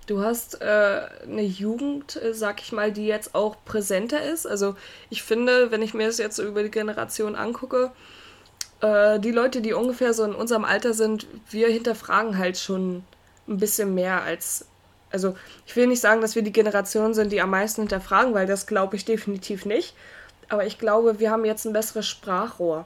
du 0.07 0.21
hast 0.21 0.61
äh, 0.61 1.01
eine 1.23 1.43
Jugend, 1.43 2.21
äh, 2.21 2.33
sag 2.33 2.61
ich 2.61 2.71
mal, 2.71 2.91
die 2.91 3.05
jetzt 3.05 3.35
auch 3.35 3.57
präsenter 3.63 4.21
ist. 4.23 4.47
Also, 4.47 4.75
ich 5.09 5.23
finde, 5.23 5.71
wenn 5.71 5.81
ich 5.81 5.93
mir 5.93 6.07
das 6.07 6.17
jetzt 6.17 6.35
so 6.35 6.43
über 6.43 6.63
die 6.63 6.71
Generation 6.71 7.35
angucke, 7.35 7.91
äh, 8.81 9.19
die 9.19 9.31
Leute, 9.31 9.61
die 9.61 9.73
ungefähr 9.73 10.13
so 10.13 10.23
in 10.23 10.33
unserem 10.33 10.65
Alter 10.65 10.93
sind, 10.93 11.27
wir 11.49 11.69
hinterfragen 11.69 12.37
halt 12.37 12.57
schon 12.57 13.03
ein 13.47 13.57
bisschen 13.57 13.93
mehr 13.93 14.23
als 14.23 14.65
also 15.11 15.35
ich 15.65 15.75
will 15.75 15.87
nicht 15.87 16.01
sagen, 16.01 16.21
dass 16.21 16.35
wir 16.35 16.41
die 16.41 16.53
Generation 16.53 17.13
sind, 17.13 17.31
die 17.31 17.41
am 17.41 17.49
meisten 17.49 17.81
hinterfragen, 17.81 18.33
weil 18.33 18.47
das 18.47 18.67
glaube 18.67 18.95
ich 18.95 19.05
definitiv 19.05 19.65
nicht. 19.65 19.95
Aber 20.49 20.65
ich 20.65 20.77
glaube, 20.79 21.19
wir 21.19 21.31
haben 21.31 21.45
jetzt 21.45 21.65
ein 21.65 21.73
besseres 21.73 22.07
Sprachrohr. 22.07 22.85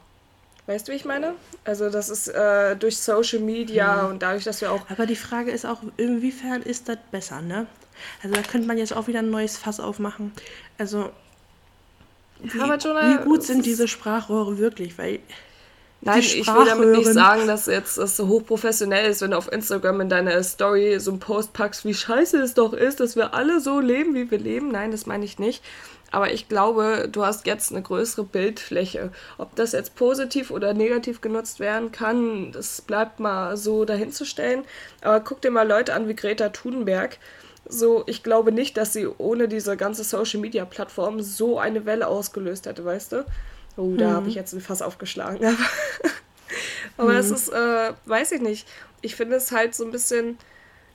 Weißt 0.66 0.88
du, 0.88 0.92
wie 0.92 0.96
ich 0.96 1.06
meine? 1.06 1.34
Also 1.66 1.90
das 1.90 2.10
ist 2.10 2.30
äh, 2.30 2.76
durch 2.76 2.98
Social 2.98 3.40
Media 3.40 4.04
mhm. 4.04 4.12
und 4.12 4.22
dadurch, 4.22 4.46
dass 4.46 4.62
wir 4.62 4.72
auch... 4.72 4.90
Aber 4.90 5.06
die 5.06 5.16
Frage 5.16 5.52
ist 5.52 5.66
auch, 5.66 5.80
inwiefern 5.98 6.62
ist 6.62 6.88
das 6.88 6.98
besser, 7.12 7.42
ne? 7.42 7.68
Also 8.22 8.36
da 8.36 8.42
könnte 8.42 8.68
man 8.68 8.78
jetzt 8.78 8.96
auch 8.96 9.08
wieder 9.08 9.20
ein 9.20 9.30
neues 9.30 9.58
Fass 9.58 9.80
aufmachen. 9.80 10.34
Also 10.78 11.12
wie, 12.40 12.58
Jonah, 12.58 12.78
wie 12.78 13.24
gut 13.24 13.44
sind 13.44 13.66
diese 13.66 13.88
Sprachrohre 13.88 14.58
wirklich? 14.58 14.98
Weil 14.98 15.20
Nein, 16.06 16.20
ich 16.20 16.48
will 16.48 16.66
damit 16.66 16.90
nicht 16.90 17.14
sagen, 17.14 17.48
dass 17.48 17.66
jetzt 17.68 17.98
das 17.98 18.18
so 18.18 18.28
hochprofessionell 18.28 19.10
ist, 19.10 19.22
wenn 19.22 19.32
du 19.32 19.38
auf 19.38 19.52
Instagram 19.52 20.02
in 20.02 20.10
deiner 20.10 20.44
Story 20.44 21.00
so 21.00 21.12
einen 21.12 21.20
Post 21.20 21.54
packst, 21.54 21.86
wie 21.86 21.94
scheiße 21.94 22.42
es 22.42 22.54
doch 22.54 22.74
ist, 22.74 23.00
dass 23.00 23.16
wir 23.16 23.34
alle 23.34 23.62
so 23.62 23.80
leben, 23.80 24.14
wie 24.14 24.30
wir 24.30 24.38
leben. 24.38 24.70
Nein, 24.70 24.92
das 24.92 25.06
meine 25.06 25.24
ich 25.24 25.40
nicht. 25.40 25.64
Aber 26.12 26.32
ich 26.32 26.48
glaube, 26.48 27.08
du 27.12 27.26
hast 27.26 27.48
jetzt 27.48 27.72
eine 27.72 27.82
größere 27.82 28.26
Bildfläche. 28.26 29.12
Ob 29.38 29.56
das 29.56 29.72
jetzt 29.72 29.96
positiv 29.96 30.52
oder 30.52 30.74
negativ 30.74 31.22
genutzt 31.22 31.60
werden 31.60 31.92
kann, 31.92 32.52
das 32.52 32.82
bleibt 32.82 33.20
mal 33.20 33.58
so 33.58 33.84
dahinzustellen. 33.84 34.64
Aber 35.02 35.22
guck 35.22 35.42
dir 35.42 35.50
mal 35.50 35.68
Leute 35.68 35.94
an 35.94 36.08
wie 36.08 36.16
Greta 36.16 36.50
Thunberg. 36.50 37.18
So, 37.66 38.04
ich 38.08 38.24
glaube 38.24 38.52
nicht, 38.52 38.78
dass 38.78 38.94
sie 38.94 39.08
ohne 39.08 39.48
diese 39.48 39.78
ganze 39.78 40.04
Social 40.04 40.40
Media 40.42 40.66
Plattform 40.66 41.22
so 41.22 41.58
eine 41.58 41.86
Welle 41.86 42.08
ausgelöst 42.08 42.66
hätte, 42.66 42.84
weißt 42.86 43.14
du? 43.14 43.26
Oh, 43.78 43.94
da 43.96 44.10
mhm. 44.10 44.14
habe 44.14 44.30
ich 44.30 44.36
jetzt 44.36 44.54
ein 44.54 44.62
Fass 44.62 44.82
aufgeschlagen. 44.82 45.40
Aber 46.98 47.14
mhm. 47.14 47.18
es 47.18 47.32
ist, 47.32 47.50
äh, 47.50 47.94
weiß 48.06 48.34
ich 48.34 48.42
nicht. 48.42 48.68
Ich 49.02 49.16
finde 49.16 49.36
es 49.36 49.52
halt 49.52 49.76
so 49.76 49.84
ein 49.84 49.92
bisschen 49.92 50.38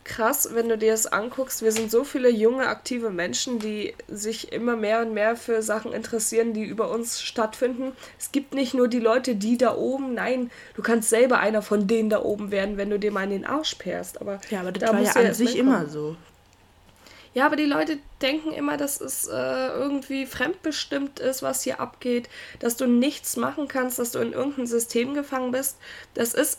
krass, 0.09 0.49
wenn 0.53 0.69
du 0.69 0.79
dir 0.79 0.93
das 0.93 1.07
anguckst. 1.07 1.63
Wir 1.63 1.71
sind 1.71 1.91
so 1.91 2.03
viele 2.03 2.31
junge, 2.31 2.67
aktive 2.67 3.11
Menschen, 3.11 3.59
die 3.59 3.95
sich 4.09 4.53
immer 4.53 4.75
mehr 4.75 5.03
und 5.03 5.15
mehr 5.15 5.37
für 5.37 5.63
Sachen 5.63 5.93
interessieren, 5.93 6.55
die 6.55 6.65
über 6.65 6.91
uns 6.91 7.21
stattfinden. 7.21 7.93
Es 8.19 8.33
gibt 8.33 8.55
nicht 8.55 8.75
nur 8.75 8.89
die 8.89 9.01
Leute, 9.01 9.37
die 9.37 9.59
da 9.59 9.77
oben, 9.77 10.15
nein, 10.15 10.51
du 10.75 10.83
kannst 10.83 11.11
selber 11.11 11.39
einer 11.39 11.63
von 11.63 11.87
denen 11.87 12.11
da 12.11 12.23
oben 12.23 12.51
werden, 12.51 12.77
wenn 12.77 12.91
du 12.91 12.99
dir 12.99 13.13
mal 13.13 13.25
in 13.25 13.31
den 13.31 13.45
Arsch 13.45 13.75
pärst. 13.75 14.21
Aber 14.21 14.41
ja, 14.51 14.61
aber 14.61 14.73
das 14.73 14.91
da 14.91 14.97
war 14.97 15.03
ja 15.03 15.13
an 15.13 15.35
sich 15.35 15.57
immer 15.57 15.87
so. 15.87 16.17
Ja, 17.39 17.47
aber 17.47 17.55
die 17.55 17.67
Leute 17.67 18.01
denken 18.21 18.51
immer, 18.51 18.77
dass 18.77 19.01
es 19.01 19.29
äh, 19.29 19.69
irgendwie 19.69 20.27
fremdbestimmt 20.27 21.21
ist, 21.21 21.41
was 21.41 21.63
hier 21.63 21.79
abgeht, 21.79 22.29
dass 22.59 22.77
du 22.77 22.89
nichts 22.89 23.37
machen 23.37 23.69
kannst, 23.69 24.01
dass 24.01 24.11
du 24.11 24.19
in 24.19 24.33
irgendein 24.33 24.67
System 24.67 25.15
gefangen 25.15 25.53
bist. 25.53 25.77
Das 26.15 26.35
ist 26.35 26.59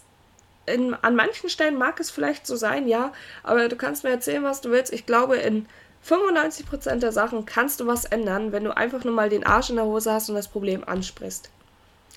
in, 0.66 0.94
an 0.94 1.18
manchen 1.18 1.50
Stellen 1.50 1.78
mag 1.78 2.00
es 2.00 2.10
vielleicht 2.10 2.48
so 2.48 2.56
sein, 2.56 2.88
ja, 2.88 3.12
aber 3.44 3.68
du 3.68 3.76
kannst 3.76 4.06
mir 4.06 4.12
erzählen, 4.12 4.42
was 4.46 4.62
du 4.62 4.72
willst. 4.72 4.94
Ich 4.94 5.06
glaube, 5.06 5.36
in 5.36 5.66
95% 6.08 7.00
der 7.00 7.12
Sachen 7.12 7.46
kannst 7.46 7.82
du 7.82 7.86
was 7.86 8.06
ändern, 8.06 8.54
wenn 8.54 8.64
du 8.64 8.74
einfach 8.74 9.04
nur 9.04 9.14
mal 9.14 9.28
den 9.28 9.46
Arsch 9.46 9.72
in 9.72 9.76
der 9.76 9.84
Hose 9.84 10.14
hast 10.14 10.30
und 10.30 10.36
das 10.36 10.48
Problem 10.48 10.86
ansprichst. 10.86 11.50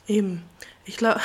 Eben. 0.06 0.44
Ich 0.84 0.96
glaube, 0.96 1.20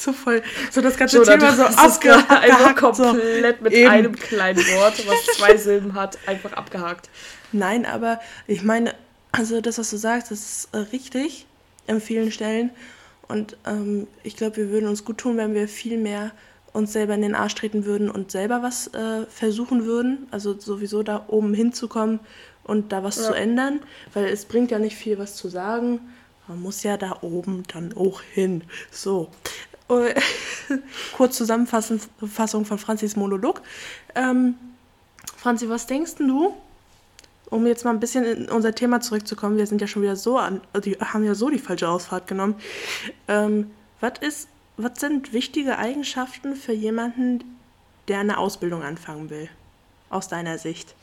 so 0.00 0.12
voll, 0.12 0.42
so 0.70 0.80
das 0.80 0.96
ganze 0.96 1.18
Jonah, 1.18 1.36
Thema 1.36 1.52
so 1.56 1.64
abgehakt. 1.64 2.30
Einfach 2.30 2.76
komplett 2.76 3.58
so. 3.58 3.64
mit 3.64 3.72
Eben. 3.72 3.90
einem 3.90 4.16
kleinen 4.16 4.58
Wort, 4.58 5.06
was 5.06 5.36
zwei 5.36 5.56
Silben 5.58 5.94
hat, 5.94 6.18
einfach 6.26 6.52
abgehakt. 6.52 7.10
Nein, 7.52 7.86
aber 7.86 8.20
ich 8.46 8.62
meine, 8.62 8.94
also 9.32 9.60
das, 9.60 9.78
was 9.78 9.90
du 9.90 9.96
sagst, 9.96 10.30
das 10.30 10.40
ist 10.40 10.68
äh, 10.72 10.78
richtig 10.78 11.46
an 11.86 12.00
vielen 12.00 12.32
Stellen. 12.32 12.70
Und 13.28 13.56
ähm, 13.66 14.06
ich 14.22 14.36
glaube, 14.36 14.56
wir 14.56 14.70
würden 14.70 14.88
uns 14.88 15.04
gut 15.04 15.18
tun, 15.18 15.36
wenn 15.36 15.54
wir 15.54 15.68
viel 15.68 15.98
mehr 15.98 16.32
uns 16.72 16.92
selber 16.92 17.14
in 17.14 17.22
den 17.22 17.34
Arsch 17.34 17.54
treten 17.54 17.84
würden 17.84 18.10
und 18.10 18.30
selber 18.30 18.62
was 18.62 18.88
äh, 18.88 19.26
versuchen 19.26 19.86
würden. 19.86 20.26
Also 20.30 20.58
sowieso 20.58 21.02
da 21.02 21.24
oben 21.28 21.54
hinzukommen 21.54 22.20
und 22.64 22.92
da 22.92 23.02
was 23.02 23.16
ja. 23.16 23.24
zu 23.24 23.34
ändern. 23.34 23.80
Weil 24.14 24.26
es 24.26 24.44
bringt 24.44 24.70
ja 24.70 24.78
nicht 24.78 24.96
viel, 24.96 25.18
was 25.18 25.36
zu 25.36 25.48
sagen. 25.48 26.00
Man 26.48 26.60
muss 26.60 26.82
ja 26.82 26.96
da 26.96 27.18
oben 27.22 27.62
dann 27.72 27.92
auch 27.96 28.22
hin. 28.22 28.64
So. 28.90 29.30
Kurz 31.16 31.36
Zusammenfassung 31.36 32.00
von 32.64 32.78
Franzis 32.78 33.16
Monolog. 33.16 33.60
Ähm, 34.14 34.54
Franzi, 35.36 35.68
was 35.68 35.86
denkst 35.86 36.16
du, 36.16 36.54
um 37.50 37.66
jetzt 37.66 37.84
mal 37.84 37.90
ein 37.90 38.00
bisschen 38.00 38.24
in 38.24 38.48
unser 38.48 38.74
Thema 38.74 39.00
zurückzukommen, 39.00 39.56
wir 39.56 39.66
sind 39.66 39.80
ja 39.80 39.86
schon 39.86 40.02
wieder 40.02 40.16
so 40.16 40.38
an, 40.38 40.60
die 40.84 40.92
haben 40.94 41.24
ja 41.24 41.34
so 41.34 41.50
die 41.50 41.58
falsche 41.58 41.88
Ausfahrt 41.88 42.26
genommen. 42.26 42.54
Ähm, 43.26 43.70
was 44.00 44.18
ist, 44.20 44.48
was 44.76 45.00
sind 45.00 45.32
wichtige 45.32 45.78
Eigenschaften 45.78 46.56
für 46.56 46.72
jemanden, 46.72 47.44
der 48.08 48.20
eine 48.20 48.38
Ausbildung 48.38 48.82
anfangen 48.82 49.30
will, 49.30 49.48
aus 50.08 50.28
deiner 50.28 50.58
Sicht? 50.58 50.94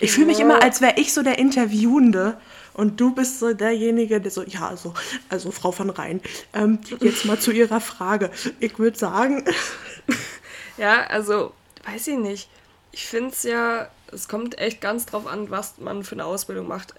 Ich 0.00 0.12
fühle 0.12 0.26
mich 0.26 0.40
immer, 0.40 0.62
als 0.62 0.80
wäre 0.80 0.94
ich 0.96 1.12
so 1.12 1.22
der 1.22 1.38
Interviewende 1.38 2.38
und 2.74 3.00
du 3.00 3.14
bist 3.14 3.38
so 3.40 3.52
derjenige, 3.52 4.20
der 4.20 4.30
so, 4.30 4.42
ja, 4.42 4.68
also, 4.68 4.94
also 5.28 5.50
Frau 5.50 5.72
von 5.72 5.90
Rhein, 5.90 6.20
ähm, 6.54 6.78
jetzt 7.00 7.24
mal 7.24 7.38
zu 7.38 7.50
Ihrer 7.50 7.80
Frage. 7.80 8.30
Ich 8.58 8.78
würde 8.78 8.98
sagen. 8.98 9.44
Ja, 10.76 11.06
also, 11.08 11.52
weiß 11.84 12.06
ich 12.08 12.16
nicht. 12.16 12.48
Ich 12.90 13.06
finde 13.06 13.32
es 13.32 13.42
ja, 13.42 13.90
es 14.12 14.28
kommt 14.28 14.58
echt 14.58 14.80
ganz 14.80 15.04
drauf 15.04 15.26
an, 15.26 15.50
was 15.50 15.74
man 15.76 16.04
für 16.04 16.14
eine 16.14 16.24
Ausbildung 16.24 16.68
macht. 16.68 16.94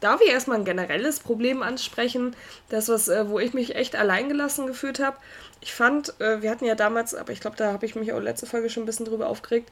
Darf 0.00 0.22
ich 0.22 0.30
erstmal 0.30 0.58
ein 0.58 0.64
generelles 0.64 1.20
Problem 1.20 1.62
ansprechen? 1.62 2.34
Das, 2.70 2.88
was, 2.88 3.08
äh, 3.08 3.28
wo 3.28 3.38
ich 3.38 3.52
mich 3.52 3.76
echt 3.76 3.96
alleingelassen 3.96 4.66
gefühlt 4.66 4.98
habe. 4.98 5.18
Ich 5.60 5.74
fand, 5.74 6.18
äh, 6.20 6.40
wir 6.40 6.50
hatten 6.50 6.64
ja 6.64 6.74
damals, 6.74 7.14
aber 7.14 7.32
ich 7.32 7.40
glaube, 7.40 7.56
da 7.56 7.72
habe 7.72 7.84
ich 7.84 7.94
mich 7.94 8.12
auch 8.12 8.20
letzte 8.20 8.46
Folge 8.46 8.70
schon 8.70 8.84
ein 8.84 8.86
bisschen 8.86 9.04
drüber 9.04 9.28
aufgeregt, 9.28 9.70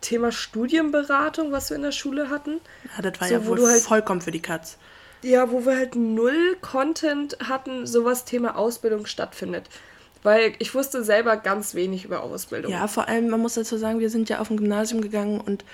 Thema 0.00 0.32
Studienberatung, 0.32 1.52
was 1.52 1.68
wir 1.68 1.76
in 1.76 1.82
der 1.82 1.92
Schule 1.92 2.30
hatten. 2.30 2.60
Ja, 2.96 3.02
das 3.02 3.20
war 3.20 3.28
so, 3.28 3.34
ja 3.34 3.46
wohl 3.46 3.68
halt, 3.68 3.82
vollkommen 3.82 4.22
für 4.22 4.30
die 4.30 4.40
Katz. 4.40 4.78
Ja, 5.22 5.50
wo 5.50 5.66
wir 5.66 5.76
halt 5.76 5.94
null 5.94 6.56
Content 6.62 7.36
hatten, 7.46 7.86
so 7.86 8.04
was 8.04 8.24
Thema 8.24 8.56
Ausbildung 8.56 9.04
stattfindet. 9.04 9.68
Weil 10.22 10.54
ich 10.58 10.74
wusste 10.74 11.04
selber 11.04 11.36
ganz 11.36 11.74
wenig 11.74 12.04
über 12.04 12.22
Ausbildung. 12.22 12.72
Ja, 12.72 12.88
vor 12.88 13.08
allem, 13.08 13.28
man 13.28 13.40
muss 13.40 13.54
dazu 13.54 13.76
sagen, 13.76 14.00
wir 14.00 14.10
sind 14.10 14.28
ja 14.28 14.40
auf 14.40 14.50
ein 14.50 14.56
Gymnasium 14.56 15.00
gegangen 15.00 15.40
und 15.40 15.64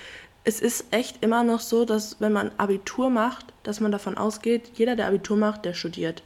es 0.44 0.60
ist 0.60 0.86
echt 0.90 1.22
immer 1.22 1.44
noch 1.44 1.60
so, 1.60 1.84
dass 1.84 2.20
wenn 2.20 2.32
man 2.32 2.50
Abitur 2.58 3.10
macht, 3.10 3.46
dass 3.62 3.80
man 3.80 3.92
davon 3.92 4.16
ausgeht, 4.16 4.72
jeder, 4.74 4.96
der 4.96 5.06
Abitur 5.06 5.36
macht, 5.36 5.64
der 5.64 5.74
studiert. 5.74 6.22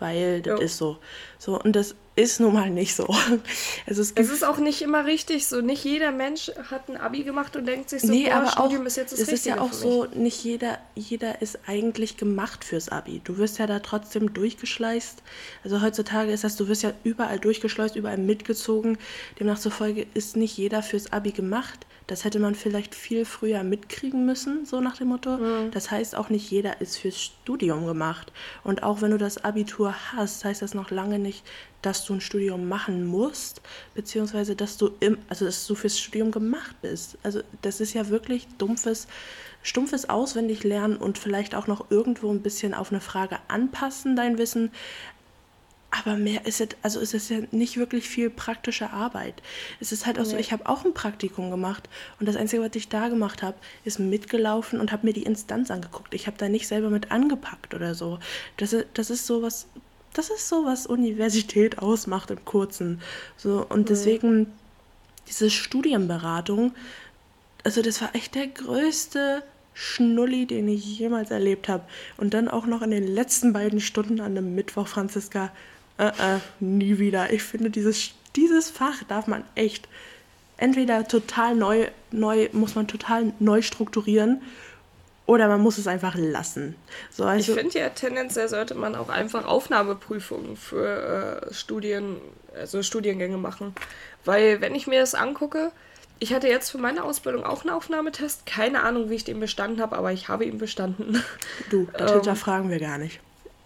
Weil 0.00 0.40
das 0.40 0.58
jo. 0.58 0.64
ist 0.64 0.78
so. 0.78 0.98
So, 1.38 1.60
und 1.60 1.76
das 1.76 1.94
ist 2.16 2.40
nun 2.40 2.54
mal 2.54 2.70
nicht 2.70 2.96
so. 2.96 3.06
Also 3.86 4.02
es, 4.02 4.12
es, 4.12 4.30
ist 4.30 4.44
auch 4.44 4.56
nicht 4.56 4.80
immer 4.80 5.04
richtig 5.04 5.46
so. 5.46 5.60
Nicht 5.60 5.84
jeder 5.84 6.10
Mensch 6.10 6.50
hat 6.70 6.88
ein 6.88 6.96
Abi 6.96 7.22
gemacht 7.22 7.54
und 7.54 7.66
denkt 7.66 7.90
sich 7.90 8.00
so, 8.00 8.08
nee, 8.08 8.24
boah, 8.24 8.36
aber 8.36 8.50
Studium 8.50 8.82
auch, 8.82 8.86
ist 8.86 8.96
jetzt 8.96 9.12
das 9.12 9.20
Es 9.20 9.28
ist 9.28 9.46
ja 9.46 9.60
auch 9.60 9.74
so, 9.74 10.06
nicht 10.14 10.42
jeder, 10.42 10.78
jeder 10.94 11.42
ist 11.42 11.58
eigentlich 11.66 12.16
gemacht 12.16 12.64
fürs 12.64 12.88
Abi. 12.88 13.20
Du 13.22 13.36
wirst 13.36 13.58
ja 13.58 13.66
da 13.66 13.78
trotzdem 13.80 14.32
durchgeschleust. 14.32 15.22
Also 15.64 15.82
heutzutage 15.82 16.32
ist 16.32 16.44
das, 16.44 16.56
du 16.56 16.66
wirst 16.66 16.82
ja 16.82 16.92
überall 17.04 17.38
durchgeschleust, 17.38 17.94
überall 17.94 18.18
mitgezogen. 18.18 18.96
Demnach 19.38 19.58
zufolge 19.58 20.06
ist 20.14 20.34
nicht 20.34 20.56
jeder 20.56 20.82
fürs 20.82 21.12
Abi 21.12 21.32
gemacht. 21.32 21.86
Das 22.10 22.24
hätte 22.24 22.40
man 22.40 22.56
vielleicht 22.56 22.96
viel 22.96 23.24
früher 23.24 23.62
mitkriegen 23.62 24.26
müssen, 24.26 24.66
so 24.66 24.80
nach 24.80 24.96
dem 24.96 25.08
Motto. 25.08 25.36
Mhm. 25.36 25.70
Das 25.70 25.92
heißt, 25.92 26.16
auch 26.16 26.28
nicht 26.28 26.50
jeder 26.50 26.80
ist 26.80 26.96
fürs 26.96 27.22
Studium 27.22 27.86
gemacht. 27.86 28.32
Und 28.64 28.82
auch 28.82 29.00
wenn 29.00 29.12
du 29.12 29.16
das 29.16 29.44
Abitur 29.44 29.94
hast, 30.12 30.44
heißt 30.44 30.60
das 30.60 30.74
noch 30.74 30.90
lange 30.90 31.20
nicht, 31.20 31.44
dass 31.82 32.04
du 32.04 32.14
ein 32.14 32.20
Studium 32.20 32.68
machen 32.68 33.06
musst, 33.06 33.62
beziehungsweise 33.94 34.56
dass 34.56 34.76
du 34.76 34.90
im, 34.98 35.18
also 35.28 35.44
dass 35.44 35.64
du 35.68 35.76
fürs 35.76 36.00
Studium 36.00 36.32
gemacht 36.32 36.74
bist. 36.82 37.16
Also 37.22 37.42
das 37.62 37.80
ist 37.80 37.94
ja 37.94 38.08
wirklich 38.08 38.48
dumpfes, 38.58 39.06
stumpfes 39.62 40.08
Auswendiglernen 40.08 40.96
und 40.96 41.16
vielleicht 41.16 41.54
auch 41.54 41.68
noch 41.68 41.92
irgendwo 41.92 42.32
ein 42.32 42.42
bisschen 42.42 42.74
auf 42.74 42.90
eine 42.90 43.00
Frage 43.00 43.38
anpassen, 43.46 44.16
dein 44.16 44.36
Wissen. 44.36 44.72
Aber 45.90 46.16
mehr 46.16 46.46
ist 46.46 46.60
es, 46.60 46.68
also 46.82 47.00
es 47.00 47.14
ist 47.14 47.30
ja 47.30 47.38
nicht 47.50 47.76
wirklich 47.76 48.08
viel 48.08 48.30
praktische 48.30 48.90
Arbeit. 48.90 49.42
Es 49.80 49.90
ist 49.90 50.06
halt 50.06 50.18
auch 50.18 50.24
nee. 50.24 50.30
so, 50.30 50.36
ich 50.36 50.52
habe 50.52 50.66
auch 50.66 50.84
ein 50.84 50.94
Praktikum 50.94 51.50
gemacht 51.50 51.88
und 52.20 52.26
das 52.26 52.36
Einzige, 52.36 52.62
was 52.62 52.74
ich 52.74 52.88
da 52.88 53.08
gemacht 53.08 53.42
habe, 53.42 53.56
ist 53.84 53.98
mitgelaufen 53.98 54.78
und 54.78 54.92
habe 54.92 55.06
mir 55.06 55.12
die 55.12 55.24
Instanz 55.24 55.70
angeguckt. 55.70 56.14
Ich 56.14 56.28
habe 56.28 56.36
da 56.38 56.48
nicht 56.48 56.68
selber 56.68 56.90
mit 56.90 57.10
angepackt 57.10 57.74
oder 57.74 57.94
so. 57.94 58.20
Das 58.56 58.72
ist, 58.72 58.86
das 58.94 59.10
ist 59.10 59.26
so 59.26 59.42
was, 59.42 59.66
das 60.14 60.30
ist 60.30 60.48
so, 60.48 60.64
was 60.64 60.86
Universität 60.86 61.78
ausmacht 61.78 62.30
im 62.30 62.44
Kurzen. 62.44 63.00
So, 63.36 63.66
und 63.68 63.88
deswegen, 63.88 64.52
diese 65.28 65.50
Studienberatung, 65.50 66.72
also 67.64 67.82
das 67.82 68.00
war 68.00 68.14
echt 68.14 68.36
der 68.36 68.46
größte 68.46 69.42
Schnulli, 69.74 70.46
den 70.46 70.68
ich 70.68 70.98
jemals 70.98 71.30
erlebt 71.30 71.68
habe. 71.68 71.84
Und 72.16 72.34
dann 72.34 72.48
auch 72.48 72.66
noch 72.66 72.82
in 72.82 72.90
den 72.90 73.06
letzten 73.06 73.52
beiden 73.52 73.80
Stunden 73.80 74.20
an 74.20 74.36
einem 74.36 74.54
Mittwoch, 74.54 74.86
Franziska, 74.86 75.52
äh, 76.00 76.36
äh, 76.36 76.38
nie 76.60 76.98
wieder. 76.98 77.32
Ich 77.32 77.42
finde, 77.42 77.68
dieses, 77.70 78.12
dieses 78.34 78.70
Fach 78.70 79.02
darf 79.08 79.26
man 79.26 79.44
echt 79.54 79.88
entweder 80.56 81.06
total 81.06 81.54
neu, 81.54 81.88
neu, 82.10 82.48
muss 82.52 82.74
man 82.74 82.88
total 82.88 83.32
neu 83.38 83.62
strukturieren 83.62 84.40
oder 85.26 85.48
man 85.48 85.60
muss 85.60 85.78
es 85.78 85.86
einfach 85.86 86.14
lassen. 86.16 86.74
So, 87.10 87.24
also 87.24 87.52
ich 87.52 87.58
finde 87.58 87.78
ja, 87.78 87.90
tendenziell 87.90 88.48
sollte 88.48 88.74
man 88.74 88.94
auch 88.94 89.10
einfach 89.10 89.46
Aufnahmeprüfungen 89.46 90.56
für 90.56 91.44
äh, 91.50 91.54
Studien, 91.54 92.16
also 92.54 92.82
Studiengänge 92.82 93.36
machen. 93.36 93.74
Weil, 94.24 94.60
wenn 94.60 94.74
ich 94.74 94.86
mir 94.86 95.00
das 95.00 95.14
angucke, 95.14 95.70
ich 96.18 96.34
hatte 96.34 96.48
jetzt 96.48 96.70
für 96.70 96.78
meine 96.78 97.04
Ausbildung 97.04 97.44
auch 97.44 97.62
einen 97.62 97.70
Aufnahmetest. 97.70 98.44
Keine 98.44 98.82
Ahnung, 98.82 99.08
wie 99.08 99.14
ich 99.14 99.24
den 99.24 99.38
bestanden 99.38 99.80
habe, 99.80 99.96
aber 99.96 100.12
ich 100.12 100.28
habe 100.28 100.44
ihn 100.44 100.58
bestanden. 100.58 101.22
Du, 101.70 101.88
das 101.96 102.10
ähm, 102.10 102.16
hinterfragen 102.16 102.70
wir 102.70 102.80
gar 102.80 102.98
nicht. 102.98 103.20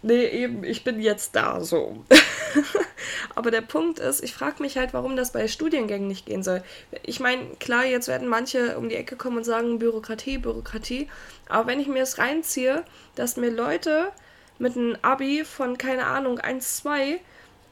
Nee, 0.07 0.27
eben, 0.27 0.63
ich 0.63 0.83
bin 0.83 0.99
jetzt 0.99 1.35
da 1.35 1.61
so. 1.61 2.05
Aber 3.35 3.49
der 3.49 3.61
Punkt 3.61 3.97
ist, 3.97 4.23
ich 4.23 4.35
frage 4.35 4.61
mich 4.61 4.77
halt, 4.77 4.93
warum 4.93 5.15
das 5.15 5.31
bei 5.31 5.47
Studiengängen 5.47 6.07
nicht 6.07 6.27
gehen 6.27 6.43
soll. 6.43 6.61
Ich 7.01 7.19
meine, 7.19 7.43
klar, 7.59 7.85
jetzt 7.85 8.07
werden 8.07 8.27
manche 8.27 8.77
um 8.77 8.87
die 8.87 8.97
Ecke 8.97 9.15
kommen 9.15 9.37
und 9.37 9.45
sagen 9.45 9.79
Bürokratie, 9.79 10.37
Bürokratie. 10.37 11.09
Aber 11.49 11.65
wenn 11.65 11.79
ich 11.79 11.87
mir 11.87 12.01
das 12.01 12.19
reinziehe, 12.19 12.83
dass 13.15 13.35
mir 13.35 13.49
Leute 13.49 14.11
mit 14.59 14.77
einem 14.77 14.95
Abi 15.01 15.43
von, 15.43 15.79
keine 15.79 16.05
Ahnung, 16.05 16.37
1, 16.37 16.77
2 16.77 17.19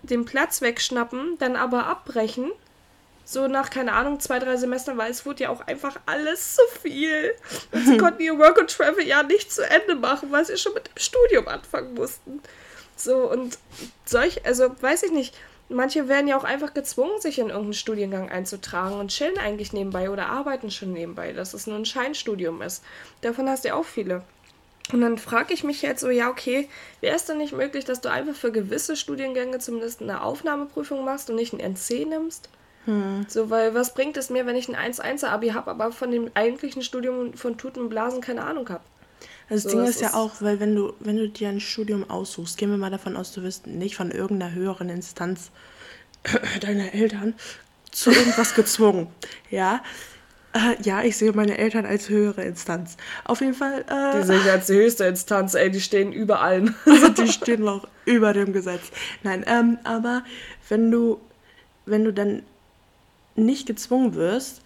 den 0.02 0.26
Platz 0.26 0.64
wegschnappen, 0.64 1.38
dann 1.38 1.56
aber 1.56 1.86
abbrechen 1.86 2.52
so 3.26 3.48
nach, 3.48 3.70
keine 3.70 3.94
Ahnung, 3.94 4.20
zwei, 4.20 4.40
drei 4.40 4.58
Semestern, 4.58 4.98
weil 4.98 5.12
es 5.12 5.26
wurde 5.26 5.44
ja 5.44 5.50
auch 5.50 5.62
einfach 5.62 6.00
alles 6.06 6.56
zu 6.56 6.62
viel. 6.82 7.34
Und 7.72 7.86
sie 7.86 7.98
konnten 8.00 8.22
ihr 8.22 8.38
Work 8.38 8.60
and 8.60 8.70
Travel 8.70 9.06
ja 9.06 9.24
nicht 9.24 9.52
zu 9.52 9.68
Ende 9.68 9.96
machen, 9.96 10.32
weil 10.32 10.46
sie 10.46 10.58
schon 10.58 10.74
mit 10.74 10.88
dem 10.88 10.98
Studium 10.98 11.48
anfangen 11.48 11.94
mussten. 11.94 12.42
So, 12.96 13.30
und 13.32 13.58
solch, 14.06 14.46
also 14.46 14.70
weiß 14.82 15.04
ich 15.04 15.12
nicht, 15.12 15.36
manche 15.70 16.08
werden 16.08 16.28
ja 16.28 16.38
auch 16.38 16.44
einfach 16.44 16.74
gezwungen, 16.74 17.20
sich 17.20 17.40
in 17.40 17.48
irgendeinen 17.48 17.74
Studiengang 17.74 18.30
einzutragen 18.30 19.00
und 19.00 19.12
chillen 19.12 19.38
eigentlich 19.38 19.74
nebenbei 19.74 20.10
oder 20.10 20.28
arbeiten 20.28 20.72
schon 20.72 20.94
nebenbei, 20.94 21.34
dass 21.34 21.54
es 21.54 21.68
nur 21.68 21.78
ein 21.78 21.86
Scheinstudium 21.86 22.62
ist. 22.62 22.84
Davon 23.22 23.50
hast 23.50 23.64
du 23.64 23.70
ja 23.70 23.76
auch 23.76 23.86
viele. 23.86 24.24
Und 24.92 25.00
dann 25.00 25.18
frage 25.18 25.54
ich 25.54 25.64
mich 25.64 25.82
jetzt 25.82 26.02
so, 26.02 26.10
ja, 26.10 26.30
okay, 26.30 26.68
wäre 27.00 27.16
es 27.16 27.26
denn 27.26 27.38
nicht 27.38 27.54
möglich, 27.54 27.86
dass 27.86 28.02
du 28.02 28.12
einfach 28.12 28.36
für 28.36 28.52
gewisse 28.52 28.98
Studiengänge 28.98 29.60
zumindest 29.60 30.02
eine 30.02 30.22
Aufnahmeprüfung 30.22 31.06
machst 31.06 31.30
und 31.30 31.38
nicht 31.38 31.54
ein 31.54 31.62
NC 31.62 32.06
nimmst? 32.06 32.50
Hm. 32.86 33.26
So, 33.28 33.50
weil 33.50 33.74
was 33.74 33.94
bringt 33.94 34.18
es 34.18 34.30
mir, 34.30 34.46
wenn 34.46 34.56
ich 34.56 34.68
ein 34.74 34.94
1-1er-Abi 34.94 35.50
habe, 35.50 35.72
aber 35.72 35.92
von 35.92 36.12
dem 36.12 36.30
eigentlichen 36.34 36.82
Studium 36.82 37.34
von 37.34 37.58
Tuten 37.58 37.82
und 37.82 37.90
Blasen 37.90 38.22
keine 38.22 38.44
Ahnung 38.44 38.70
habe? 38.70 38.84
Also 39.50 39.64
das 39.64 39.72
so, 39.72 39.80
Ding 39.80 39.88
ist 39.88 40.02
ja 40.02 40.14
auch, 40.14 40.32
weil 40.40 40.60
wenn 40.60 40.76
du, 40.76 40.94
wenn 41.00 41.18
du 41.18 41.30
dir 41.30 41.50
ein 41.50 41.60
Studium 41.60 42.10
aussuchst, 42.10 42.58
gehen 42.58 42.70
wir 42.70 42.78
mal 42.78 42.92
davon 42.92 43.16
aus, 43.16 43.32
du 43.34 43.44
wirst 43.44 43.68
nicht 43.68 43.96
von 43.96 44.12
irgendeiner 44.12 44.54
höheren 44.54 44.90
Instanz 44.90 45.52
deiner 46.62 46.94
Eltern 46.94 47.34
zu 47.92 48.12
irgendwas 48.12 48.54
gezwungen. 48.56 49.08
Ja. 49.50 49.82
Äh, 50.54 50.82
ja, 50.84 51.02
ich 51.02 51.18
sehe 51.18 51.32
meine 51.34 51.58
Eltern 51.58 51.86
als 51.86 52.10
höhere 52.10 52.44
Instanz. 52.44 52.98
Auf 53.24 53.42
jeden 53.42 53.56
Fall. 53.56 53.86
Äh, 53.90 54.20
die 54.20 54.28
sehe 54.28 54.40
ich 54.40 54.52
als 54.52 54.68
die 54.68 54.74
höchste 54.76 55.06
Instanz, 55.06 55.56
ey, 55.56 55.72
die 55.72 55.82
stehen 55.82 56.14
über 56.14 56.42
allen. 56.42 56.76
also 56.86 57.10
die 57.10 57.28
stehen 57.32 57.62
noch 57.62 57.88
über 58.06 58.34
dem 58.34 58.54
Gesetz. 58.54 58.92
Nein, 59.24 59.44
ähm, 59.48 59.80
aber 59.84 60.24
wenn 60.70 60.92
du, 60.92 61.20
wenn 61.86 62.04
du 62.04 62.14
dann 62.14 62.44
nicht 63.36 63.66
gezwungen 63.66 64.16
wirst, 64.16 64.62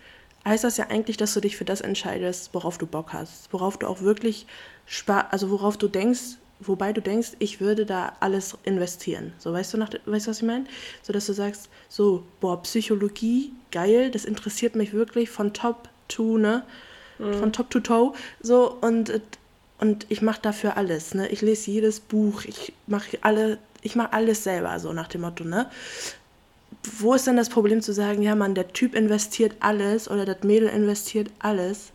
heißt 0.45 0.63
das 0.63 0.77
ja 0.77 0.87
eigentlich, 0.89 1.17
dass 1.17 1.33
du 1.33 1.41
dich 1.41 1.57
für 1.57 1.65
das 1.65 1.81
entscheidest, 1.81 2.49
worauf 2.53 2.77
du 2.77 2.87
Bock 2.87 3.13
hast, 3.13 3.51
worauf 3.51 3.77
du 3.77 3.87
auch 3.87 4.01
wirklich 4.01 4.47
Spaß, 4.85 5.25
also 5.31 5.49
worauf 5.49 5.77
du 5.77 5.87
denkst, 5.87 6.37
wobei 6.59 6.93
du 6.93 7.01
denkst, 7.01 7.31
ich 7.39 7.59
würde 7.59 7.85
da 7.85 8.13
alles 8.19 8.57
investieren. 8.63 9.33
So, 9.37 9.53
weißt 9.53 9.73
du, 9.73 9.77
nach, 9.77 9.89
weißt 10.05 10.27
du, 10.27 10.31
was 10.31 10.37
ich 10.37 10.47
meine? 10.47 10.65
So, 11.03 11.13
dass 11.13 11.25
du 11.25 11.33
sagst, 11.33 11.69
so, 11.89 12.23
boah, 12.39 12.61
Psychologie, 12.63 13.53
geil, 13.71 14.09
das 14.09 14.25
interessiert 14.25 14.75
mich 14.75 14.93
wirklich 14.93 15.29
von 15.29 15.53
top 15.53 15.89
to, 16.07 16.37
ne? 16.37 16.63
Mhm. 17.19 17.33
Von 17.35 17.53
top 17.53 17.69
to 17.69 17.79
toe. 17.79 18.13
So, 18.41 18.77
und, 18.81 19.21
und 19.79 20.05
ich 20.09 20.21
mache 20.21 20.41
dafür 20.41 20.77
alles, 20.77 21.13
ne? 21.13 21.27
Ich 21.29 21.41
lese 21.41 21.71
jedes 21.71 21.99
Buch, 21.99 22.45
ich 22.45 22.73
mache 22.87 23.17
alle, 23.21 23.59
ich 23.81 23.95
mache 23.95 24.13
alles 24.13 24.43
selber, 24.43 24.79
so 24.79 24.93
nach 24.93 25.07
dem 25.07 25.21
Motto, 25.21 25.43
ne? 25.43 25.69
Wo 26.99 27.13
ist 27.13 27.27
denn 27.27 27.37
das 27.37 27.49
Problem 27.49 27.81
zu 27.81 27.93
sagen, 27.93 28.21
ja 28.21 28.35
Mann, 28.35 28.55
der 28.55 28.69
Typ 28.69 28.95
investiert 28.95 29.55
alles 29.59 30.09
oder 30.09 30.25
das 30.25 30.43
Mädel 30.43 30.69
investiert 30.69 31.29
alles, 31.39 31.91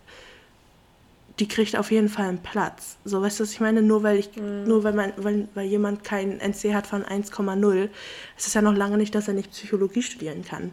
die 1.39 1.49
kriegt 1.49 1.77
auf 1.77 1.91
jeden 1.91 2.09
Fall 2.09 2.27
einen 2.27 2.43
Platz. 2.43 2.97
So, 3.05 3.23
weißt 3.23 3.41
du, 3.41 3.45
was 3.45 3.53
ich 3.53 3.61
meine? 3.61 3.83
Nur 3.83 4.03
weil 4.03 4.19
ich, 4.19 4.37
mhm. 4.37 4.65
nur 4.65 4.85
weil 4.85 4.93
man, 4.93 5.13
weil, 5.17 5.49
weil 5.55 5.67
jemand 5.67 6.05
kein 6.05 6.41
NC 6.41 6.75
hat 6.75 6.87
von 6.87 7.05
1,0, 7.05 7.89
es 8.37 8.47
ist 8.47 8.55
ja 8.55 8.63
noch 8.63 8.77
lange 8.77 8.99
nicht, 8.99 9.15
dass 9.15 9.29
er 9.29 9.35
nicht 9.35 9.51
Psychologie 9.51 10.03
studieren 10.03 10.45
kann. 10.45 10.73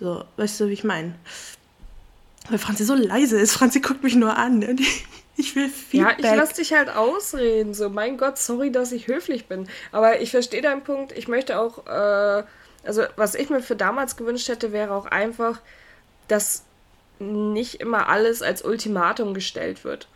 So, 0.00 0.24
weißt 0.36 0.60
du, 0.60 0.68
wie 0.68 0.72
ich 0.72 0.84
meine? 0.84 1.14
Weil 2.48 2.58
Franzi 2.58 2.84
so 2.84 2.94
leise 2.94 3.38
ist. 3.38 3.52
Franzi 3.52 3.80
guckt 3.80 4.02
mich 4.02 4.16
nur 4.16 4.36
an. 4.36 4.58
Ne? 4.58 4.76
Ich 5.34 5.56
will 5.56 5.68
Feedback. 5.68 6.22
Ja, 6.22 6.30
ich 6.32 6.36
lasse 6.36 6.56
dich 6.56 6.74
halt 6.74 6.90
ausreden. 6.90 7.72
So, 7.72 7.88
mein 7.88 8.18
Gott, 8.18 8.36
sorry, 8.36 8.70
dass 8.70 8.92
ich 8.92 9.06
höflich 9.06 9.46
bin. 9.46 9.66
Aber 9.90 10.20
ich 10.20 10.30
verstehe 10.30 10.60
deinen 10.60 10.84
Punkt. 10.84 11.16
Ich 11.16 11.26
möchte 11.26 11.58
auch 11.58 11.86
äh, 11.86 12.44
also 12.84 13.02
was 13.16 13.34
ich 13.34 13.50
mir 13.50 13.62
für 13.62 13.76
damals 13.76 14.16
gewünscht 14.16 14.48
hätte, 14.48 14.72
wäre 14.72 14.94
auch 14.94 15.06
einfach, 15.06 15.60
dass 16.28 16.64
nicht 17.18 17.80
immer 17.80 18.08
alles 18.08 18.42
als 18.42 18.62
Ultimatum 18.62 19.34
gestellt 19.34 19.84
wird. 19.84 20.08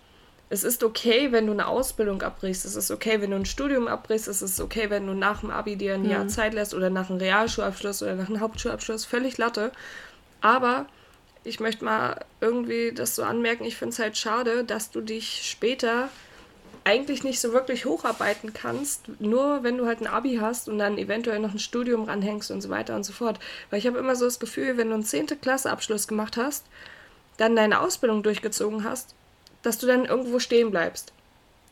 Es 0.48 0.62
ist 0.62 0.85
okay, 0.85 1.33
wenn 1.33 1.46
du 1.46 1.52
eine 1.52 1.66
Ausbildung 1.66 2.22
abbrichst. 2.22 2.64
Es 2.64 2.76
ist 2.76 2.90
okay, 2.90 3.20
wenn 3.20 3.31
du 3.31 3.37
ein 3.37 3.46
Studium 3.46 3.88
abbrichst. 3.88 4.29
Es 4.29 4.42
ist 4.42 4.61
okay, 4.61 4.90
wenn 4.90 5.07
du 5.07 5.12
nach 5.12 5.40
dem 5.40 5.50
Abi 5.50 5.76
dir 5.76 5.94
ein 5.94 6.02
mhm. 6.02 6.11
Jahr 6.11 6.29
Zeit 6.29 6.55
lässt 6.55 6.72
oder 6.72 6.88
nach 6.88 7.11
einem 7.11 7.18
Realschulabschluss 7.18 8.02
oder 8.02 8.14
nach 8.14 8.29
einem 8.29 8.40
Hauptschulabschluss. 8.40 9.05
Völlig 9.05 9.38
Latte. 9.38 9.72
Aber 10.40 10.87
ich 11.42 11.59
möchte 11.59 11.85
mal 11.85 12.24
irgendwie 12.40 12.92
das 12.92 13.16
so 13.16 13.24
anmerken. 13.24 13.64
Ich 13.64 13.76
finde 13.76 13.92
es 13.92 13.98
halt 13.98 14.16
schade, 14.16 14.62
dass 14.62 14.90
du 14.90 15.00
dich 15.00 15.42
später 15.50 16.09
eigentlich 16.87 17.25
nicht 17.25 17.40
so 17.40 17.53
wirklich 17.53 17.85
hocharbeiten 17.85 18.53
kannst, 18.55 19.20
nur 19.20 19.64
wenn 19.64 19.77
du 19.77 19.87
halt 19.87 20.01
ein 20.01 20.07
Abi 20.07 20.37
hast 20.40 20.68
und 20.68 20.79
dann 20.79 20.99
eventuell 20.99 21.40
noch 21.40 21.53
ein 21.53 21.59
Studium 21.59 22.05
ranhängst 22.05 22.53
und 22.53 22.61
so 22.61 22.70
weiter 22.70 22.94
und 22.94 23.03
so 23.03 23.12
fort. 23.12 23.40
Weil 23.71 23.81
ich 23.81 23.88
habe 23.88 23.98
immer 23.98 24.15
so 24.15 24.25
das 24.25 24.38
Gefühl, 24.38 24.77
wenn 24.77 24.88
du 24.88 24.94
einen 24.94 25.02
10. 25.02 25.40
Klasse 25.40 25.71
Abschluss 25.71 26.06
gemacht 26.06 26.37
hast, 26.37 26.65
dann 27.38 27.56
deine 27.56 27.81
Ausbildung 27.81 28.23
durchgezogen 28.23 28.85
hast, 28.85 29.17
dass 29.63 29.79
du 29.79 29.88
dann 29.88 30.04
irgendwo 30.04 30.38
stehen 30.38 30.71
bleibst. 30.71 31.13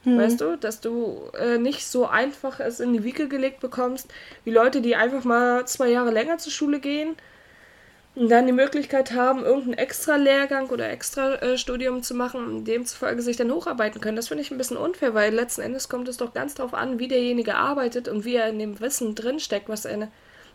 Hm. 0.03 0.19
Weißt 0.19 0.41
du, 0.41 0.57
dass 0.57 0.81
du 0.81 1.31
äh, 1.39 1.59
nicht 1.59 1.87
so 1.87 2.07
einfach 2.07 2.59
es 2.59 2.81
in 2.81 2.93
die 2.93 3.05
Wiege 3.05 3.29
gelegt 3.29 3.61
bekommst, 3.61 4.09
wie 4.43 4.51
Leute, 4.51 4.81
die 4.81 4.97
einfach 4.97 5.23
mal 5.23 5.65
zwei 5.69 5.91
Jahre 5.91 6.11
länger 6.11 6.39
zur 6.39 6.53
Schule 6.53 6.81
gehen 6.81 7.15
dann 8.17 8.47
die 8.47 8.53
Möglichkeit 8.53 9.13
haben, 9.13 9.45
irgendeinen 9.45 9.75
extra 9.75 10.17
Lehrgang 10.17 10.71
oder 10.71 10.89
extra 10.89 11.35
äh, 11.37 11.59
Studium 11.59 12.03
zu 12.03 12.15
machen 12.15 12.47
und 12.47 12.65
demzufolge 12.65 13.23
sich 13.23 13.37
dann 13.37 13.51
hocharbeiten 13.51 14.01
können. 14.01 14.17
Das 14.17 14.29
finde 14.29 14.43
ich 14.43 14.53
ein 14.53 14.59
bisschen 14.59 14.77
unfair, 14.77 15.15
weil 15.15 15.35
letzten 15.35 15.63
Endes 15.63 15.89
kommt 15.89 16.09
es 16.09 16.17
doch 16.17 16.33
ganz 16.33 16.55
darauf 16.55 16.75
an, 16.75 17.01
wie 17.01 17.09
derjenige 17.09 17.57
arbeitet 17.57 18.07
und 18.07 18.25
wie 18.25 18.37
er 18.37 18.49
in 18.49 18.61
dem 18.61 18.79
Wissen 18.79 19.17
drinsteckt, 19.17 19.69
was 19.69 19.85
er 19.85 19.95
in, 19.95 20.09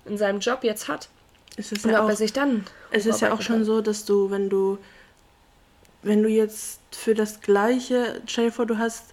in 0.05 0.17
seinem 0.17 0.39
Job 0.39 0.63
jetzt 0.63 0.87
hat. 0.87 1.09
Es 1.57 1.73
ist 1.73 1.83
und 1.83 1.91
ja 1.91 1.99
ob 1.99 2.05
auch, 2.05 2.09
er 2.09 2.15
sich 2.15 2.31
dann. 2.31 2.65
Es 2.91 3.05
ist 3.05 3.19
ja 3.19 3.33
auch 3.33 3.41
schon 3.41 3.57
kann. 3.57 3.65
so, 3.65 3.81
dass 3.81 4.05
du, 4.05 4.31
wenn 4.31 4.49
du, 4.49 4.77
wenn 6.01 6.23
du 6.23 6.29
jetzt 6.29 6.79
für 6.91 7.13
das 7.13 7.41
gleiche, 7.41 8.21
stell 8.25 8.45
dir 8.45 8.51
vor, 8.53 8.65
du 8.65 8.77
hast 8.77 9.03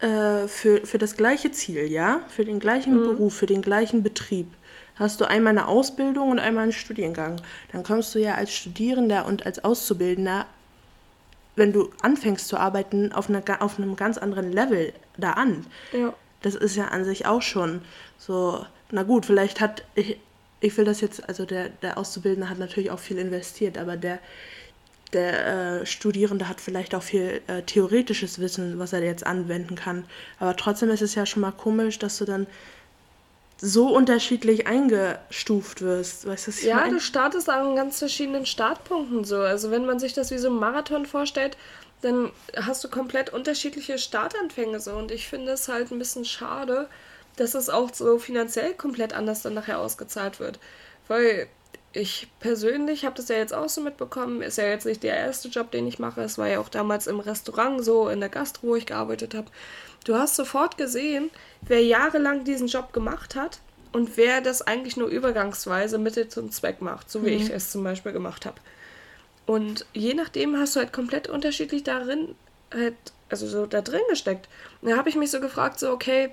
äh, 0.00 0.46
für, 0.48 0.84
für 0.84 0.98
das 0.98 1.16
gleiche 1.16 1.50
Ziel, 1.50 1.90
ja, 1.90 2.20
für 2.28 2.44
den 2.44 2.60
gleichen 2.60 2.94
mhm. 2.94 3.04
Beruf, 3.04 3.34
für 3.34 3.46
den 3.46 3.62
gleichen 3.62 4.02
Betrieb, 4.02 4.48
hast 4.96 5.20
du 5.20 5.24
einmal 5.28 5.52
eine 5.52 5.68
Ausbildung 5.68 6.30
und 6.30 6.38
einmal 6.38 6.64
einen 6.64 6.72
Studiengang. 6.72 7.40
Dann 7.72 7.82
kommst 7.82 8.14
du 8.14 8.18
ja 8.18 8.34
als 8.34 8.52
Studierender 8.52 9.26
und 9.26 9.46
als 9.46 9.64
Auszubildender, 9.64 10.46
wenn 11.56 11.72
du 11.72 11.90
anfängst 12.02 12.48
zu 12.48 12.56
arbeiten, 12.56 13.12
auf, 13.12 13.28
einer, 13.28 13.42
auf 13.60 13.78
einem 13.78 13.96
ganz 13.96 14.18
anderen 14.18 14.52
Level 14.52 14.92
da 15.16 15.32
an. 15.32 15.66
Ja. 15.92 16.14
Das 16.42 16.54
ist 16.54 16.76
ja 16.76 16.88
an 16.88 17.04
sich 17.04 17.26
auch 17.26 17.42
schon 17.42 17.80
so, 18.18 18.64
na 18.90 19.02
gut, 19.02 19.26
vielleicht 19.26 19.60
hat, 19.60 19.84
ich, 19.94 20.18
ich 20.60 20.76
will 20.76 20.84
das 20.84 21.00
jetzt, 21.00 21.28
also 21.28 21.46
der, 21.46 21.70
der 21.70 21.98
Auszubildende 21.98 22.48
hat 22.48 22.58
natürlich 22.58 22.90
auch 22.90 22.98
viel 22.98 23.18
investiert, 23.18 23.78
aber 23.78 23.96
der, 23.96 24.18
der 25.12 25.80
äh, 25.80 25.86
Studierende 25.86 26.48
hat 26.48 26.60
vielleicht 26.60 26.94
auch 26.94 27.02
viel 27.02 27.40
äh, 27.46 27.62
theoretisches 27.62 28.40
Wissen, 28.40 28.78
was 28.78 28.92
er 28.92 29.02
jetzt 29.02 29.26
anwenden 29.26 29.76
kann. 29.76 30.04
Aber 30.38 30.56
trotzdem 30.56 30.90
ist 30.90 31.02
es 31.02 31.14
ja 31.14 31.24
schon 31.24 31.42
mal 31.42 31.52
komisch, 31.52 31.98
dass 31.98 32.18
du 32.18 32.24
dann 32.24 32.46
so 33.58 33.94
unterschiedlich 33.94 34.66
eingestuft 34.66 35.80
wirst. 35.80 36.26
Weißt 36.26 36.46
du, 36.46 36.50
was 36.50 36.58
ich 36.58 36.64
ja, 36.64 36.76
mein? 36.76 36.90
du 36.90 37.00
startest 37.00 37.48
an 37.48 37.76
ganz 37.76 37.98
verschiedenen 37.98 38.46
Startpunkten 38.46 39.24
so. 39.24 39.38
Also 39.38 39.70
wenn 39.70 39.86
man 39.86 39.98
sich 39.98 40.12
das 40.12 40.30
wie 40.30 40.38
so 40.38 40.48
ein 40.48 40.56
Marathon 40.56 41.06
vorstellt, 41.06 41.56
dann 42.02 42.30
hast 42.56 42.84
du 42.84 42.88
komplett 42.88 43.32
unterschiedliche 43.32 43.98
Startanfänge 43.98 44.80
so. 44.80 44.92
Und 44.92 45.10
ich 45.10 45.28
finde 45.28 45.52
es 45.52 45.68
halt 45.68 45.90
ein 45.90 45.98
bisschen 45.98 46.24
schade, 46.24 46.88
dass 47.36 47.54
es 47.54 47.70
auch 47.70 47.92
so 47.92 48.18
finanziell 48.18 48.74
komplett 48.74 49.12
anders 49.12 49.42
dann 49.42 49.54
nachher 49.54 49.80
ausgezahlt 49.80 50.40
wird. 50.40 50.58
Weil 51.08 51.48
ich 51.92 52.28
persönlich 52.40 53.04
habe 53.04 53.14
das 53.14 53.28
ja 53.28 53.36
jetzt 53.36 53.54
auch 53.54 53.68
so 53.68 53.80
mitbekommen, 53.80 54.42
ist 54.42 54.58
ja 54.58 54.64
jetzt 54.66 54.84
nicht 54.84 55.02
der 55.02 55.16
erste 55.16 55.48
Job, 55.48 55.70
den 55.70 55.86
ich 55.86 55.98
mache. 55.98 56.22
Es 56.22 56.38
war 56.38 56.48
ja 56.48 56.58
auch 56.58 56.68
damals 56.68 57.06
im 57.06 57.20
Restaurant 57.20 57.84
so, 57.84 58.08
in 58.08 58.20
der 58.20 58.28
Gastro, 58.28 58.68
wo 58.68 58.76
ich 58.76 58.86
gearbeitet 58.86 59.34
habe. 59.34 59.46
Du 60.04 60.14
hast 60.14 60.36
sofort 60.36 60.76
gesehen, 60.76 61.30
wer 61.62 61.82
jahrelang 61.82 62.44
diesen 62.44 62.68
Job 62.68 62.92
gemacht 62.92 63.34
hat 63.34 63.60
und 63.92 64.16
wer 64.16 64.40
das 64.40 64.62
eigentlich 64.62 64.96
nur 64.96 65.08
übergangsweise 65.08 65.98
Mittel 65.98 66.28
zum 66.28 66.50
Zweck 66.50 66.82
macht, 66.82 67.10
so 67.10 67.24
wie 67.24 67.34
mhm. 67.34 67.42
ich 67.42 67.50
es 67.50 67.70
zum 67.70 67.82
Beispiel 67.82 68.12
gemacht 68.12 68.44
habe. 68.44 68.56
Und 69.46 69.86
je 69.92 70.14
nachdem 70.14 70.56
hast 70.56 70.76
du 70.76 70.80
halt 70.80 70.92
komplett 70.92 71.28
unterschiedlich 71.28 71.84
darin, 71.84 72.34
halt, 72.72 72.94
also 73.28 73.46
so 73.46 73.66
da 73.66 73.80
drin 73.80 74.00
gesteckt. 74.08 74.48
Und 74.80 74.90
da 74.90 74.96
habe 74.96 75.08
ich 75.08 75.16
mich 75.16 75.30
so 75.30 75.40
gefragt, 75.40 75.78
so, 75.78 75.90
okay, 75.90 76.32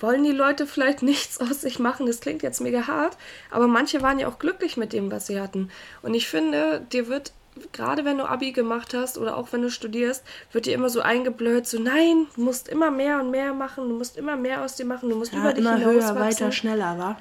wollen 0.00 0.24
die 0.24 0.32
Leute 0.32 0.66
vielleicht 0.66 1.02
nichts 1.02 1.40
aus 1.40 1.60
sich 1.60 1.78
machen? 1.78 2.06
Das 2.06 2.20
klingt 2.20 2.42
jetzt 2.42 2.60
mega 2.60 2.86
hart, 2.86 3.16
aber 3.50 3.66
manche 3.66 4.02
waren 4.02 4.18
ja 4.18 4.28
auch 4.28 4.38
glücklich 4.38 4.76
mit 4.76 4.92
dem, 4.92 5.10
was 5.10 5.26
sie 5.26 5.40
hatten. 5.40 5.70
Und 6.02 6.14
ich 6.14 6.28
finde, 6.28 6.86
dir 6.92 7.08
wird 7.08 7.32
gerade 7.72 8.04
wenn 8.04 8.18
du 8.18 8.24
Abi 8.24 8.52
gemacht 8.52 8.94
hast 8.94 9.18
oder 9.18 9.36
auch 9.36 9.48
wenn 9.52 9.62
du 9.62 9.70
studierst, 9.70 10.24
wird 10.52 10.66
dir 10.66 10.74
immer 10.74 10.88
so 10.88 11.00
eingebläut, 11.00 11.66
so 11.66 11.78
nein, 11.78 12.26
du 12.34 12.42
musst 12.42 12.68
immer 12.68 12.90
mehr 12.90 13.20
und 13.20 13.30
mehr 13.30 13.52
machen, 13.54 13.88
du 13.88 13.96
musst 13.96 14.16
immer 14.16 14.36
mehr 14.36 14.64
aus 14.64 14.76
dir 14.76 14.86
machen, 14.86 15.10
du 15.10 15.16
musst 15.16 15.32
ja, 15.32 15.40
über 15.40 15.52
dich 15.52 15.64
immer 15.64 15.78
höher, 15.78 16.14
weiter, 16.16 16.52
schneller, 16.52 16.98
wa? 16.98 17.16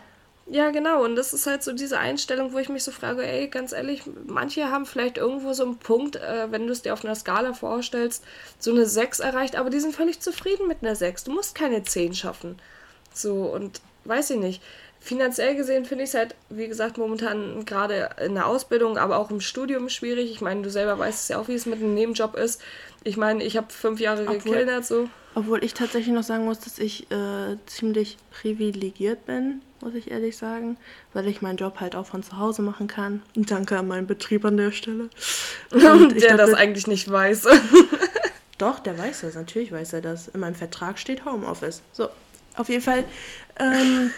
Ja, 0.48 0.70
genau. 0.72 1.04
Und 1.06 1.16
das 1.16 1.34
ist 1.34 1.48
halt 1.48 1.64
so 1.64 1.72
diese 1.72 1.98
Einstellung, 1.98 2.52
wo 2.52 2.58
ich 2.58 2.68
mich 2.68 2.84
so 2.84 2.92
frage, 2.92 3.26
ey, 3.26 3.48
ganz 3.48 3.72
ehrlich, 3.72 4.04
manche 4.28 4.70
haben 4.70 4.86
vielleicht 4.86 5.18
irgendwo 5.18 5.54
so 5.54 5.64
einen 5.64 5.78
Punkt, 5.78 6.18
äh, 6.18 6.52
wenn 6.52 6.66
du 6.66 6.74
es 6.74 6.82
dir 6.82 6.92
auf 6.92 7.06
einer 7.06 7.16
Skala 7.16 7.54
vorstellst, 7.54 8.24
so 8.60 8.72
eine 8.72 8.86
6 8.86 9.22
erreicht, 9.22 9.56
aber 9.56 9.70
die 9.70 9.80
sind 9.80 9.96
völlig 9.96 10.20
zufrieden 10.20 10.68
mit 10.68 10.80
einer 10.82 10.96
6. 10.96 11.26
Du 11.26 11.32
musst 11.32 11.56
keine 11.56 11.84
10 11.84 12.16
schaffen. 12.16 12.58
So, 13.14 13.44
und 13.44 13.80
weiß 14.04 14.32
ich 14.32 14.40
nicht. 14.40 14.62
Finanziell 15.04 15.56
gesehen 15.56 15.86
finde 15.86 16.04
ich 16.04 16.12
es 16.12 16.16
halt, 16.16 16.36
wie 16.49 16.68
gesagt, 16.68 16.99
momentan 16.99 17.66
gerade 17.66 18.12
in 18.24 18.36
der 18.36 18.45
Ausbildung, 18.45 18.99
aber 18.99 19.18
auch 19.18 19.32
im 19.32 19.41
Studium 19.41 19.89
schwierig. 19.89 20.30
Ich 20.30 20.41
meine, 20.41 20.62
du 20.62 20.70
selber 20.70 20.99
weißt 20.99 21.24
es 21.24 21.28
ja 21.30 21.39
auch, 21.39 21.47
wie 21.47 21.56
es 21.56 21.66
mit 21.66 21.80
einem 21.80 21.95
Nebenjob 21.95 22.36
ist. 22.36 22.62
Ich 23.04 23.18
meine, 23.18 23.43
ich 23.43 23.58
habe 23.58 23.74
fünf 23.74 23.99
Jahre 23.99 24.26
gekellnert, 24.26 24.86
so. 24.86 25.10
Obwohl 25.34 25.64
ich 25.64 25.74
tatsächlich 25.74 26.14
noch 26.14 26.24
sagen 26.24 26.45
muss, 26.45 26.60
dass 26.60 26.78
ich 26.78 27.10
äh, 27.12 27.58
ziemlich 27.66 28.18
privilegiert 28.30 29.26
bin, 29.26 29.62
muss 29.80 29.95
ich 29.95 30.12
ehrlich 30.12 30.38
sagen, 30.38 30.78
weil 31.14 31.28
ich 31.28 31.41
meinen 31.41 31.58
Job 31.58 31.80
halt 31.80 31.95
auch 31.95 32.06
von 32.06 32.22
zu 32.22 32.38
Hause 32.38 32.62
machen 32.62 32.88
kann. 32.88 33.24
Und 33.36 33.49
danke 33.49 33.80
an 33.80 33.88
meinen 33.88 34.06
Betrieb 34.06 34.45
an 34.45 34.58
der 34.58 34.72
Stelle. 34.72 35.10
Und 35.72 36.22
der 36.22 36.38
das 36.38 36.54
eigentlich 36.54 36.86
nicht 36.86 37.10
weiß. 37.10 37.47
Doch, 38.60 38.78
der 38.78 38.95
weiß 38.99 39.22
das, 39.22 39.34
natürlich 39.34 39.72
weiß 39.72 39.93
er 39.93 40.02
das. 40.02 40.28
In 40.28 40.41
meinem 40.41 40.54
Vertrag 40.54 40.99
steht 40.99 41.26
Homeoffice. 41.26 41.82
So, 41.93 42.10
auf 42.56 42.70
jeden 42.70 42.82
Fall 42.82 43.06
ähm, 43.60 44.12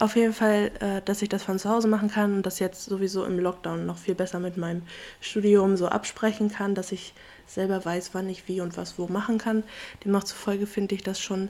auf 0.00 0.14
jeden 0.14 0.32
Fall, 0.32 0.70
äh, 0.78 1.02
dass 1.04 1.22
ich 1.22 1.28
das 1.28 1.42
von 1.42 1.58
zu 1.58 1.68
Hause 1.68 1.88
machen 1.88 2.08
kann 2.08 2.36
und 2.36 2.46
das 2.46 2.60
jetzt 2.60 2.84
sowieso 2.84 3.24
im 3.24 3.38
Lockdown 3.38 3.84
noch 3.84 3.98
viel 3.98 4.14
besser 4.14 4.38
mit 4.38 4.56
meinem 4.56 4.82
Studium 5.20 5.76
so 5.76 5.88
absprechen 5.88 6.50
kann, 6.50 6.76
dass 6.76 6.92
ich 6.92 7.14
selber 7.46 7.84
weiß, 7.84 8.10
wann 8.12 8.28
ich 8.28 8.46
wie 8.46 8.60
und 8.60 8.76
was 8.76 8.98
wo 8.98 9.08
machen 9.08 9.38
kann. 9.38 9.64
Demnach 10.04 10.22
zufolge 10.22 10.66
finde 10.66 10.94
ich 10.94 11.02
das 11.02 11.20
schon 11.20 11.48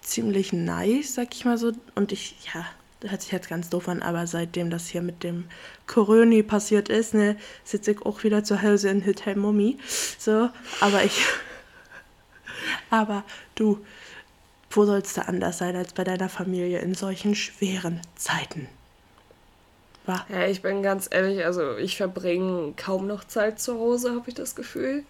ziemlich 0.00 0.52
nice, 0.52 1.14
sag 1.14 1.32
ich 1.32 1.44
mal 1.44 1.58
so. 1.58 1.72
Und 1.94 2.10
ich, 2.10 2.34
ja, 2.52 2.66
hört 3.08 3.22
sich 3.22 3.30
jetzt 3.30 3.48
ganz 3.48 3.70
doof 3.70 3.88
an, 3.88 4.02
aber 4.02 4.26
seitdem 4.26 4.70
das 4.70 4.88
hier 4.88 5.02
mit 5.02 5.22
dem 5.22 5.44
Corona 5.86 6.42
passiert 6.42 6.88
ist, 6.88 7.14
ne, 7.14 7.36
sitze 7.62 7.92
ich 7.92 8.02
auch 8.02 8.24
wieder 8.24 8.42
zu 8.42 8.62
Hause 8.62 8.88
in 8.88 9.06
Hotel 9.06 9.36
Mommy. 9.36 9.78
So, 10.18 10.50
aber 10.80 11.04
ich. 11.04 11.24
aber 12.90 13.22
du, 13.54 13.78
wo 14.76 14.84
soll 14.84 14.98
es 14.98 15.14
da 15.14 15.22
anders 15.22 15.58
sein 15.58 15.76
als 15.76 15.92
bei 15.92 16.04
deiner 16.04 16.28
Familie 16.28 16.80
in 16.80 16.94
solchen 16.94 17.34
schweren 17.34 18.00
Zeiten? 18.16 18.68
War? 20.04 20.26
Ja, 20.28 20.46
ich 20.46 20.62
bin 20.62 20.82
ganz 20.82 21.08
ehrlich, 21.10 21.44
also 21.44 21.76
ich 21.76 21.96
verbringe 21.96 22.74
kaum 22.76 23.06
noch 23.06 23.24
Zeit 23.24 23.60
zu 23.60 23.78
Hause, 23.78 24.14
habe 24.14 24.28
ich 24.28 24.34
das 24.34 24.56
Gefühl. 24.56 25.04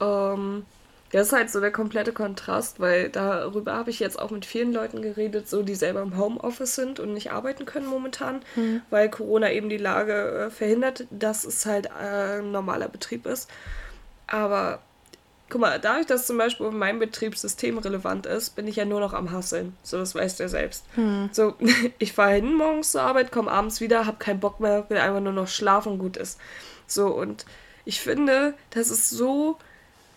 Ähm, 0.00 0.66
das 1.14 1.28
ist 1.28 1.32
halt 1.32 1.48
so 1.48 1.60
der 1.60 1.70
komplette 1.70 2.12
Kontrast, 2.12 2.80
weil 2.80 3.08
darüber 3.08 3.74
habe 3.74 3.90
ich 3.90 4.00
jetzt 4.00 4.18
auch 4.18 4.32
mit 4.32 4.44
vielen 4.44 4.72
Leuten 4.72 5.00
geredet, 5.00 5.48
so 5.48 5.62
die 5.62 5.76
selber 5.76 6.02
im 6.02 6.18
Homeoffice 6.18 6.74
sind 6.74 6.98
und 6.98 7.14
nicht 7.14 7.30
arbeiten 7.30 7.66
können 7.66 7.86
momentan, 7.86 8.42
mhm. 8.56 8.82
weil 8.90 9.08
Corona 9.08 9.52
eben 9.52 9.68
die 9.68 9.76
Lage 9.76 10.46
äh, 10.46 10.50
verhindert, 10.50 11.06
dass 11.10 11.44
es 11.44 11.64
halt 11.66 11.86
äh, 11.86 12.40
ein 12.40 12.50
normaler 12.50 12.88
Betrieb 12.88 13.26
ist. 13.26 13.48
Aber 14.26 14.80
guck 15.54 15.60
mal, 15.60 15.78
dadurch, 15.78 16.06
dass 16.06 16.26
zum 16.26 16.36
Beispiel 16.36 16.72
mein 16.72 16.98
Betriebssystem 16.98 17.78
relevant 17.78 18.26
ist, 18.26 18.56
bin 18.56 18.66
ich 18.66 18.74
ja 18.74 18.84
nur 18.84 18.98
noch 18.98 19.12
am 19.12 19.30
Hasseln. 19.30 19.76
So, 19.84 19.98
das 19.98 20.12
weißt 20.12 20.40
du 20.40 20.42
ja 20.42 20.48
selbst. 20.48 20.84
Hm. 20.96 21.28
So, 21.30 21.54
ich 22.00 22.12
fahre 22.12 22.32
hin 22.32 22.56
morgens 22.56 22.90
zur 22.90 23.02
Arbeit, 23.02 23.30
komme 23.30 23.52
abends 23.52 23.80
wieder, 23.80 24.04
habe 24.04 24.16
keinen 24.16 24.40
Bock 24.40 24.58
mehr, 24.58 24.90
will 24.90 24.98
einfach 24.98 25.20
nur 25.20 25.32
noch 25.32 25.46
schlafen, 25.46 26.00
gut 26.00 26.16
ist. 26.16 26.40
So, 26.88 27.06
und 27.06 27.46
ich 27.84 28.00
finde, 28.00 28.54
das 28.70 28.90
ist 28.90 29.10
so 29.10 29.56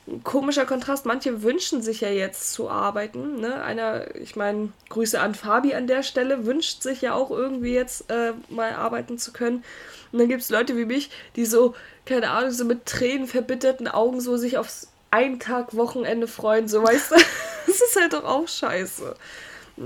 ein 0.08 0.24
komischer 0.24 0.66
Kontrast. 0.66 1.06
Manche 1.06 1.44
wünschen 1.44 1.84
sich 1.84 2.02
ja 2.02 2.10
jetzt 2.10 2.54
zu 2.54 2.68
arbeiten. 2.68 3.40
Ne? 3.40 3.62
Einer, 3.62 4.16
ich 4.16 4.36
meine, 4.36 4.70
Grüße 4.90 5.22
an 5.22 5.36
Fabi 5.36 5.76
an 5.76 5.86
der 5.86 6.02
Stelle, 6.02 6.48
wünscht 6.48 6.82
sich 6.82 7.02
ja 7.02 7.14
auch 7.14 7.30
irgendwie 7.30 7.76
jetzt 7.76 8.10
äh, 8.10 8.34
mal 8.50 8.74
arbeiten 8.74 9.20
zu 9.20 9.34
können. 9.34 9.64
Und 10.12 10.18
dann 10.18 10.30
gibt 10.30 10.42
es 10.42 10.50
Leute 10.50 10.76
wie 10.78 10.86
mich, 10.86 11.12
die 11.36 11.46
so, 11.46 11.76
keine 12.08 12.32
Ahnung, 12.32 12.50
so 12.50 12.66
mit 12.66 12.88
Tränen 12.88 13.28
verbitterten 13.28 13.88
Augen 13.88 14.20
so 14.20 14.36
sich 14.38 14.58
aufs 14.58 14.88
einen 15.12 15.40
Tag 15.40 15.76
Wochenende 15.76 16.28
freuen, 16.28 16.68
so 16.68 16.84
weißt 16.84 17.12
du. 17.12 17.16
das 17.68 17.82
ist 17.82 17.96
halt 18.00 18.14
doch 18.14 18.24
auch 18.24 18.48
scheiße. 18.48 19.16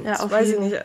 Ja, 0.04 0.20
auf 0.20 0.32
weiß 0.32 0.50
jeden. 0.50 0.64
ich 0.66 0.72
nicht. 0.72 0.84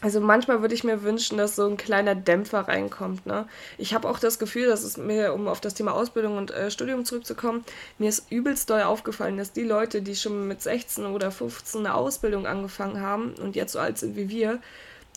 Also 0.00 0.20
manchmal 0.20 0.60
würde 0.60 0.74
ich 0.74 0.84
mir 0.84 1.02
wünschen, 1.02 1.38
dass 1.38 1.56
so 1.56 1.66
ein 1.66 1.76
kleiner 1.76 2.14
Dämpfer 2.14 2.60
reinkommt. 2.60 3.26
Ne? 3.26 3.48
Ich 3.78 3.94
habe 3.94 4.08
auch 4.08 4.20
das 4.20 4.38
Gefühl, 4.38 4.68
dass 4.68 4.84
es 4.84 4.96
mir, 4.96 5.34
um 5.34 5.48
auf 5.48 5.60
das 5.60 5.74
Thema 5.74 5.92
Ausbildung 5.92 6.36
und 6.36 6.52
äh, 6.52 6.70
Studium 6.70 7.04
zurückzukommen, 7.04 7.64
mir 7.98 8.08
ist 8.08 8.30
übelst 8.30 8.70
doll 8.70 8.82
aufgefallen, 8.82 9.38
dass 9.38 9.52
die 9.52 9.64
Leute, 9.64 10.00
die 10.00 10.14
schon 10.14 10.46
mit 10.46 10.62
16 10.62 11.04
oder 11.06 11.32
15 11.32 11.80
eine 11.80 11.94
Ausbildung 11.94 12.46
angefangen 12.46 13.00
haben 13.00 13.34
und 13.42 13.56
jetzt 13.56 13.72
so 13.72 13.80
alt 13.80 13.98
sind 13.98 14.14
wie 14.14 14.28
wir, 14.28 14.60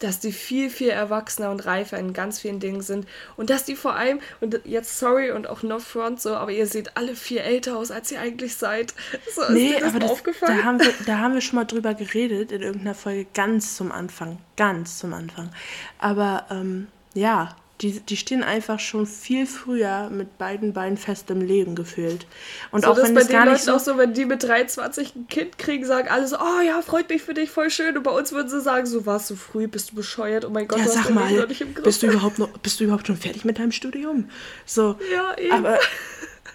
dass 0.03 0.19
die 0.19 0.31
viel, 0.31 0.69
viel 0.69 0.89
erwachsener 0.89 1.51
und 1.51 1.65
reifer 1.65 1.97
in 1.97 2.13
ganz 2.13 2.39
vielen 2.39 2.59
Dingen 2.59 2.81
sind. 2.81 3.07
Und 3.37 3.49
dass 3.49 3.63
die 3.63 3.75
vor 3.75 3.95
allem, 3.95 4.19
und 4.39 4.59
jetzt 4.65 4.99
sorry 4.99 5.31
und 5.31 5.47
auch 5.47 5.63
no 5.63 5.79
front 5.79 6.21
so, 6.21 6.35
aber 6.35 6.51
ihr 6.51 6.67
seht 6.67 6.97
alle 6.97 7.15
viel 7.15 7.39
älter 7.39 7.77
aus, 7.77 7.91
als 7.91 8.11
ihr 8.11 8.19
eigentlich 8.19 8.55
seid. 8.55 8.93
So, 9.35 9.43
nee, 9.51 9.75
aber 9.81 9.99
das, 9.99 10.11
aufgefallen? 10.11 10.57
Da, 10.57 10.63
haben 10.63 10.79
wir, 10.79 10.93
da 11.05 11.19
haben 11.19 11.33
wir 11.33 11.41
schon 11.41 11.57
mal 11.57 11.65
drüber 11.65 11.93
geredet 11.93 12.51
in 12.51 12.61
irgendeiner 12.61 12.95
Folge, 12.95 13.27
ganz 13.33 13.75
zum 13.75 13.91
Anfang. 13.91 14.39
Ganz 14.57 14.99
zum 14.99 15.13
Anfang. 15.13 15.51
Aber 15.99 16.45
ähm, 16.49 16.87
ja, 17.13 17.55
die, 17.81 17.99
die 17.99 18.17
stehen 18.17 18.43
einfach 18.43 18.79
schon 18.79 19.07
viel 19.07 19.47
früher 19.47 20.09
mit 20.11 20.37
beiden 20.37 20.73
Beinen 20.73 20.97
fest 20.97 21.29
im 21.31 21.41
Leben 21.41 21.73
gefühlt. 21.73 22.27
Und 22.71 22.83
so, 22.83 22.91
auch 22.91 22.97
wenn 22.97 23.15
bei 23.15 23.21
es 23.21 23.27
den 23.27 23.33
gar 23.33 23.45
Leuten 23.45 23.55
nicht 23.55 23.65
so 23.65 23.75
auch 23.75 23.79
so, 23.79 23.97
wenn 23.97 24.13
die 24.13 24.25
mit 24.25 24.43
23 24.43 25.15
ein 25.15 25.27
Kind 25.27 25.57
kriegen, 25.57 25.85
sagen 25.85 26.07
alle 26.09 26.27
so, 26.27 26.37
oh 26.37 26.61
ja, 26.65 26.81
freut 26.81 27.09
mich 27.09 27.23
für 27.23 27.33
dich, 27.33 27.49
voll 27.49 27.71
schön. 27.71 27.97
Und 27.97 28.03
bei 28.03 28.11
uns 28.11 28.31
würden 28.31 28.49
sie 28.49 28.61
sagen, 28.61 28.85
so 28.85 29.05
warst 29.05 29.29
du 29.31 29.35
früh, 29.35 29.67
bist 29.67 29.91
du 29.91 29.95
bescheuert, 29.95 30.45
oh 30.45 30.49
mein 30.51 30.67
Gott, 30.67 30.79
Ja, 30.79 30.87
sag 30.87 31.09
mal, 31.09 31.47
bist 31.83 32.03
du 32.03 32.07
überhaupt 32.07 32.37
noch, 32.37 32.49
bist 32.59 32.79
du 32.79 32.83
überhaupt 32.83 33.07
schon 33.07 33.17
fertig 33.17 33.45
mit 33.45 33.57
deinem 33.57 33.71
Studium? 33.71 34.29
So, 34.65 34.97
Ja, 35.13 35.35
eben. 35.37 35.51
aber 35.51 35.79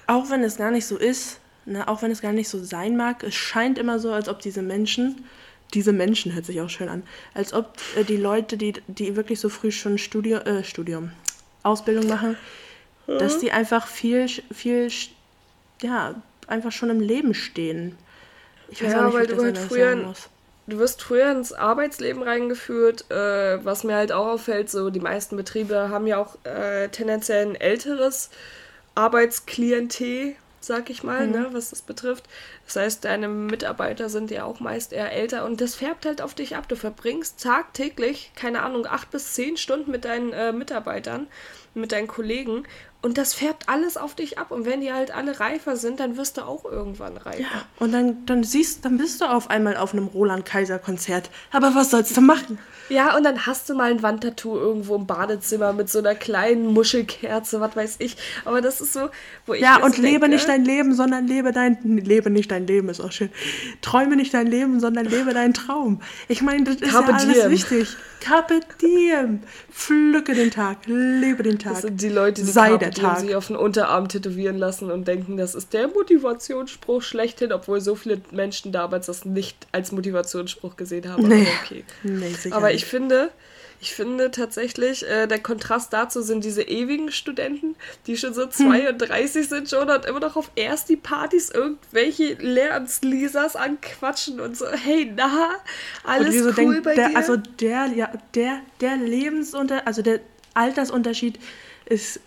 auch 0.06 0.30
wenn 0.30 0.44
es 0.44 0.56
gar 0.56 0.70
nicht 0.70 0.86
so 0.86 0.96
ist, 0.96 1.40
ne, 1.64 1.88
auch 1.88 2.02
wenn 2.02 2.12
es 2.12 2.20
gar 2.20 2.32
nicht 2.32 2.48
so 2.48 2.62
sein 2.62 2.96
mag, 2.96 3.24
es 3.24 3.34
scheint 3.34 3.78
immer 3.78 3.98
so, 3.98 4.12
als 4.12 4.28
ob 4.28 4.38
diese 4.40 4.62
Menschen, 4.62 5.24
diese 5.74 5.92
Menschen 5.92 6.34
hört 6.34 6.44
sich 6.46 6.60
auch 6.60 6.70
schön 6.70 6.88
an, 6.88 7.02
als 7.34 7.52
ob 7.52 7.74
äh, 7.96 8.04
die 8.04 8.16
Leute, 8.16 8.56
die, 8.56 8.74
die 8.86 9.16
wirklich 9.16 9.40
so 9.40 9.48
früh 9.48 9.70
schon 9.70 9.98
Studium, 9.98 10.40
äh, 10.42 10.64
Studium, 10.64 11.12
Ausbildung 11.62 12.06
machen, 12.06 12.36
dass 13.06 13.38
die 13.40 13.52
einfach 13.52 13.86
viel, 13.86 14.28
viel, 14.28 14.90
ja, 15.82 16.14
einfach 16.46 16.72
schon 16.72 16.90
im 16.90 17.00
Leben 17.00 17.34
stehen. 17.34 17.96
Ich 18.68 18.82
weiß 18.82 18.92
Ja, 18.92 19.00
auch 19.02 19.06
nicht, 19.06 19.14
weil 19.14 19.26
du 19.26 19.34
das 19.36 19.44
halt 19.44 19.58
früher- 19.58 20.14
du 20.68 20.78
wirst 20.78 21.02
früher 21.02 21.30
ins 21.30 21.52
Arbeitsleben 21.52 22.22
reingeführt, 22.22 23.10
äh, 23.10 23.64
was 23.64 23.84
mir 23.84 23.94
halt 23.94 24.12
auch 24.12 24.26
auffällt, 24.26 24.70
so 24.70 24.90
die 24.90 25.00
meisten 25.00 25.36
Betriebe 25.36 25.88
haben 25.90 26.06
ja 26.06 26.18
auch 26.18 26.36
äh, 26.44 26.88
tendenziell 26.88 27.46
ein 27.46 27.54
älteres 27.54 28.30
Arbeitsklientel, 28.94 30.34
sag 30.60 30.90
ich 30.90 31.02
mal, 31.02 31.26
ne, 31.26 31.48
was 31.52 31.70
das 31.70 31.82
betrifft. 31.82 32.24
Das 32.64 32.76
heißt, 32.76 33.04
deine 33.04 33.28
Mitarbeiter 33.28 34.08
sind 34.08 34.30
ja 34.30 34.44
auch 34.44 34.60
meist 34.60 34.92
eher 34.92 35.12
älter 35.12 35.44
und 35.44 35.60
das 35.60 35.74
färbt 35.74 36.06
halt 36.06 36.22
auf 36.22 36.34
dich 36.34 36.56
ab. 36.56 36.68
Du 36.68 36.76
verbringst 36.76 37.42
tagtäglich, 37.42 38.32
keine 38.34 38.62
Ahnung, 38.62 38.86
acht 38.86 39.10
bis 39.10 39.34
zehn 39.34 39.56
Stunden 39.56 39.90
mit 39.90 40.04
deinen 40.04 40.32
äh, 40.32 40.52
Mitarbeitern, 40.52 41.26
mit 41.74 41.92
deinen 41.92 42.08
Kollegen 42.08 42.64
und 43.06 43.16
das 43.18 43.34
färbt 43.34 43.68
alles 43.68 43.96
auf 43.96 44.16
dich 44.16 44.36
ab. 44.36 44.50
Und 44.50 44.66
wenn 44.66 44.80
die 44.80 44.92
halt 44.92 45.14
alle 45.14 45.38
reifer 45.38 45.76
sind, 45.76 46.00
dann 46.00 46.16
wirst 46.16 46.38
du 46.38 46.42
auch 46.42 46.64
irgendwann 46.64 47.16
reifer. 47.16 47.40
Ja, 47.40 47.64
und 47.78 47.92
dann, 47.92 48.26
dann 48.26 48.42
siehst, 48.42 48.84
dann 48.84 48.98
bist 48.98 49.20
du 49.20 49.26
auf 49.26 49.48
einmal 49.48 49.76
auf 49.76 49.92
einem 49.92 50.08
Roland 50.08 50.44
Kaiser 50.44 50.80
Konzert. 50.80 51.30
Aber 51.52 51.76
was 51.76 51.92
sollst 51.92 52.16
du 52.16 52.20
machen? 52.20 52.58
Ja, 52.88 53.16
und 53.16 53.24
dann 53.24 53.46
hast 53.46 53.68
du 53.68 53.74
mal 53.74 53.90
ein 53.90 54.02
Wandtattoo 54.02 54.56
irgendwo 54.56 54.94
im 54.96 55.06
Badezimmer 55.06 55.72
mit 55.72 55.88
so 55.88 55.98
einer 55.98 56.14
kleinen 56.14 56.66
Muschelkerze, 56.66 57.60
was 57.60 57.74
weiß 57.74 57.96
ich. 57.98 58.16
Aber 58.44 58.60
das 58.60 58.80
ist 58.80 58.92
so, 58.92 59.08
wo 59.44 59.54
ich 59.54 59.60
Ja, 59.60 59.82
und 59.82 59.96
so 59.96 60.02
lebe 60.02 60.20
denke, 60.20 60.36
nicht 60.36 60.48
dein 60.48 60.64
Leben, 60.64 60.94
sondern 60.94 61.26
lebe 61.26 61.52
dein 61.52 61.78
lebe 61.82 62.30
nicht 62.30 62.50
dein 62.50 62.66
Leben 62.66 62.88
ist 62.88 63.00
auch 63.00 63.12
schön. 63.12 63.30
Träume 63.82 64.16
nicht 64.16 64.34
dein 64.34 64.46
Leben, 64.46 64.78
sondern 64.80 65.06
lebe 65.06 65.32
deinen 65.32 65.54
Traum. 65.54 66.00
Ich 66.28 66.42
meine, 66.42 66.64
das 66.64 66.76
ist 66.76 66.92
Carpe 66.92 67.12
ja 67.12 67.18
alles 67.18 67.40
diem. 67.40 67.50
wichtig. 67.50 67.96
Carpe 68.20 68.60
diem. 68.80 69.40
Pflücke 69.70 70.34
den 70.34 70.50
Tag, 70.50 70.78
lebe 70.86 71.42
den 71.42 71.58
Tag. 71.58 71.74
Das 71.74 71.82
sind 71.82 72.00
die 72.00 72.08
Leute, 72.08 72.42
die 72.42 72.50
sei 72.50 72.70
Carpe 72.70 72.90
Tag. 73.02 73.18
sich 73.18 73.34
auf 73.34 73.46
den 73.48 73.56
Unterarm 73.56 74.08
tätowieren 74.08 74.58
lassen 74.58 74.90
und 74.90 75.06
denken, 75.06 75.36
das 75.36 75.54
ist 75.54 75.72
der 75.72 75.88
Motivationsspruch 75.88 77.02
schlechthin, 77.02 77.52
obwohl 77.52 77.80
so 77.80 77.94
viele 77.94 78.20
Menschen 78.30 78.72
damals 78.72 79.06
das 79.06 79.24
nicht 79.24 79.66
als 79.72 79.92
Motivationsspruch 79.92 80.76
gesehen 80.76 81.08
haben. 81.10 81.28
Nee. 81.28 81.42
Aber 81.42 81.50
okay. 81.64 81.84
Nee, 82.02 82.34
Aber 82.50 82.72
ich 82.72 82.84
finde, 82.84 83.30
ich 83.80 83.94
finde 83.94 84.30
tatsächlich, 84.30 85.06
äh, 85.06 85.26
der 85.26 85.38
Kontrast 85.38 85.92
dazu 85.92 86.22
sind 86.22 86.44
diese 86.44 86.62
ewigen 86.62 87.12
Studenten, 87.12 87.76
die 88.06 88.16
schon 88.16 88.30
Hm. 88.30 88.34
so 88.34 88.46
32 88.46 89.48
sind 89.48 89.68
schon 89.68 89.88
und 89.90 90.04
immer 90.06 90.20
noch 90.20 90.36
auf 90.36 90.50
erst 90.56 90.88
die 90.88 90.96
Partys 90.96 91.50
irgendwelche 91.50 92.34
Lehramtslisas 92.34 93.54
anquatschen 93.56 94.40
und 94.40 94.56
so, 94.56 94.66
hey, 94.68 95.12
na, 95.14 95.50
alles 96.04 96.34
wie 96.34 96.38
so 96.38 96.48
cool 96.48 96.54
denkt, 96.54 96.82
bei 96.84 96.94
der, 96.94 97.08
dir? 97.10 97.16
also 97.16 97.36
der, 97.36 97.86
ja, 97.94 98.10
der, 98.34 98.60
der 98.80 98.96
Lebensunter, 98.96 99.86
also 99.86 100.02
der 100.02 100.20
Altersunterschied 100.54 101.38
ist, 101.84 102.20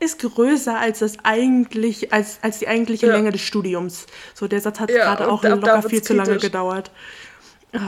ist 0.00 0.18
größer 0.20 0.78
als 0.78 1.00
das 1.00 1.18
eigentlich, 1.22 2.12
als, 2.12 2.38
als 2.42 2.58
die 2.58 2.68
eigentliche 2.68 3.06
Ja. 3.06 3.12
Länge 3.14 3.30
des 3.32 3.42
Studiums. 3.42 4.06
So, 4.34 4.48
der 4.48 4.60
Satz 4.60 4.80
hat 4.80 4.90
Ja, 4.90 5.14
gerade 5.14 5.30
auch 5.30 5.44
locker 5.44 5.82
viel 5.82 6.02
zu 6.02 6.14
lange 6.14 6.38
gedauert. 6.38 6.90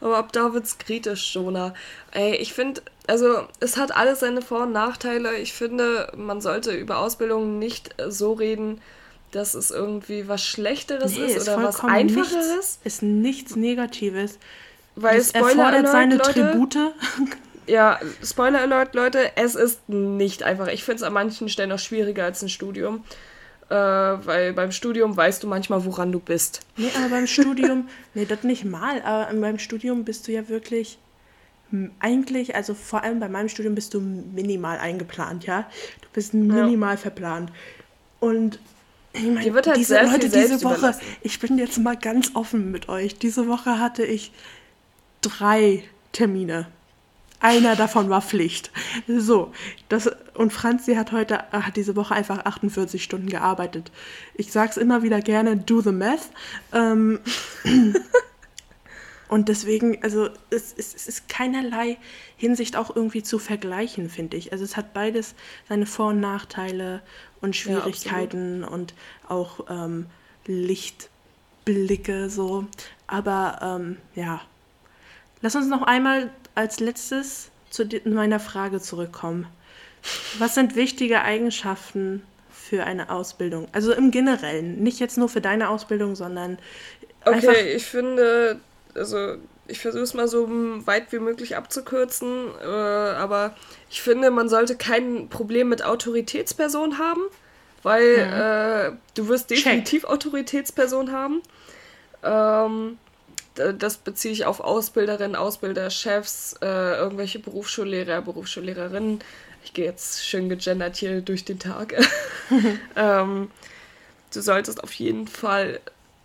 Aber 0.00 0.16
ab 0.16 0.32
da 0.32 0.54
wird's 0.54 0.78
kritisch, 0.78 1.34
Jonah. 1.34 1.74
Ey, 2.12 2.36
ich 2.36 2.54
finde, 2.54 2.82
also 3.06 3.46
es 3.60 3.76
hat 3.76 3.94
alles 3.94 4.20
seine 4.20 4.40
Vor- 4.40 4.62
und 4.62 4.72
Nachteile. 4.72 5.36
Ich 5.36 5.52
finde, 5.52 6.10
man 6.16 6.40
sollte 6.40 6.72
über 6.72 6.98
Ausbildung 6.98 7.58
nicht 7.58 7.94
so 8.08 8.32
reden, 8.32 8.80
dass 9.32 9.54
es 9.54 9.70
irgendwie 9.70 10.26
was 10.28 10.44
Schlechteres 10.44 11.16
Nee, 11.16 11.26
ist 11.26 11.36
ist 11.36 11.48
oder 11.48 11.62
was 11.64 11.84
Einfacheres. 11.84 12.32
Nichts, 12.32 12.78
ist 12.84 13.02
nichts 13.02 13.56
Negatives. 13.56 14.38
Weil 14.96 15.18
es 15.18 15.28
Spoiler 15.28 15.48
erfordert 15.48 15.74
Alert, 15.74 15.88
seine 15.88 16.16
Leute, 16.16 16.32
Tribute. 16.32 16.76
Ja, 17.70 18.00
Spoiler 18.24 18.62
Alert, 18.62 18.94
Leute, 18.94 19.30
es 19.36 19.54
ist 19.54 19.88
nicht 19.88 20.42
einfach. 20.42 20.68
Ich 20.68 20.82
finde 20.82 20.96
es 20.96 21.02
an 21.04 21.12
manchen 21.12 21.48
Stellen 21.48 21.70
auch 21.70 21.78
schwieriger 21.78 22.24
als 22.24 22.42
ein 22.42 22.48
Studium. 22.48 23.04
Äh, 23.68 23.74
weil 23.74 24.52
beim 24.52 24.72
Studium 24.72 25.16
weißt 25.16 25.44
du 25.44 25.46
manchmal, 25.46 25.84
woran 25.84 26.10
du 26.10 26.18
bist. 26.18 26.60
Nee, 26.76 26.90
aber 26.96 27.08
beim 27.08 27.28
Studium, 27.28 27.88
nee, 28.14 28.24
das 28.24 28.42
nicht 28.42 28.64
mal, 28.64 29.00
aber 29.02 29.32
beim 29.40 29.60
Studium 29.60 30.04
bist 30.04 30.26
du 30.26 30.32
ja 30.32 30.48
wirklich 30.48 30.98
eigentlich, 32.00 32.56
also 32.56 32.74
vor 32.74 33.04
allem 33.04 33.20
bei 33.20 33.28
meinem 33.28 33.48
Studium 33.48 33.76
bist 33.76 33.94
du 33.94 34.00
minimal 34.00 34.78
eingeplant, 34.78 35.46
ja? 35.46 35.70
Du 36.00 36.08
bist 36.12 36.34
minimal 36.34 36.96
verplant. 36.96 37.52
Und 38.18 38.58
ich 39.12 39.22
meine, 39.22 39.54
wird 39.54 39.68
halt 39.68 39.76
diese 39.76 40.02
Leute, 40.02 40.28
diese 40.28 40.62
Woche, 40.64 40.74
überlassen. 40.74 41.04
ich 41.22 41.38
bin 41.38 41.58
jetzt 41.58 41.78
mal 41.78 41.96
ganz 41.96 42.32
offen 42.34 42.72
mit 42.72 42.88
euch. 42.88 43.18
Diese 43.18 43.46
Woche 43.46 43.78
hatte 43.78 44.04
ich 44.04 44.32
drei 45.20 45.84
Termine. 46.10 46.66
Einer 47.40 47.74
davon 47.74 48.10
war 48.10 48.20
Pflicht. 48.20 48.70
So, 49.08 49.52
das, 49.88 50.10
und 50.34 50.52
Franzi 50.52 50.94
hat 50.94 51.10
heute, 51.10 51.38
hat 51.52 51.76
diese 51.76 51.96
Woche 51.96 52.14
einfach 52.14 52.44
48 52.44 53.02
Stunden 53.02 53.28
gearbeitet. 53.28 53.90
Ich 54.34 54.52
sag's 54.52 54.76
immer 54.76 55.02
wieder 55.02 55.22
gerne, 55.22 55.56
do 55.56 55.80
the 55.80 55.90
math. 55.90 56.28
Ähm, 56.74 57.18
und 59.28 59.48
deswegen, 59.48 60.02
also 60.02 60.28
es, 60.50 60.74
es, 60.76 60.94
es 60.94 61.08
ist 61.08 61.28
keinerlei 61.30 61.96
Hinsicht 62.36 62.76
auch 62.76 62.94
irgendwie 62.94 63.22
zu 63.22 63.38
vergleichen, 63.38 64.10
finde 64.10 64.36
ich. 64.36 64.52
Also 64.52 64.64
es 64.64 64.76
hat 64.76 64.92
beides 64.92 65.34
seine 65.66 65.86
Vor- 65.86 66.08
und 66.08 66.20
Nachteile 66.20 67.00
und 67.40 67.56
Schwierigkeiten 67.56 68.64
und 68.64 68.92
auch 69.28 69.60
ähm, 69.70 70.06
Lichtblicke 70.46 72.28
so. 72.28 72.66
Aber 73.06 73.60
ähm, 73.62 73.96
ja, 74.14 74.42
lass 75.40 75.56
uns 75.56 75.68
noch 75.68 75.82
einmal 75.82 76.30
als 76.54 76.80
letztes 76.80 77.50
zu 77.70 77.84
meiner 78.04 78.40
Frage 78.40 78.80
zurückkommen. 78.80 79.46
Was 80.38 80.54
sind 80.54 80.76
wichtige 80.76 81.22
Eigenschaften 81.22 82.22
für 82.50 82.84
eine 82.84 83.10
Ausbildung? 83.10 83.68
Also 83.72 83.92
im 83.92 84.10
Generellen, 84.10 84.82
nicht 84.82 84.98
jetzt 84.98 85.18
nur 85.18 85.28
für 85.28 85.40
deine 85.40 85.68
Ausbildung, 85.68 86.16
sondern 86.16 86.58
Okay, 87.24 87.74
ich 87.74 87.84
finde, 87.84 88.60
also 88.94 89.36
ich 89.66 89.78
versuche 89.78 90.02
es 90.02 90.14
mal 90.14 90.26
so 90.26 90.48
weit 90.86 91.12
wie 91.12 91.18
möglich 91.18 91.56
abzukürzen, 91.56 92.48
äh, 92.62 92.66
aber 92.66 93.54
ich 93.90 94.02
finde, 94.02 94.30
man 94.30 94.48
sollte 94.48 94.76
kein 94.76 95.28
Problem 95.28 95.68
mit 95.68 95.84
Autoritätspersonen 95.84 96.98
haben, 96.98 97.20
weil 97.82 98.02
äh, 98.02 98.96
du 99.14 99.28
wirst 99.28 99.48
Check. 99.48 99.58
definitiv 99.58 100.04
Autoritätspersonen 100.04 101.12
haben. 101.12 101.42
Ähm, 102.22 102.98
das 103.54 103.98
beziehe 103.98 104.32
ich 104.32 104.44
auf 104.44 104.60
Ausbilderinnen, 104.60 105.36
Ausbilder, 105.36 105.90
Chefs, 105.90 106.54
äh, 106.62 106.96
irgendwelche 106.96 107.38
Berufsschullehrer, 107.38 108.22
Berufsschullehrerinnen. 108.22 109.20
Ich 109.64 109.74
gehe 109.74 109.84
jetzt 109.84 110.24
schön 110.24 110.48
gegendert 110.48 110.96
hier 110.96 111.20
durch 111.20 111.44
den 111.44 111.58
Tag. 111.58 111.94
ähm, 112.96 113.50
du 114.32 114.40
solltest 114.40 114.82
auf 114.82 114.92
jeden 114.94 115.26
Fall 115.26 115.80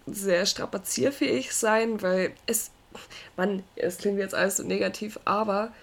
sehr 0.05 0.45
strapazierfähig 0.45 1.53
sein, 1.53 2.01
weil 2.01 2.33
es, 2.45 2.71
man, 3.35 3.63
es 3.75 3.97
klingt 3.97 4.19
jetzt 4.19 4.35
alles 4.35 4.57
so 4.57 4.63
negativ, 4.63 5.19
aber 5.25 5.73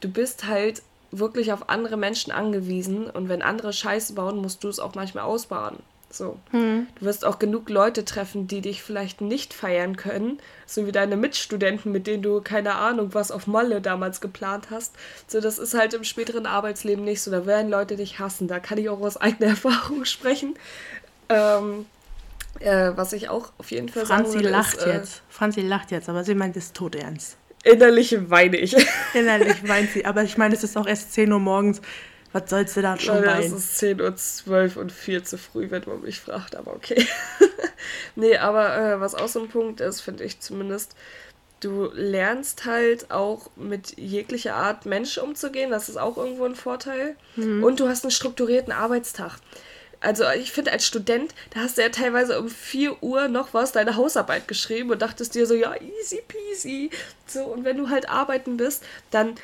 du 0.00 0.08
bist 0.08 0.46
halt 0.46 0.82
wirklich 1.12 1.52
auf 1.52 1.68
andere 1.68 1.96
Menschen 1.96 2.32
angewiesen 2.32 3.08
und 3.08 3.28
wenn 3.28 3.42
andere 3.42 3.72
Scheiße 3.72 4.14
bauen, 4.14 4.36
musst 4.36 4.62
du 4.64 4.68
es 4.68 4.78
auch 4.78 4.94
manchmal 4.94 5.24
ausbaden. 5.24 5.78
So. 6.12 6.38
Du 6.50 6.86
wirst 6.98 7.24
auch 7.24 7.38
genug 7.38 7.70
Leute 7.70 8.04
treffen, 8.04 8.48
die 8.48 8.60
dich 8.60 8.82
vielleicht 8.82 9.20
nicht 9.20 9.54
feiern 9.54 9.96
können, 9.96 10.40
so 10.66 10.84
wie 10.86 10.92
deine 10.92 11.16
Mitstudenten, 11.16 11.92
mit 11.92 12.08
denen 12.08 12.22
du 12.22 12.40
keine 12.40 12.74
Ahnung 12.74 13.14
was 13.14 13.30
auf 13.30 13.46
Malle 13.46 13.80
damals 13.80 14.20
geplant 14.20 14.70
hast. 14.70 14.94
So, 15.28 15.40
das 15.40 15.58
ist 15.58 15.74
halt 15.74 15.94
im 15.94 16.02
späteren 16.02 16.46
Arbeitsleben 16.46 17.04
nicht 17.04 17.22
so. 17.22 17.30
Da 17.30 17.46
werden 17.46 17.70
Leute 17.70 17.96
dich 17.96 18.18
hassen. 18.18 18.48
Da 18.48 18.58
kann 18.58 18.78
ich 18.78 18.88
auch 18.88 19.00
aus 19.00 19.16
eigener 19.20 19.50
Erfahrung 19.50 20.04
sprechen. 20.04 20.54
Ähm, 21.28 21.86
äh, 22.58 22.90
was 22.96 23.12
ich 23.12 23.28
auch 23.28 23.52
auf 23.58 23.70
jeden 23.70 23.88
Fall 23.88 24.04
Franzi 24.04 24.32
sagen 24.32 24.44
würde, 24.44 24.50
lacht 24.50 24.76
ist, 24.78 24.86
äh, 24.86 24.94
jetzt. 24.94 25.22
Franzi 25.28 25.60
lacht 25.60 25.92
jetzt, 25.92 26.08
aber 26.08 26.24
sie 26.24 26.34
meint 26.34 26.56
es 26.56 26.72
tot 26.72 26.96
ernst. 26.96 27.36
Innerlich 27.62 28.30
weine 28.30 28.56
ich. 28.56 28.74
Innerlich 29.14 29.68
weint 29.68 29.90
sie, 29.90 30.04
aber 30.04 30.24
ich 30.24 30.36
meine, 30.36 30.54
es 30.54 30.64
ist 30.64 30.76
auch 30.76 30.86
erst 30.86 31.12
10 31.12 31.30
Uhr 31.32 31.38
morgens. 31.38 31.80
Was 32.32 32.48
sollst 32.48 32.76
du 32.76 32.82
da 32.82 32.98
schon 32.98 33.16
Leute, 33.16 33.28
es 33.30 33.44
weinen? 33.44 33.56
ist 33.56 33.78
10 33.78 34.00
Uhr 34.00 34.14
12 34.14 34.76
und 34.76 34.92
viel 34.92 35.22
zu 35.22 35.36
früh, 35.36 35.70
wenn 35.70 35.82
man 35.86 36.02
mich 36.02 36.20
fragt, 36.20 36.54
aber 36.54 36.74
okay. 36.74 37.06
nee, 38.14 38.36
aber 38.36 38.76
äh, 38.76 39.00
was 39.00 39.14
auch 39.14 39.28
so 39.28 39.40
ein 39.40 39.48
Punkt 39.48 39.80
ist, 39.80 40.00
finde 40.00 40.24
ich 40.24 40.40
zumindest, 40.40 40.94
du 41.60 41.90
lernst 41.92 42.64
halt 42.64 43.10
auch 43.10 43.50
mit 43.56 43.98
jeglicher 43.98 44.54
Art 44.54 44.86
Mensch 44.86 45.18
umzugehen. 45.18 45.70
Das 45.70 45.88
ist 45.88 45.96
auch 45.96 46.16
irgendwo 46.16 46.44
ein 46.44 46.54
Vorteil. 46.54 47.16
Mhm. 47.36 47.62
Und 47.62 47.80
du 47.80 47.88
hast 47.88 48.04
einen 48.04 48.10
strukturierten 48.10 48.72
Arbeitstag. 48.72 49.38
Also 50.00 50.24
ich 50.30 50.50
finde, 50.52 50.72
als 50.72 50.86
Student, 50.86 51.34
da 51.50 51.60
hast 51.60 51.76
du 51.76 51.82
ja 51.82 51.90
teilweise 51.90 52.40
um 52.40 52.48
4 52.48 53.02
Uhr 53.02 53.28
noch 53.28 53.52
was, 53.52 53.72
deine 53.72 53.96
Hausarbeit 53.96 54.48
geschrieben 54.48 54.90
und 54.90 55.02
dachtest 55.02 55.34
dir 55.34 55.46
so, 55.46 55.54
ja, 55.54 55.74
easy 56.00 56.22
peasy. 56.26 56.90
So, 57.26 57.44
und 57.44 57.64
wenn 57.64 57.76
du 57.76 57.90
halt 57.90 58.08
arbeiten 58.08 58.56
bist, 58.56 58.82
dann 59.10 59.34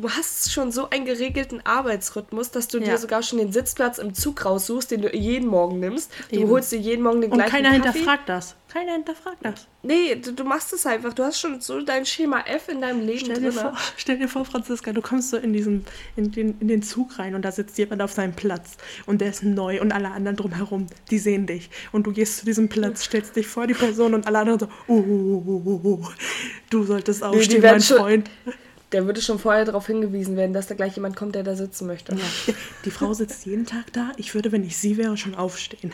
du 0.00 0.10
hast 0.10 0.52
schon 0.52 0.72
so 0.72 0.90
einen 0.90 1.04
geregelten 1.04 1.64
Arbeitsrhythmus, 1.64 2.50
dass 2.50 2.68
du 2.68 2.78
ja. 2.78 2.84
dir 2.84 2.98
sogar 2.98 3.22
schon 3.22 3.38
den 3.38 3.52
Sitzplatz 3.52 3.98
im 3.98 4.14
Zug 4.14 4.44
raussuchst, 4.44 4.90
den 4.90 5.02
du 5.02 5.14
jeden 5.14 5.48
Morgen 5.48 5.80
nimmst. 5.80 6.10
Du 6.30 6.40
Eben. 6.40 6.50
holst 6.50 6.72
dir 6.72 6.78
jeden 6.78 7.02
Morgen 7.02 7.20
den 7.20 7.32
Und 7.32 7.38
gleichen 7.38 7.50
keiner 7.52 7.70
Kaffee. 7.80 7.98
hinterfragt 7.98 8.28
das. 8.28 8.56
Keiner 8.68 8.92
hinterfragt 8.92 9.38
das. 9.40 9.66
Nee, 9.82 10.16
du, 10.16 10.32
du, 10.32 10.44
machst 10.44 10.72
es 10.72 10.84
einfach. 10.84 11.14
Du 11.14 11.22
hast 11.22 11.40
schon 11.40 11.60
so 11.60 11.80
dein 11.80 12.04
Schema 12.04 12.40
F 12.40 12.68
in 12.68 12.80
deinem 12.80 13.06
Leben 13.06 13.20
stell 13.20 13.40
dir, 13.40 13.52
vor, 13.52 13.74
stell 13.96 14.18
dir 14.18 14.28
vor, 14.28 14.44
Franziska, 14.44 14.92
du 14.92 15.00
kommst 15.00 15.30
so 15.30 15.36
in 15.36 15.52
diesen 15.52 15.86
in 16.16 16.30
den, 16.32 16.58
in 16.60 16.68
den 16.68 16.82
Zug 16.82 17.18
rein 17.18 17.34
und 17.34 17.42
da 17.42 17.52
sitzt 17.52 17.78
jemand 17.78 18.02
auf 18.02 18.12
seinem 18.12 18.34
Platz 18.34 18.76
und 19.06 19.20
der 19.20 19.30
ist 19.30 19.42
neu 19.42 19.80
und 19.80 19.92
alle 19.92 20.10
anderen 20.10 20.36
drumherum, 20.36 20.86
die 21.10 21.18
sehen 21.18 21.46
dich. 21.46 21.70
Und 21.92 22.06
du 22.06 22.12
gehst 22.12 22.38
zu 22.38 22.44
diesem 22.44 22.68
Platz, 22.68 23.04
stellst 23.04 23.36
dich 23.36 23.46
vor 23.46 23.66
die 23.66 23.74
Person 23.74 24.14
und 24.14 24.26
alle 24.26 24.40
anderen 24.40 24.60
so, 24.60 24.66
oh, 24.88 24.98
oh, 24.98 25.42
oh, 25.46 25.62
oh, 25.64 25.80
oh. 25.84 26.08
du 26.70 26.84
solltest 26.84 27.22
aufstehen, 27.22 27.62
nee, 27.62 27.70
mein 27.70 27.80
Freund. 27.80 28.30
Der 28.92 29.06
würde 29.06 29.20
schon 29.20 29.40
vorher 29.40 29.64
darauf 29.64 29.86
hingewiesen 29.88 30.36
werden, 30.36 30.52
dass 30.52 30.68
da 30.68 30.76
gleich 30.76 30.94
jemand 30.94 31.16
kommt, 31.16 31.34
der 31.34 31.42
da 31.42 31.56
sitzen 31.56 31.88
möchte. 31.88 32.14
Ja. 32.14 32.54
Die 32.84 32.92
Frau 32.92 33.12
sitzt 33.14 33.44
jeden 33.44 33.66
Tag 33.66 33.92
da. 33.92 34.12
Ich 34.16 34.34
würde, 34.34 34.52
wenn 34.52 34.62
ich 34.62 34.76
sie 34.76 34.96
wäre, 34.96 35.16
schon 35.16 35.34
aufstehen. 35.34 35.92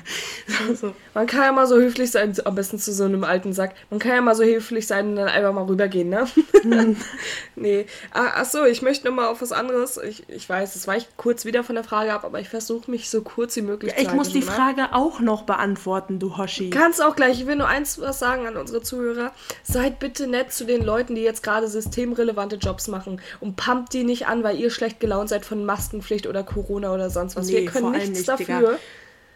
Also. 0.68 0.92
Man 1.14 1.26
kann 1.26 1.42
ja 1.42 1.52
mal 1.52 1.66
so 1.66 1.76
höflich 1.76 2.10
sein, 2.10 2.34
am 2.44 2.54
besten 2.54 2.78
zu 2.78 2.92
so 2.92 3.04
einem 3.04 3.24
alten 3.24 3.54
Sack. 3.54 3.74
Man 3.88 3.98
kann 3.98 4.12
ja 4.12 4.20
mal 4.20 4.34
so 4.34 4.44
höflich 4.44 4.86
sein 4.86 5.08
und 5.08 5.16
dann 5.16 5.28
einfach 5.28 5.54
mal 5.54 5.64
rübergehen, 5.64 6.10
ne? 6.10 6.26
Hm. 6.62 6.96
nee. 7.56 7.86
Ah, 8.12 8.40
Achso, 8.40 8.64
ich 8.66 8.82
möchte 8.82 9.06
nochmal 9.06 9.28
auf 9.28 9.40
was 9.40 9.52
anderes. 9.52 9.96
Ich, 9.96 10.28
ich 10.28 10.46
weiß, 10.46 10.74
das 10.74 10.86
weicht 10.86 11.16
kurz 11.16 11.46
wieder 11.46 11.64
von 11.64 11.74
der 11.74 11.84
Frage 11.84 12.12
ab, 12.12 12.24
aber 12.24 12.40
ich 12.40 12.50
versuche 12.50 12.90
mich 12.90 13.08
so 13.08 13.22
kurz 13.22 13.56
wie 13.56 13.62
möglich 13.62 13.92
ja, 13.92 13.98
zu 13.98 14.04
Ich 14.04 14.12
muss 14.12 14.28
die 14.28 14.40
ne? 14.40 14.44
Frage 14.44 14.92
auch 14.92 15.20
noch 15.20 15.42
beantworten, 15.42 16.18
du 16.18 16.36
Hoshi. 16.36 16.68
Kannst 16.68 17.02
auch 17.02 17.16
gleich. 17.16 17.40
Ich 17.40 17.46
will 17.46 17.56
nur 17.56 17.68
eins 17.68 17.98
was 18.00 18.18
sagen 18.18 18.46
an 18.46 18.58
unsere 18.58 18.82
Zuhörer. 18.82 19.32
Seid 19.62 19.98
bitte 19.98 20.26
nett 20.26 20.52
zu 20.52 20.64
den 20.64 20.84
Leuten, 20.84 21.14
die 21.14 21.22
jetzt 21.22 21.42
gerade 21.42 21.68
systemrelevante 21.68 22.56
Jobs 22.56 22.81
machen 22.88 23.20
und 23.40 23.56
pumpt 23.56 23.92
die 23.92 24.04
nicht 24.04 24.26
an, 24.26 24.42
weil 24.42 24.58
ihr 24.58 24.70
schlecht 24.70 25.00
gelaunt 25.00 25.28
seid 25.28 25.44
von 25.44 25.64
Maskenpflicht 25.64 26.26
oder 26.26 26.42
Corona 26.42 26.92
oder 26.92 27.10
sonst 27.10 27.36
was. 27.36 27.46
Nee, 27.46 27.58
Wir 27.60 27.64
können 27.66 27.92
nichts 27.92 28.10
nicht, 28.10 28.28
dafür. 28.28 28.58
Digga. 28.60 28.78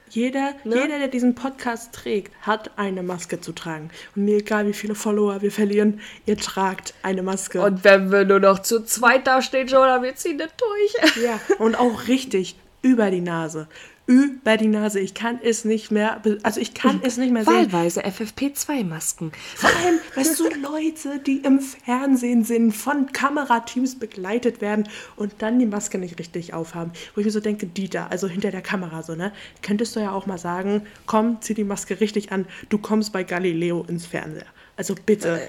Jeder, 0.08 0.54
ne? 0.64 0.76
jeder, 0.76 0.98
der 0.98 1.08
diesen 1.08 1.34
Podcast 1.34 1.92
trägt, 1.92 2.32
hat 2.42 2.70
eine 2.76 3.02
Maske 3.02 3.40
zu 3.40 3.52
tragen. 3.52 3.90
Und 4.14 4.24
mir 4.24 4.38
egal, 4.38 4.66
wie 4.68 4.72
viele 4.72 4.94
Follower 4.94 5.42
wir 5.42 5.50
verlieren, 5.50 6.00
ihr 6.26 6.36
tragt 6.36 6.94
eine 7.02 7.22
Maske. 7.22 7.60
Und 7.60 7.82
wenn 7.82 8.12
wir 8.12 8.24
nur 8.24 8.38
noch 8.38 8.60
zu 8.60 8.84
zweit 8.84 9.26
da 9.26 9.42
stehen, 9.42 9.68
oder 9.68 10.02
wir 10.02 10.14
ziehen 10.14 10.38
das 10.38 10.50
durch. 10.56 11.24
Ja, 11.24 11.40
und 11.58 11.74
auch 11.74 12.06
richtig 12.06 12.56
über 12.82 13.10
die 13.10 13.20
Nase 13.20 13.66
über 14.06 14.56
die 14.56 14.68
Nase. 14.68 15.00
Ich 15.00 15.14
kann 15.14 15.40
es 15.42 15.64
nicht 15.64 15.90
mehr, 15.90 16.22
also 16.42 16.60
ich 16.60 16.74
kann 16.74 17.00
es 17.02 17.16
nicht 17.16 17.32
mehr 17.32 17.44
sehen. 17.44 17.72
Wahlweise 17.72 18.04
FFP2-Masken. 18.04 19.32
Vor 19.56 19.70
allem, 19.70 19.98
weißt 20.14 20.38
du, 20.38 20.44
Leute, 20.60 21.18
die 21.18 21.38
im 21.38 21.60
Fernsehen 21.60 22.44
sind, 22.44 22.72
von 22.72 23.12
Kamerateams 23.12 23.98
begleitet 23.98 24.60
werden 24.60 24.88
und 25.16 25.34
dann 25.38 25.58
die 25.58 25.66
Maske 25.66 25.98
nicht 25.98 26.18
richtig 26.18 26.54
aufhaben. 26.54 26.92
Wo 27.14 27.20
ich 27.20 27.24
mir 27.24 27.32
so 27.32 27.40
denke, 27.40 27.66
Dieter, 27.66 28.10
also 28.10 28.28
hinter 28.28 28.50
der 28.50 28.62
Kamera 28.62 29.02
so, 29.02 29.14
ne, 29.14 29.32
könntest 29.62 29.96
du 29.96 30.00
ja 30.00 30.12
auch 30.12 30.26
mal 30.26 30.38
sagen, 30.38 30.82
komm, 31.06 31.40
zieh 31.40 31.54
die 31.54 31.64
Maske 31.64 32.00
richtig 32.00 32.32
an, 32.32 32.46
du 32.68 32.78
kommst 32.78 33.12
bei 33.12 33.24
Galileo 33.24 33.84
ins 33.88 34.06
Fernseher. 34.06 34.46
Also 34.76 34.94
bitte. 34.94 35.40
Äh, 35.40 35.48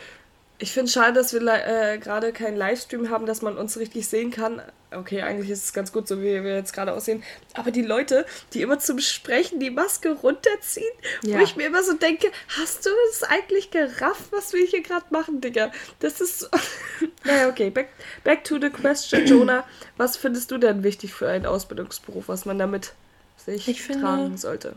ich 0.59 0.71
finde 0.71 0.87
es 0.87 0.93
schade, 0.93 1.13
dass 1.13 1.33
wir 1.33 1.41
äh, 1.41 1.99
gerade 1.99 2.33
keinen 2.33 2.57
Livestream 2.57 3.09
haben, 3.09 3.27
dass 3.27 3.43
man 3.43 3.57
uns 3.57 3.77
richtig 3.77 4.07
sehen 4.07 4.31
kann. 4.31 4.61
Okay, 4.89 5.21
eigentlich 5.21 5.51
ist 5.51 5.65
es 5.65 5.73
ganz 5.73 5.91
gut, 5.91 6.07
so 6.07 6.19
wie 6.19 6.43
wir 6.43 6.55
jetzt 6.55 6.73
gerade 6.73 6.93
aussehen. 6.93 7.21
Aber 7.53 7.69
die 7.69 7.83
Leute, 7.83 8.25
die 8.53 8.61
immer 8.61 8.79
zum 8.79 8.99
Sprechen 8.99 9.59
die 9.59 9.69
Maske 9.69 10.13
runterziehen, 10.13 10.85
ja. 11.23 11.37
wo 11.37 11.43
ich 11.43 11.57
mir 11.57 11.67
immer 11.67 11.83
so 11.83 11.93
denke, 11.93 12.31
hast 12.57 12.85
du 12.85 12.89
es 13.11 13.21
eigentlich 13.21 13.69
gerafft, 13.69 14.31
was 14.31 14.53
wir 14.53 14.65
hier 14.65 14.81
gerade 14.81 15.05
machen, 15.11 15.41
Digga? 15.41 15.71
Das 15.99 16.21
ist. 16.21 16.39
So 16.39 16.47
naja, 17.23 17.49
okay, 17.49 17.69
back, 17.69 17.89
back 18.23 18.43
to 18.43 18.59
the 18.59 18.69
question, 18.69 19.27
Jonah. 19.27 19.63
Was 19.97 20.17
findest 20.17 20.49
du 20.49 20.57
denn 20.57 20.83
wichtig 20.83 21.13
für 21.13 21.29
einen 21.29 21.45
Ausbildungsberuf, 21.45 22.29
was 22.29 22.45
man 22.45 22.57
damit 22.57 22.93
sich 23.35 23.67
ich 23.67 23.83
finde, 23.83 24.01
tragen 24.01 24.37
sollte? 24.37 24.75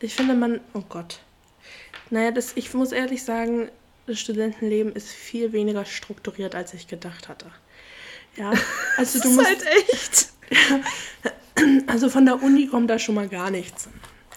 Ich 0.00 0.16
finde, 0.16 0.34
man. 0.34 0.60
Oh 0.74 0.82
Gott. 0.86 1.20
Naja, 2.10 2.30
das, 2.30 2.52
ich 2.56 2.74
muss 2.74 2.92
ehrlich 2.92 3.24
sagen, 3.24 3.70
das 4.06 4.18
Studentenleben 4.18 4.92
ist 4.92 5.08
viel 5.08 5.52
weniger 5.52 5.84
strukturiert, 5.84 6.54
als 6.54 6.74
ich 6.74 6.88
gedacht 6.88 7.28
hatte. 7.28 7.46
Ja, 8.36 8.52
also 8.96 9.20
du 9.20 9.30
musst. 9.30 9.46
halt 9.46 9.64
echt. 9.90 10.28
also 11.86 12.08
von 12.08 12.24
der 12.24 12.42
Uni 12.42 12.66
kommt 12.66 12.90
da 12.90 12.98
schon 12.98 13.14
mal 13.14 13.28
gar 13.28 13.50
nichts. 13.50 13.88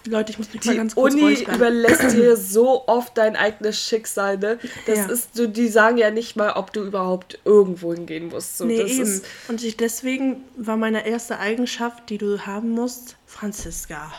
Leute, 0.06 0.32
ich 0.32 0.38
muss 0.38 0.52
mich 0.52 0.62
die 0.62 0.68
mal 0.68 0.76
ganz 0.76 0.94
kurz 0.94 1.12
Uni 1.12 1.22
räuspern. 1.22 1.54
überlässt 1.56 2.12
dir 2.16 2.36
so 2.36 2.86
oft 2.86 3.18
dein 3.18 3.36
eigenes 3.36 3.78
Schicksal, 3.78 4.38
ne? 4.38 4.58
Das 4.86 4.98
ja. 4.98 5.06
ist, 5.06 5.36
so, 5.36 5.46
die 5.46 5.68
sagen 5.68 5.98
ja 5.98 6.10
nicht 6.10 6.36
mal, 6.36 6.52
ob 6.52 6.72
du 6.72 6.84
überhaupt 6.84 7.38
irgendwo 7.44 7.92
hingehen 7.92 8.28
musst. 8.28 8.58
So, 8.58 8.64
nee, 8.64 8.80
eben. 8.80 9.02
Ist, 9.02 9.26
Und 9.48 9.62
ich, 9.62 9.76
deswegen 9.76 10.44
war 10.56 10.76
meine 10.76 11.06
erste 11.06 11.38
Eigenschaft, 11.38 12.08
die 12.10 12.18
du 12.18 12.46
haben 12.46 12.70
musst, 12.70 13.16
Franziska. 13.26 14.12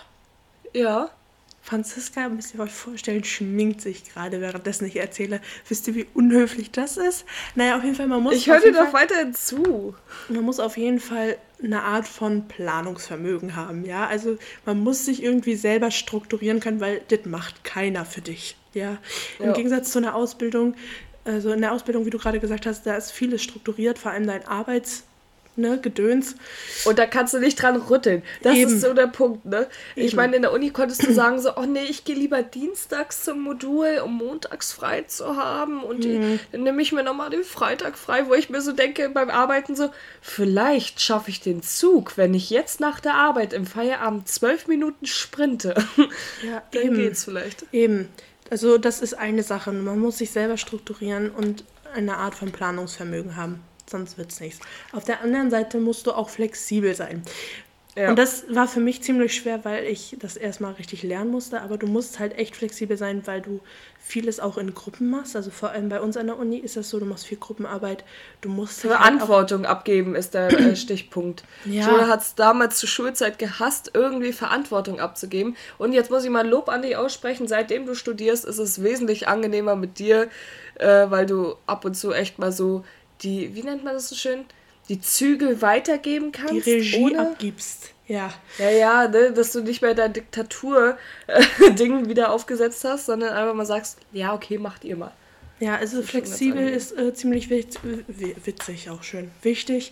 Ja. 0.73 1.09
Franziska, 1.69 2.29
müsst 2.29 2.55
ihr 2.55 2.61
euch 2.61 2.71
vorstellen, 2.71 3.23
schminkt 3.23 3.81
sich 3.81 4.03
gerade, 4.03 4.41
währenddessen 4.41 4.85
ich 4.85 4.95
erzähle. 4.95 5.39
Wisst 5.67 5.87
ihr, 5.87 5.93
wie 5.93 6.07
unhöflich 6.15 6.71
das 6.71 6.97
ist? 6.97 7.25
Naja, 7.53 7.77
auf 7.77 7.83
jeden 7.83 7.95
Fall, 7.95 8.07
man 8.07 8.23
muss. 8.23 8.33
Ich 8.33 8.47
höre 8.47 8.59
dir 8.59 8.73
doch 8.73 8.91
weiterhin 8.91 9.35
zu. 9.35 9.95
Man 10.29 10.41
muss 10.41 10.59
auf 10.59 10.77
jeden 10.77 10.99
Fall 10.99 11.37
eine 11.63 11.83
Art 11.83 12.07
von 12.07 12.47
Planungsvermögen 12.47 13.55
haben, 13.55 13.85
ja. 13.85 14.07
Also 14.07 14.39
man 14.65 14.79
muss 14.79 15.05
sich 15.05 15.21
irgendwie 15.21 15.55
selber 15.55 15.91
strukturieren 15.91 16.59
können, 16.59 16.79
weil 16.79 17.01
das 17.09 17.25
macht 17.25 17.63
keiner 17.63 18.03
für 18.03 18.21
dich, 18.21 18.57
ja. 18.73 18.97
Im 19.37 19.47
ja. 19.47 19.53
Gegensatz 19.53 19.91
zu 19.91 19.99
einer 19.99 20.15
Ausbildung, 20.15 20.75
also 21.23 21.51
in 21.51 21.61
der 21.61 21.71
Ausbildung, 21.71 22.03
wie 22.07 22.09
du 22.09 22.17
gerade 22.17 22.39
gesagt 22.39 22.65
hast, 22.65 22.87
da 22.87 22.95
ist 22.95 23.11
vieles 23.11 23.43
strukturiert, 23.43 23.99
vor 23.99 24.09
allem 24.09 24.25
dein 24.25 24.47
Arbeits 24.47 25.03
ne, 25.59 25.79
Gedöns. 25.79 26.35
Und 26.85 26.99
da 26.99 27.05
kannst 27.05 27.33
du 27.33 27.39
nicht 27.39 27.61
dran 27.61 27.75
rütteln. 27.75 28.23
Das 28.41 28.55
Eben. 28.55 28.73
ist 28.73 28.81
so 28.81 28.93
der 28.93 29.07
Punkt, 29.07 29.45
ne? 29.45 29.67
Eben. 29.95 30.07
Ich 30.07 30.15
meine, 30.15 30.35
in 30.35 30.41
der 30.41 30.51
Uni 30.51 30.71
konntest 30.71 31.05
du 31.05 31.13
sagen 31.13 31.39
so, 31.39 31.55
oh 31.55 31.65
nee, 31.65 31.83
ich 31.83 32.05
gehe 32.05 32.15
lieber 32.15 32.41
dienstags 32.41 33.23
zum 33.23 33.41
Modul, 33.41 34.01
um 34.03 34.17
montags 34.17 34.71
frei 34.71 35.03
zu 35.03 35.35
haben 35.35 35.83
und 35.83 36.05
mhm. 36.05 36.39
dann 36.51 36.63
nehme 36.63 36.81
ich 36.81 36.91
mir 36.91 37.03
nochmal 37.03 37.29
den 37.29 37.43
Freitag 37.43 37.97
frei, 37.97 38.27
wo 38.27 38.33
ich 38.33 38.49
mir 38.49 38.61
so 38.61 38.71
denke 38.71 39.09
beim 39.09 39.29
Arbeiten 39.29 39.75
so, 39.75 39.89
vielleicht 40.21 41.01
schaffe 41.01 41.29
ich 41.29 41.41
den 41.41 41.61
Zug, 41.61 42.17
wenn 42.17 42.33
ich 42.33 42.49
jetzt 42.49 42.79
nach 42.79 42.99
der 42.99 43.15
Arbeit 43.15 43.53
im 43.53 43.65
Feierabend 43.65 44.27
zwölf 44.27 44.67
Minuten 44.67 45.05
sprinte. 45.05 45.75
Ja, 46.43 46.63
dann 46.71 46.83
eben. 46.83 46.95
geht's 46.95 47.25
vielleicht. 47.25 47.65
Eben. 47.71 48.07
Also 48.49 48.77
das 48.77 49.01
ist 49.01 49.13
eine 49.13 49.43
Sache. 49.43 49.71
Man 49.71 49.99
muss 49.99 50.17
sich 50.17 50.31
selber 50.31 50.57
strukturieren 50.57 51.29
und 51.29 51.63
eine 51.93 52.17
Art 52.17 52.35
von 52.35 52.51
Planungsvermögen 52.51 53.35
haben 53.35 53.63
sonst 53.89 54.17
wird 54.17 54.31
es 54.31 54.39
nichts. 54.39 54.59
Auf 54.91 55.03
der 55.03 55.21
anderen 55.21 55.49
Seite 55.49 55.79
musst 55.79 56.07
du 56.07 56.11
auch 56.11 56.29
flexibel 56.29 56.95
sein. 56.95 57.23
Ja. 57.99 58.09
Und 58.09 58.19
das 58.19 58.45
war 58.49 58.67
für 58.67 58.79
mich 58.79 59.01
ziemlich 59.01 59.35
schwer, 59.35 59.65
weil 59.65 59.83
ich 59.83 60.15
das 60.19 60.37
erstmal 60.37 60.73
richtig 60.73 61.03
lernen 61.03 61.31
musste. 61.31 61.61
Aber 61.61 61.77
du 61.77 61.87
musst 61.87 62.19
halt 62.19 62.37
echt 62.37 62.55
flexibel 62.55 62.95
sein, 62.95 63.23
weil 63.25 63.41
du 63.41 63.59
vieles 63.99 64.39
auch 64.39 64.57
in 64.57 64.73
Gruppen 64.73 65.09
machst. 65.09 65.35
Also 65.35 65.51
vor 65.51 65.71
allem 65.71 65.89
bei 65.89 65.99
uns 65.99 66.15
an 66.15 66.27
der 66.27 66.37
Uni 66.37 66.57
ist 66.57 66.77
das 66.77 66.89
so, 66.89 66.99
du 66.99 67.05
machst 67.05 67.25
viel 67.25 67.39
Gruppenarbeit. 67.39 68.05
Du 68.41 68.49
musst 68.49 68.81
Verantwortung 68.81 69.61
halt 69.61 69.69
abgeben 69.69 70.15
ist 70.15 70.33
der 70.33 70.47
äh, 70.47 70.75
Stichpunkt. 70.77 71.43
Ja. 71.65 71.83
Schule 71.83 72.07
hat 72.07 72.21
es 72.21 72.35
damals 72.35 72.77
zur 72.77 72.87
Schulzeit 72.87 73.37
gehasst, 73.37 73.91
irgendwie 73.93 74.33
Verantwortung 74.33 74.99
abzugeben. 74.99 75.57
Und 75.77 75.91
jetzt 75.91 76.09
muss 76.09 76.23
ich 76.23 76.29
mal 76.29 76.47
Lob 76.47 76.69
an 76.69 76.83
dich 76.83 76.95
aussprechen. 76.95 77.47
Seitdem 77.47 77.85
du 77.85 77.95
studierst, 77.95 78.45
ist 78.45 78.59
es 78.59 78.81
wesentlich 78.81 79.27
angenehmer 79.27 79.75
mit 79.75 79.99
dir, 79.99 80.29
äh, 80.75 81.09
weil 81.09 81.25
du 81.25 81.55
ab 81.65 81.85
und 81.85 81.95
zu 81.95 82.13
echt 82.13 82.39
mal 82.39 82.51
so 82.51 82.85
die, 83.21 83.55
wie 83.55 83.63
nennt 83.63 83.83
man 83.83 83.93
das 83.93 84.09
so 84.09 84.15
schön, 84.15 84.45
die 84.87 84.99
Zügel 84.99 85.61
weitergeben 85.61 86.31
kannst. 86.31 86.65
Die 86.65 86.71
Regie 86.71 87.03
ohne, 87.03 87.19
abgibst. 87.19 87.91
Ja. 88.07 88.33
Ja, 88.57 88.69
ja, 88.71 89.07
ne, 89.07 89.31
dass 89.31 89.51
du 89.51 89.61
nicht 89.61 89.81
mehr 89.81 89.93
dein 89.93 90.13
Diktatur-Ding 90.13 92.09
wieder 92.09 92.31
aufgesetzt 92.31 92.83
hast, 92.83 93.05
sondern 93.05 93.33
einfach 93.33 93.53
mal 93.53 93.65
sagst, 93.65 93.99
ja, 94.11 94.33
okay, 94.33 94.57
macht 94.57 94.83
ihr 94.83 94.95
mal. 94.95 95.13
Ja, 95.59 95.75
also 95.75 96.01
flexibel 96.01 96.67
ist 96.67 96.97
äh, 96.97 97.13
ziemlich 97.13 97.49
witzig, 97.49 97.81
witzig, 98.07 98.89
auch 98.89 99.03
schön. 99.03 99.29
Wichtig. 99.41 99.91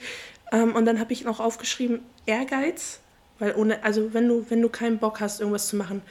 Ähm, 0.51 0.73
und 0.75 0.85
dann 0.85 0.99
habe 0.99 1.13
ich 1.13 1.25
noch 1.25 1.39
aufgeschrieben, 1.39 1.99
Ehrgeiz. 2.25 2.99
Weil 3.39 3.53
ohne, 3.55 3.83
also 3.83 4.13
wenn 4.13 4.27
du, 4.27 4.45
wenn 4.49 4.61
du 4.61 4.69
keinen 4.69 4.97
Bock 4.97 5.19
hast, 5.19 5.41
irgendwas 5.41 5.67
zu 5.67 5.75
machen, 5.75 6.01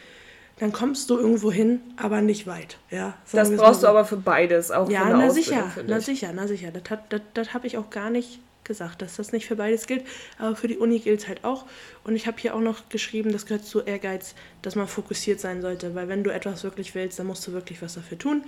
dann 0.59 0.72
kommst 0.72 1.11
du 1.11 1.18
irgendwo 1.18 1.52
hin, 1.52 1.80
aber 1.96 2.20
nicht 2.22 2.46
weit. 2.46 2.78
Ja, 2.90 3.14
das 3.32 3.54
brauchst 3.54 3.82
du 3.82 3.86
aber 3.88 4.04
für 4.04 4.16
beides, 4.16 4.70
auch 4.70 4.88
ja, 4.88 5.09
na 5.11 5.30
sicher, 5.30 5.70
na 5.86 6.00
sicher, 6.00 6.32
na 6.34 6.46
sicher. 6.46 6.70
Das, 6.70 6.98
das, 7.09 7.20
das 7.34 7.54
habe 7.54 7.66
ich 7.66 7.76
auch 7.76 7.90
gar 7.90 8.11
nicht 8.11 8.40
gesagt, 8.64 9.00
dass 9.00 9.16
das 9.16 9.32
nicht 9.32 9.46
für 9.46 9.57
beides 9.57 9.86
gilt, 9.86 10.04
aber 10.38 10.57
für 10.57 10.68
die 10.68 10.76
Uni 10.76 10.98
gilt 10.98 11.20
es 11.20 11.28
halt 11.28 11.44
auch. 11.44 11.66
Und 12.04 12.16
ich 12.16 12.26
habe 12.26 12.38
hier 12.38 12.54
auch 12.54 12.61
noch 12.61 12.88
geschrieben, 12.88 13.32
das 13.32 13.46
gehört 13.46 13.64
zu 13.64 13.82
Ehrgeiz, 13.82 14.34
dass 14.62 14.74
man 14.74 14.88
fokussiert 14.88 15.40
sein 15.40 15.62
sollte, 15.62 15.94
weil 15.94 16.09
wenn 16.09 16.24
du 16.24 16.30
etwas 16.30 16.64
wirklich 16.64 16.94
willst, 16.94 17.18
dann 17.18 17.26
musst 17.26 17.46
du 17.46 17.52
wirklich 17.52 17.80
was 17.80 17.94
dafür 17.94 18.18
tun. 18.18 18.42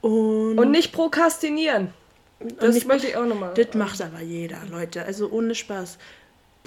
Und, 0.00 0.58
und 0.58 0.70
nicht 0.70 0.92
prokrastinieren. 0.92 1.92
Das 2.60 2.74
nicht, 2.74 2.86
möchte 2.86 3.08
ich 3.08 3.16
auch 3.16 3.26
nochmal. 3.26 3.52
Das 3.54 3.74
macht 3.74 4.00
aber 4.00 4.20
jeder, 4.20 4.58
Leute. 4.70 5.04
Also 5.04 5.28
ohne 5.30 5.54
Spaß. 5.54 5.98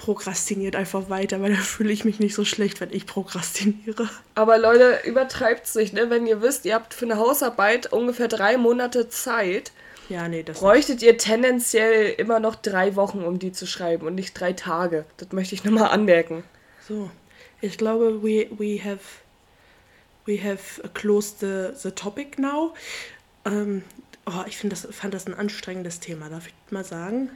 Prokrastiniert 0.02 0.74
einfach 0.74 1.10
weiter, 1.10 1.40
weil 1.40 1.54
da 1.54 1.60
fühle 1.60 1.92
ich 1.92 2.04
mich 2.04 2.18
nicht 2.18 2.34
so 2.34 2.44
schlecht, 2.44 2.80
wenn 2.80 2.92
ich 2.92 3.06
prokrastiniere. 3.06 4.10
Aber 4.34 4.58
Leute, 4.58 4.98
übertreibt 5.04 5.68
sich, 5.68 5.92
ne? 5.92 6.10
Wenn 6.10 6.26
ihr 6.26 6.42
wisst, 6.42 6.64
ihr 6.64 6.74
habt 6.74 6.92
für 6.92 7.04
eine 7.04 7.18
Hausarbeit 7.18 7.92
ungefähr 7.92 8.26
drei 8.26 8.56
Monate 8.56 9.08
Zeit, 9.08 9.70
ja, 10.08 10.26
nee, 10.26 10.42
das 10.42 10.58
bräuchtet 10.58 10.96
nicht. 10.96 11.04
ihr 11.04 11.16
tendenziell 11.18 12.14
immer 12.18 12.40
noch 12.40 12.56
drei 12.56 12.96
Wochen, 12.96 13.22
um 13.22 13.38
die 13.38 13.52
zu 13.52 13.64
schreiben 13.66 14.06
und 14.06 14.16
nicht 14.16 14.38
drei 14.38 14.52
Tage. 14.52 15.04
Das 15.18 15.30
möchte 15.30 15.54
ich 15.54 15.62
nochmal 15.62 15.90
anmerken. 15.90 16.42
So, 16.80 17.08
ich 17.60 17.78
glaube, 17.78 18.22
we, 18.24 18.48
we 18.58 18.82
have 18.82 18.98
we 20.26 20.42
have 20.42 20.82
closed 20.94 21.38
the, 21.38 21.68
the 21.76 21.92
topic 21.92 22.38
now. 22.40 22.74
Ähm, 23.44 23.84
Oh, 24.24 24.44
ich 24.46 24.60
das, 24.62 24.86
fand 24.92 25.14
das 25.14 25.26
ein 25.26 25.34
anstrengendes 25.34 25.98
Thema, 25.98 26.28
darf 26.28 26.46
ich 26.46 26.54
mal 26.70 26.84
sagen? 26.84 27.30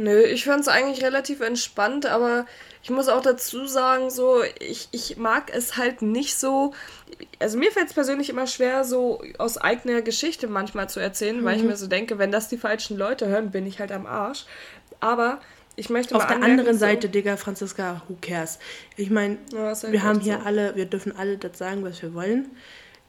Nö, 0.00 0.22
ich 0.22 0.46
fand 0.46 0.62
es 0.62 0.68
eigentlich 0.68 1.04
relativ 1.04 1.40
entspannt, 1.40 2.06
aber 2.06 2.46
ich 2.82 2.88
muss 2.88 3.08
auch 3.08 3.20
dazu 3.20 3.66
sagen, 3.66 4.08
so, 4.08 4.42
ich, 4.58 4.88
ich 4.92 5.18
mag 5.18 5.54
es 5.54 5.76
halt 5.76 6.00
nicht 6.00 6.38
so. 6.38 6.72
Also 7.38 7.58
mir 7.58 7.70
fällt 7.70 7.88
es 7.88 7.92
persönlich 7.92 8.30
immer 8.30 8.46
schwer, 8.46 8.84
so 8.84 9.22
aus 9.36 9.58
eigener 9.58 10.00
Geschichte 10.00 10.46
manchmal 10.46 10.88
zu 10.88 11.00
erzählen, 11.00 11.40
mhm. 11.40 11.44
weil 11.44 11.56
ich 11.56 11.62
mhm. 11.62 11.68
mir 11.68 11.76
so 11.76 11.86
denke, 11.86 12.18
wenn 12.18 12.32
das 12.32 12.48
die 12.48 12.56
falschen 12.56 12.96
Leute 12.96 13.26
hören, 13.26 13.50
bin 13.50 13.66
ich 13.66 13.78
halt 13.78 13.92
am 13.92 14.06
Arsch. 14.06 14.46
Aber 15.00 15.38
ich 15.76 15.90
möchte 15.90 16.14
Auf 16.14 16.26
der 16.26 16.42
anderen 16.42 16.72
so 16.74 16.80
Seite, 16.80 17.10
Digga, 17.10 17.36
Franziska, 17.36 18.00
who 18.08 18.16
cares? 18.22 18.58
Ich 18.96 19.10
meine, 19.10 19.36
ja, 19.52 19.74
wir 19.82 20.02
haben 20.02 20.20
hier 20.20 20.38
so. 20.40 20.46
alle, 20.46 20.76
wir 20.76 20.86
dürfen 20.86 21.14
alle 21.14 21.36
das 21.36 21.58
sagen, 21.58 21.84
was 21.84 22.00
wir 22.00 22.14
wollen 22.14 22.48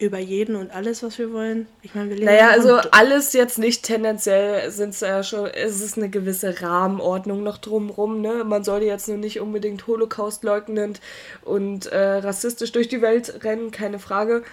über 0.02 0.18
jeden 0.18 0.56
und 0.56 0.72
alles, 0.72 1.04
was 1.04 1.20
wir 1.20 1.32
wollen. 1.32 1.68
Ich 1.84 1.93
meine, 1.93 2.10
wir 2.10 2.16
leben 2.16 2.26
Naja, 2.26 2.49
also 2.49 2.78
alles 2.89 3.34
jetzt 3.34 3.60
nicht 3.60 3.84
tendenziell 3.84 4.72
sind 4.72 4.95
es 4.95 5.02
ja 5.02 5.22
schon, 5.22 5.45
es 5.45 5.80
ist 5.80 5.95
eine 5.95 6.10
gewisse 6.10 6.60
Rahmenordnung 6.60 7.43
noch 7.43 7.60
drumrum, 7.60 8.20
ne? 8.20 8.43
Man 8.43 8.64
sollte 8.64 8.88
jetzt 8.88 9.08
nur 9.08 9.18
nicht 9.18 9.39
unbedingt 9.39 9.86
Holocaust 9.86 10.43
leugnend 10.43 11.02
und 11.43 11.86
äh, 11.86 12.18
rassistisch 12.18 12.72
durch 12.72 12.88
die 12.88 13.04
Welt 13.04 13.43
rennen, 13.43 13.70
keine 13.70 13.99
Frage. 13.99 14.43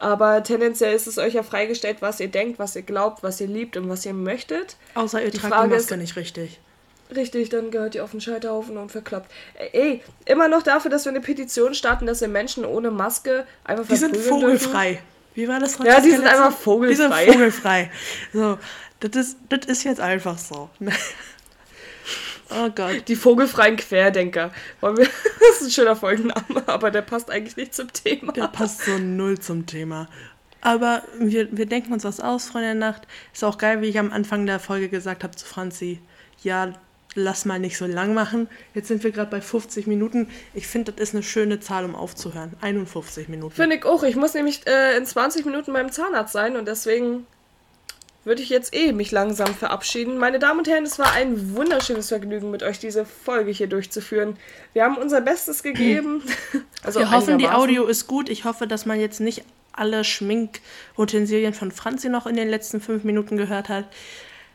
Aber 0.00 0.42
tendenziell 0.42 0.92
ist 0.92 1.06
es 1.06 1.18
euch 1.18 1.34
ja 1.34 1.44
freigestellt, 1.44 1.98
was 2.00 2.18
ihr 2.18 2.28
denkt, 2.28 2.58
was 2.58 2.74
ihr 2.74 2.82
glaubt, 2.82 3.22
was 3.22 3.40
ihr 3.40 3.46
liebt 3.46 3.76
und 3.76 3.88
was 3.88 4.04
ihr 4.04 4.14
möchtet. 4.14 4.76
Außer 4.94 5.22
ihr 5.22 5.30
die 5.30 5.38
tragt 5.38 5.54
Frage 5.54 5.68
die 5.68 5.74
Maske 5.76 5.94
ist, 5.94 6.00
nicht 6.00 6.16
richtig. 6.16 6.58
Richtig, 7.14 7.48
dann 7.48 7.70
gehört 7.70 7.94
ihr 7.94 8.04
auf 8.04 8.12
den 8.12 8.20
Scheiterhaufen 8.20 8.76
und 8.76 8.92
verklappt. 8.92 9.30
Ey, 9.72 10.02
immer 10.26 10.48
noch 10.48 10.62
dafür, 10.62 10.90
dass 10.90 11.04
wir 11.04 11.10
eine 11.10 11.20
Petition 11.20 11.74
starten, 11.74 12.06
dass 12.06 12.20
wir 12.20 12.28
Menschen 12.28 12.64
ohne 12.64 12.90
Maske 12.90 13.46
einfach 13.64 13.86
Die 13.86 13.96
sind 13.96 14.16
vogelfrei. 14.16 14.92
Dürfen. 14.92 15.04
Wie 15.34 15.48
war 15.48 15.60
das? 15.60 15.78
Ja, 15.78 16.00
die 16.00 16.10
sind 16.10 16.26
einfach 16.26 16.52
vogelfrei. 16.52 17.24
Die 17.24 17.30
sind 17.30 17.32
vogelfrei. 17.32 17.90
So, 18.32 18.58
das 19.00 19.16
ist, 19.16 19.38
das 19.48 19.66
ist 19.66 19.84
jetzt 19.84 20.00
einfach 20.00 20.38
so. 20.38 20.70
Oh 22.50 22.68
Gott. 22.74 23.08
Die 23.08 23.16
vogelfreien 23.16 23.76
Querdenker. 23.76 24.50
Das 24.80 25.60
ist 25.60 25.66
ein 25.66 25.70
schöner 25.70 25.96
Folgenname, 25.96 26.62
aber 26.66 26.90
der 26.90 27.02
passt 27.02 27.30
eigentlich 27.30 27.56
nicht 27.56 27.74
zum 27.74 27.92
Thema. 27.92 28.32
Der 28.32 28.48
passt 28.48 28.84
so 28.84 28.98
null 28.98 29.38
zum 29.38 29.66
Thema. 29.66 30.08
Aber 30.60 31.02
wir, 31.18 31.48
wir 31.56 31.66
denken 31.66 31.92
uns 31.92 32.04
was 32.04 32.20
aus, 32.20 32.46
Freunde 32.46 32.68
der 32.68 32.74
Nacht. 32.74 33.06
Ist 33.32 33.44
auch 33.44 33.58
geil, 33.58 33.80
wie 33.82 33.86
ich 33.86 33.98
am 33.98 34.12
Anfang 34.12 34.46
der 34.46 34.60
Folge 34.60 34.88
gesagt 34.88 35.24
habe 35.24 35.34
zu 35.34 35.46
Franzi. 35.46 36.00
Ja, 36.42 36.72
lass 37.14 37.44
mal 37.44 37.58
nicht 37.58 37.76
so 37.76 37.86
lang 37.86 38.14
machen. 38.14 38.48
Jetzt 38.74 38.88
sind 38.88 39.02
wir 39.02 39.10
gerade 39.10 39.30
bei 39.30 39.40
50 39.40 39.86
Minuten. 39.86 40.28
Ich 40.54 40.66
finde, 40.66 40.92
das 40.92 41.10
ist 41.10 41.14
eine 41.14 41.22
schöne 41.22 41.60
Zahl, 41.60 41.84
um 41.84 41.94
aufzuhören. 41.94 42.52
51 42.60 43.28
Minuten. 43.28 43.54
Finde 43.54 43.76
ich 43.76 43.84
auch. 43.84 44.02
Ich 44.02 44.16
muss 44.16 44.34
nämlich 44.34 44.66
äh, 44.66 44.96
in 44.96 45.04
20 45.04 45.44
Minuten 45.44 45.72
beim 45.72 45.90
Zahnarzt 45.90 46.32
sein 46.32 46.56
und 46.56 46.66
deswegen 46.66 47.26
würde 48.24 48.42
ich 48.42 48.50
jetzt 48.50 48.74
eh 48.74 48.92
mich 48.92 49.10
langsam 49.12 49.54
verabschieden. 49.54 50.18
Meine 50.18 50.38
Damen 50.38 50.60
und 50.60 50.68
Herren, 50.68 50.84
es 50.84 50.98
war 50.98 51.12
ein 51.12 51.56
wunderschönes 51.56 52.08
Vergnügen, 52.08 52.50
mit 52.50 52.62
euch 52.62 52.78
diese 52.78 53.06
Folge 53.06 53.50
hier 53.50 53.66
durchzuführen. 53.66 54.36
Wir 54.72 54.84
haben 54.84 54.98
unser 54.98 55.20
Bestes 55.20 55.62
gegeben. 55.62 56.22
also 56.82 57.00
wir 57.00 57.10
hoffen, 57.10 57.38
die 57.38 57.48
Audio 57.48 57.86
ist 57.86 58.06
gut. 58.06 58.28
Ich 58.28 58.44
hoffe, 58.44 58.66
dass 58.66 58.86
man 58.86 59.00
jetzt 59.00 59.20
nicht 59.20 59.44
alle 59.72 60.04
Schminkutensilien 60.04 61.54
von 61.54 61.70
Franzi 61.70 62.08
noch 62.08 62.26
in 62.26 62.36
den 62.36 62.48
letzten 62.48 62.80
fünf 62.80 63.04
Minuten 63.04 63.36
gehört 63.36 63.68
hat. 63.68 63.86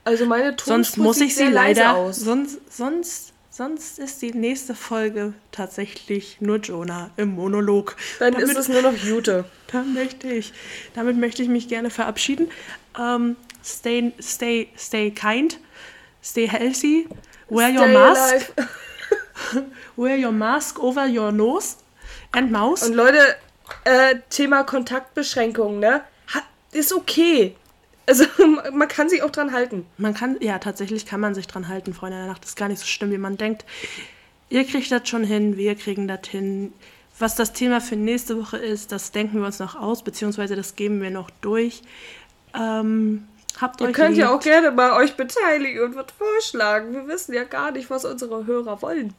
Also 0.05 0.27
meine 0.27 0.55
Tonspur 0.55 0.67
Sonst 0.67 0.97
muss 0.97 1.19
ich 1.19 1.35
sie 1.35 1.47
leider 1.47 1.95
aus. 1.95 2.17
Sonst, 2.17 2.59
sonst, 2.69 3.33
sonst 3.49 3.97
ist 3.97 4.21
die 4.21 4.33
nächste 4.33 4.75
Folge 4.75 5.33
tatsächlich 5.51 6.37
nur 6.41 6.57
Jonah 6.57 7.09
im 7.17 7.29
Monolog. 7.33 7.97
Dann 8.19 8.33
damit, 8.33 8.49
ist 8.49 8.57
es 8.57 8.67
nur 8.69 8.83
noch 8.83 8.93
Jute. 8.93 9.45
Dann 9.71 9.95
möchte 9.95 10.27
ich, 10.27 10.53
damit 10.93 11.17
möchte 11.17 11.41
ich 11.41 11.49
mich 11.49 11.67
gerne 11.67 11.89
verabschieden. 11.89 12.51
Um, 12.95 13.03
ähm, 13.03 13.35
stay, 13.63 14.13
stay, 14.21 14.69
stay 14.77 15.09
kind, 15.09 15.59
stay 16.23 16.47
healthy, 16.47 17.07
wear 17.49 17.69
stay 17.69 17.79
your 17.79 17.87
mask, 17.87 18.53
wear 19.95 20.17
your 20.23 20.31
mask 20.31 20.79
over 20.79 21.07
your 21.07 21.31
nose 21.31 21.77
and 22.31 22.51
mouth. 22.51 22.83
Und 22.83 22.93
Leute, 22.93 23.35
äh, 23.85 24.17
Thema 24.29 24.63
Kontaktbeschränkungen, 24.63 25.79
ne? 25.79 26.01
Ha, 26.35 26.43
ist 26.71 26.93
okay. 26.93 27.55
Also 28.07 28.25
man 28.73 28.87
kann 28.87 29.09
sich 29.09 29.23
auch 29.23 29.31
dran 29.31 29.51
halten. 29.51 29.85
Man 29.97 30.13
kann, 30.13 30.37
ja, 30.39 30.59
tatsächlich 30.59 31.05
kann 31.05 31.19
man 31.19 31.35
sich 31.35 31.47
dran 31.47 31.67
halten, 31.67 31.93
Freunde 31.93 32.17
der 32.17 32.27
Nacht. 32.27 32.43
Das 32.43 32.51
ist 32.51 32.57
gar 32.57 32.67
nicht 32.67 32.79
so 32.79 32.85
schlimm, 32.85 33.11
wie 33.11 33.17
man 33.17 33.37
denkt. 33.37 33.65
Ihr 34.49 34.65
kriegt 34.65 34.91
das 34.91 35.07
schon 35.09 35.23
hin, 35.23 35.57
wir 35.57 35.75
kriegen 35.75 36.07
das 36.07 36.27
hin. 36.27 36.73
Was 37.17 37.35
das 37.35 37.53
Thema 37.53 37.79
für 37.79 37.95
nächste 37.95 38.39
Woche 38.39 38.57
ist, 38.57 38.91
das 38.91 39.11
denken 39.11 39.39
wir 39.39 39.45
uns 39.45 39.59
noch 39.59 39.75
aus, 39.75 40.03
beziehungsweise 40.03 40.55
das 40.55 40.75
geben 40.75 41.01
wir 41.01 41.09
noch 41.09 41.29
durch. 41.41 41.81
Ähm, 42.53 43.27
habt 43.59 43.79
Ihr 43.81 43.91
könnt 43.91 44.15
lieb. 44.15 44.19
ja 44.19 44.35
auch 44.35 44.41
gerne 44.41 44.71
mal 44.71 44.91
euch 44.91 45.15
beteiligen 45.15 45.83
und 45.83 45.95
was 45.95 46.07
vorschlagen. 46.17 46.93
Wir 46.93 47.07
wissen 47.07 47.33
ja 47.33 47.43
gar 47.45 47.71
nicht, 47.71 47.89
was 47.89 48.05
unsere 48.05 48.45
Hörer 48.45 48.81
wollen. 48.81 49.13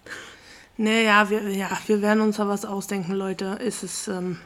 Naja, 0.76 1.30
wir, 1.30 1.48
ja, 1.48 1.70
wir 1.86 2.02
werden 2.02 2.20
uns 2.20 2.36
da 2.36 2.46
was 2.48 2.66
ausdenken, 2.66 3.12
Leute. 3.12 3.58
Ist 3.64 3.82
es. 3.82 4.08
Ähm, 4.08 4.38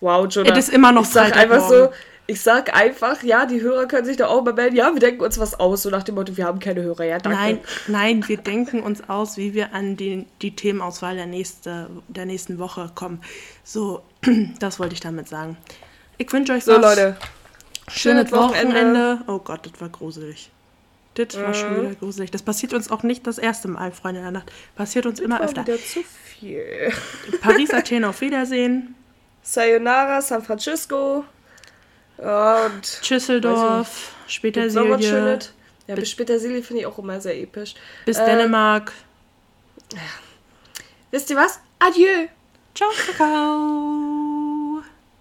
wow, 0.00 0.26
Jonah. 0.30 0.52
Es 0.52 0.68
ist 0.68 0.74
immer 0.74 0.92
noch 0.92 1.02
ich 1.02 1.08
sag 1.08 1.36
einfach 1.36 1.68
so, 1.68 1.90
ich 2.30 2.42
sag 2.42 2.72
einfach, 2.76 3.24
ja, 3.24 3.44
die 3.44 3.60
Hörer 3.60 3.86
können 3.86 4.04
sich 4.04 4.16
da 4.16 4.28
auch 4.28 4.44
mal 4.44 4.54
melden. 4.54 4.76
Ja, 4.76 4.92
wir 4.92 5.00
denken 5.00 5.20
uns 5.20 5.40
was 5.40 5.58
aus, 5.58 5.82
so 5.82 5.90
nach 5.90 6.04
dem 6.04 6.14
Motto, 6.14 6.36
wir 6.36 6.44
haben 6.44 6.60
keine 6.60 6.80
Hörer. 6.80 7.02
Ja, 7.02 7.18
danke. 7.18 7.36
Nein, 7.36 7.58
nein, 7.88 8.28
wir 8.28 8.36
denken 8.36 8.84
uns 8.84 9.08
aus, 9.08 9.36
wie 9.36 9.52
wir 9.52 9.74
an 9.74 9.96
die, 9.96 10.26
die 10.40 10.54
Themenauswahl 10.54 11.16
der, 11.16 11.26
nächste, 11.26 11.90
der 12.06 12.26
nächsten 12.26 12.60
Woche 12.60 12.92
kommen. 12.94 13.20
So, 13.64 14.02
das 14.60 14.78
wollte 14.78 14.94
ich 14.94 15.00
damit 15.00 15.28
sagen. 15.28 15.56
Ich 16.18 16.32
wünsche 16.32 16.52
euch 16.52 16.62
so, 16.62 16.72
was. 16.72 16.80
Leute. 16.82 17.16
Schönes 17.88 18.30
Wochenende. 18.30 18.76
Wochenende. 18.76 19.18
Oh 19.26 19.40
Gott, 19.40 19.66
das 19.66 19.80
war 19.80 19.88
gruselig. 19.88 20.52
Das 21.14 21.36
war 21.36 21.52
schon 21.52 21.82
wieder 21.82 21.94
gruselig. 21.96 22.30
Das 22.30 22.42
passiert 22.42 22.72
uns 22.72 22.92
auch 22.92 23.02
nicht 23.02 23.26
das 23.26 23.38
erste 23.38 23.66
Mal, 23.66 23.90
Freunde 23.90 24.20
der 24.20 24.30
Nacht. 24.30 24.52
Passiert 24.76 25.04
uns 25.06 25.18
das 25.18 25.24
immer 25.24 25.40
öfter. 25.40 25.66
Wieder 25.66 25.78
zu 25.78 26.04
viel. 26.04 26.92
Paris, 27.40 27.74
Athen, 27.74 28.04
auf 28.04 28.20
Wiedersehen. 28.20 28.94
Sayonara, 29.42 30.22
San 30.22 30.44
Francisco. 30.44 31.24
Und 32.20 33.00
Schüsseldorf, 33.02 34.14
Petersilie. 34.42 35.38
Ja, 35.86 35.94
bis 35.94 36.14
Petersilie 36.14 36.62
finde 36.62 36.82
ich 36.82 36.86
auch 36.86 36.98
immer 36.98 37.20
sehr 37.20 37.36
episch. 37.36 37.74
Bis 38.04 38.18
äh, 38.18 38.26
Dänemark. 38.26 38.92
Ja. 39.94 40.00
Wisst 41.10 41.30
ihr 41.30 41.36
was? 41.36 41.60
Adieu. 41.78 42.28
Ciao, 42.74 42.90
Kakao. 43.06 44.29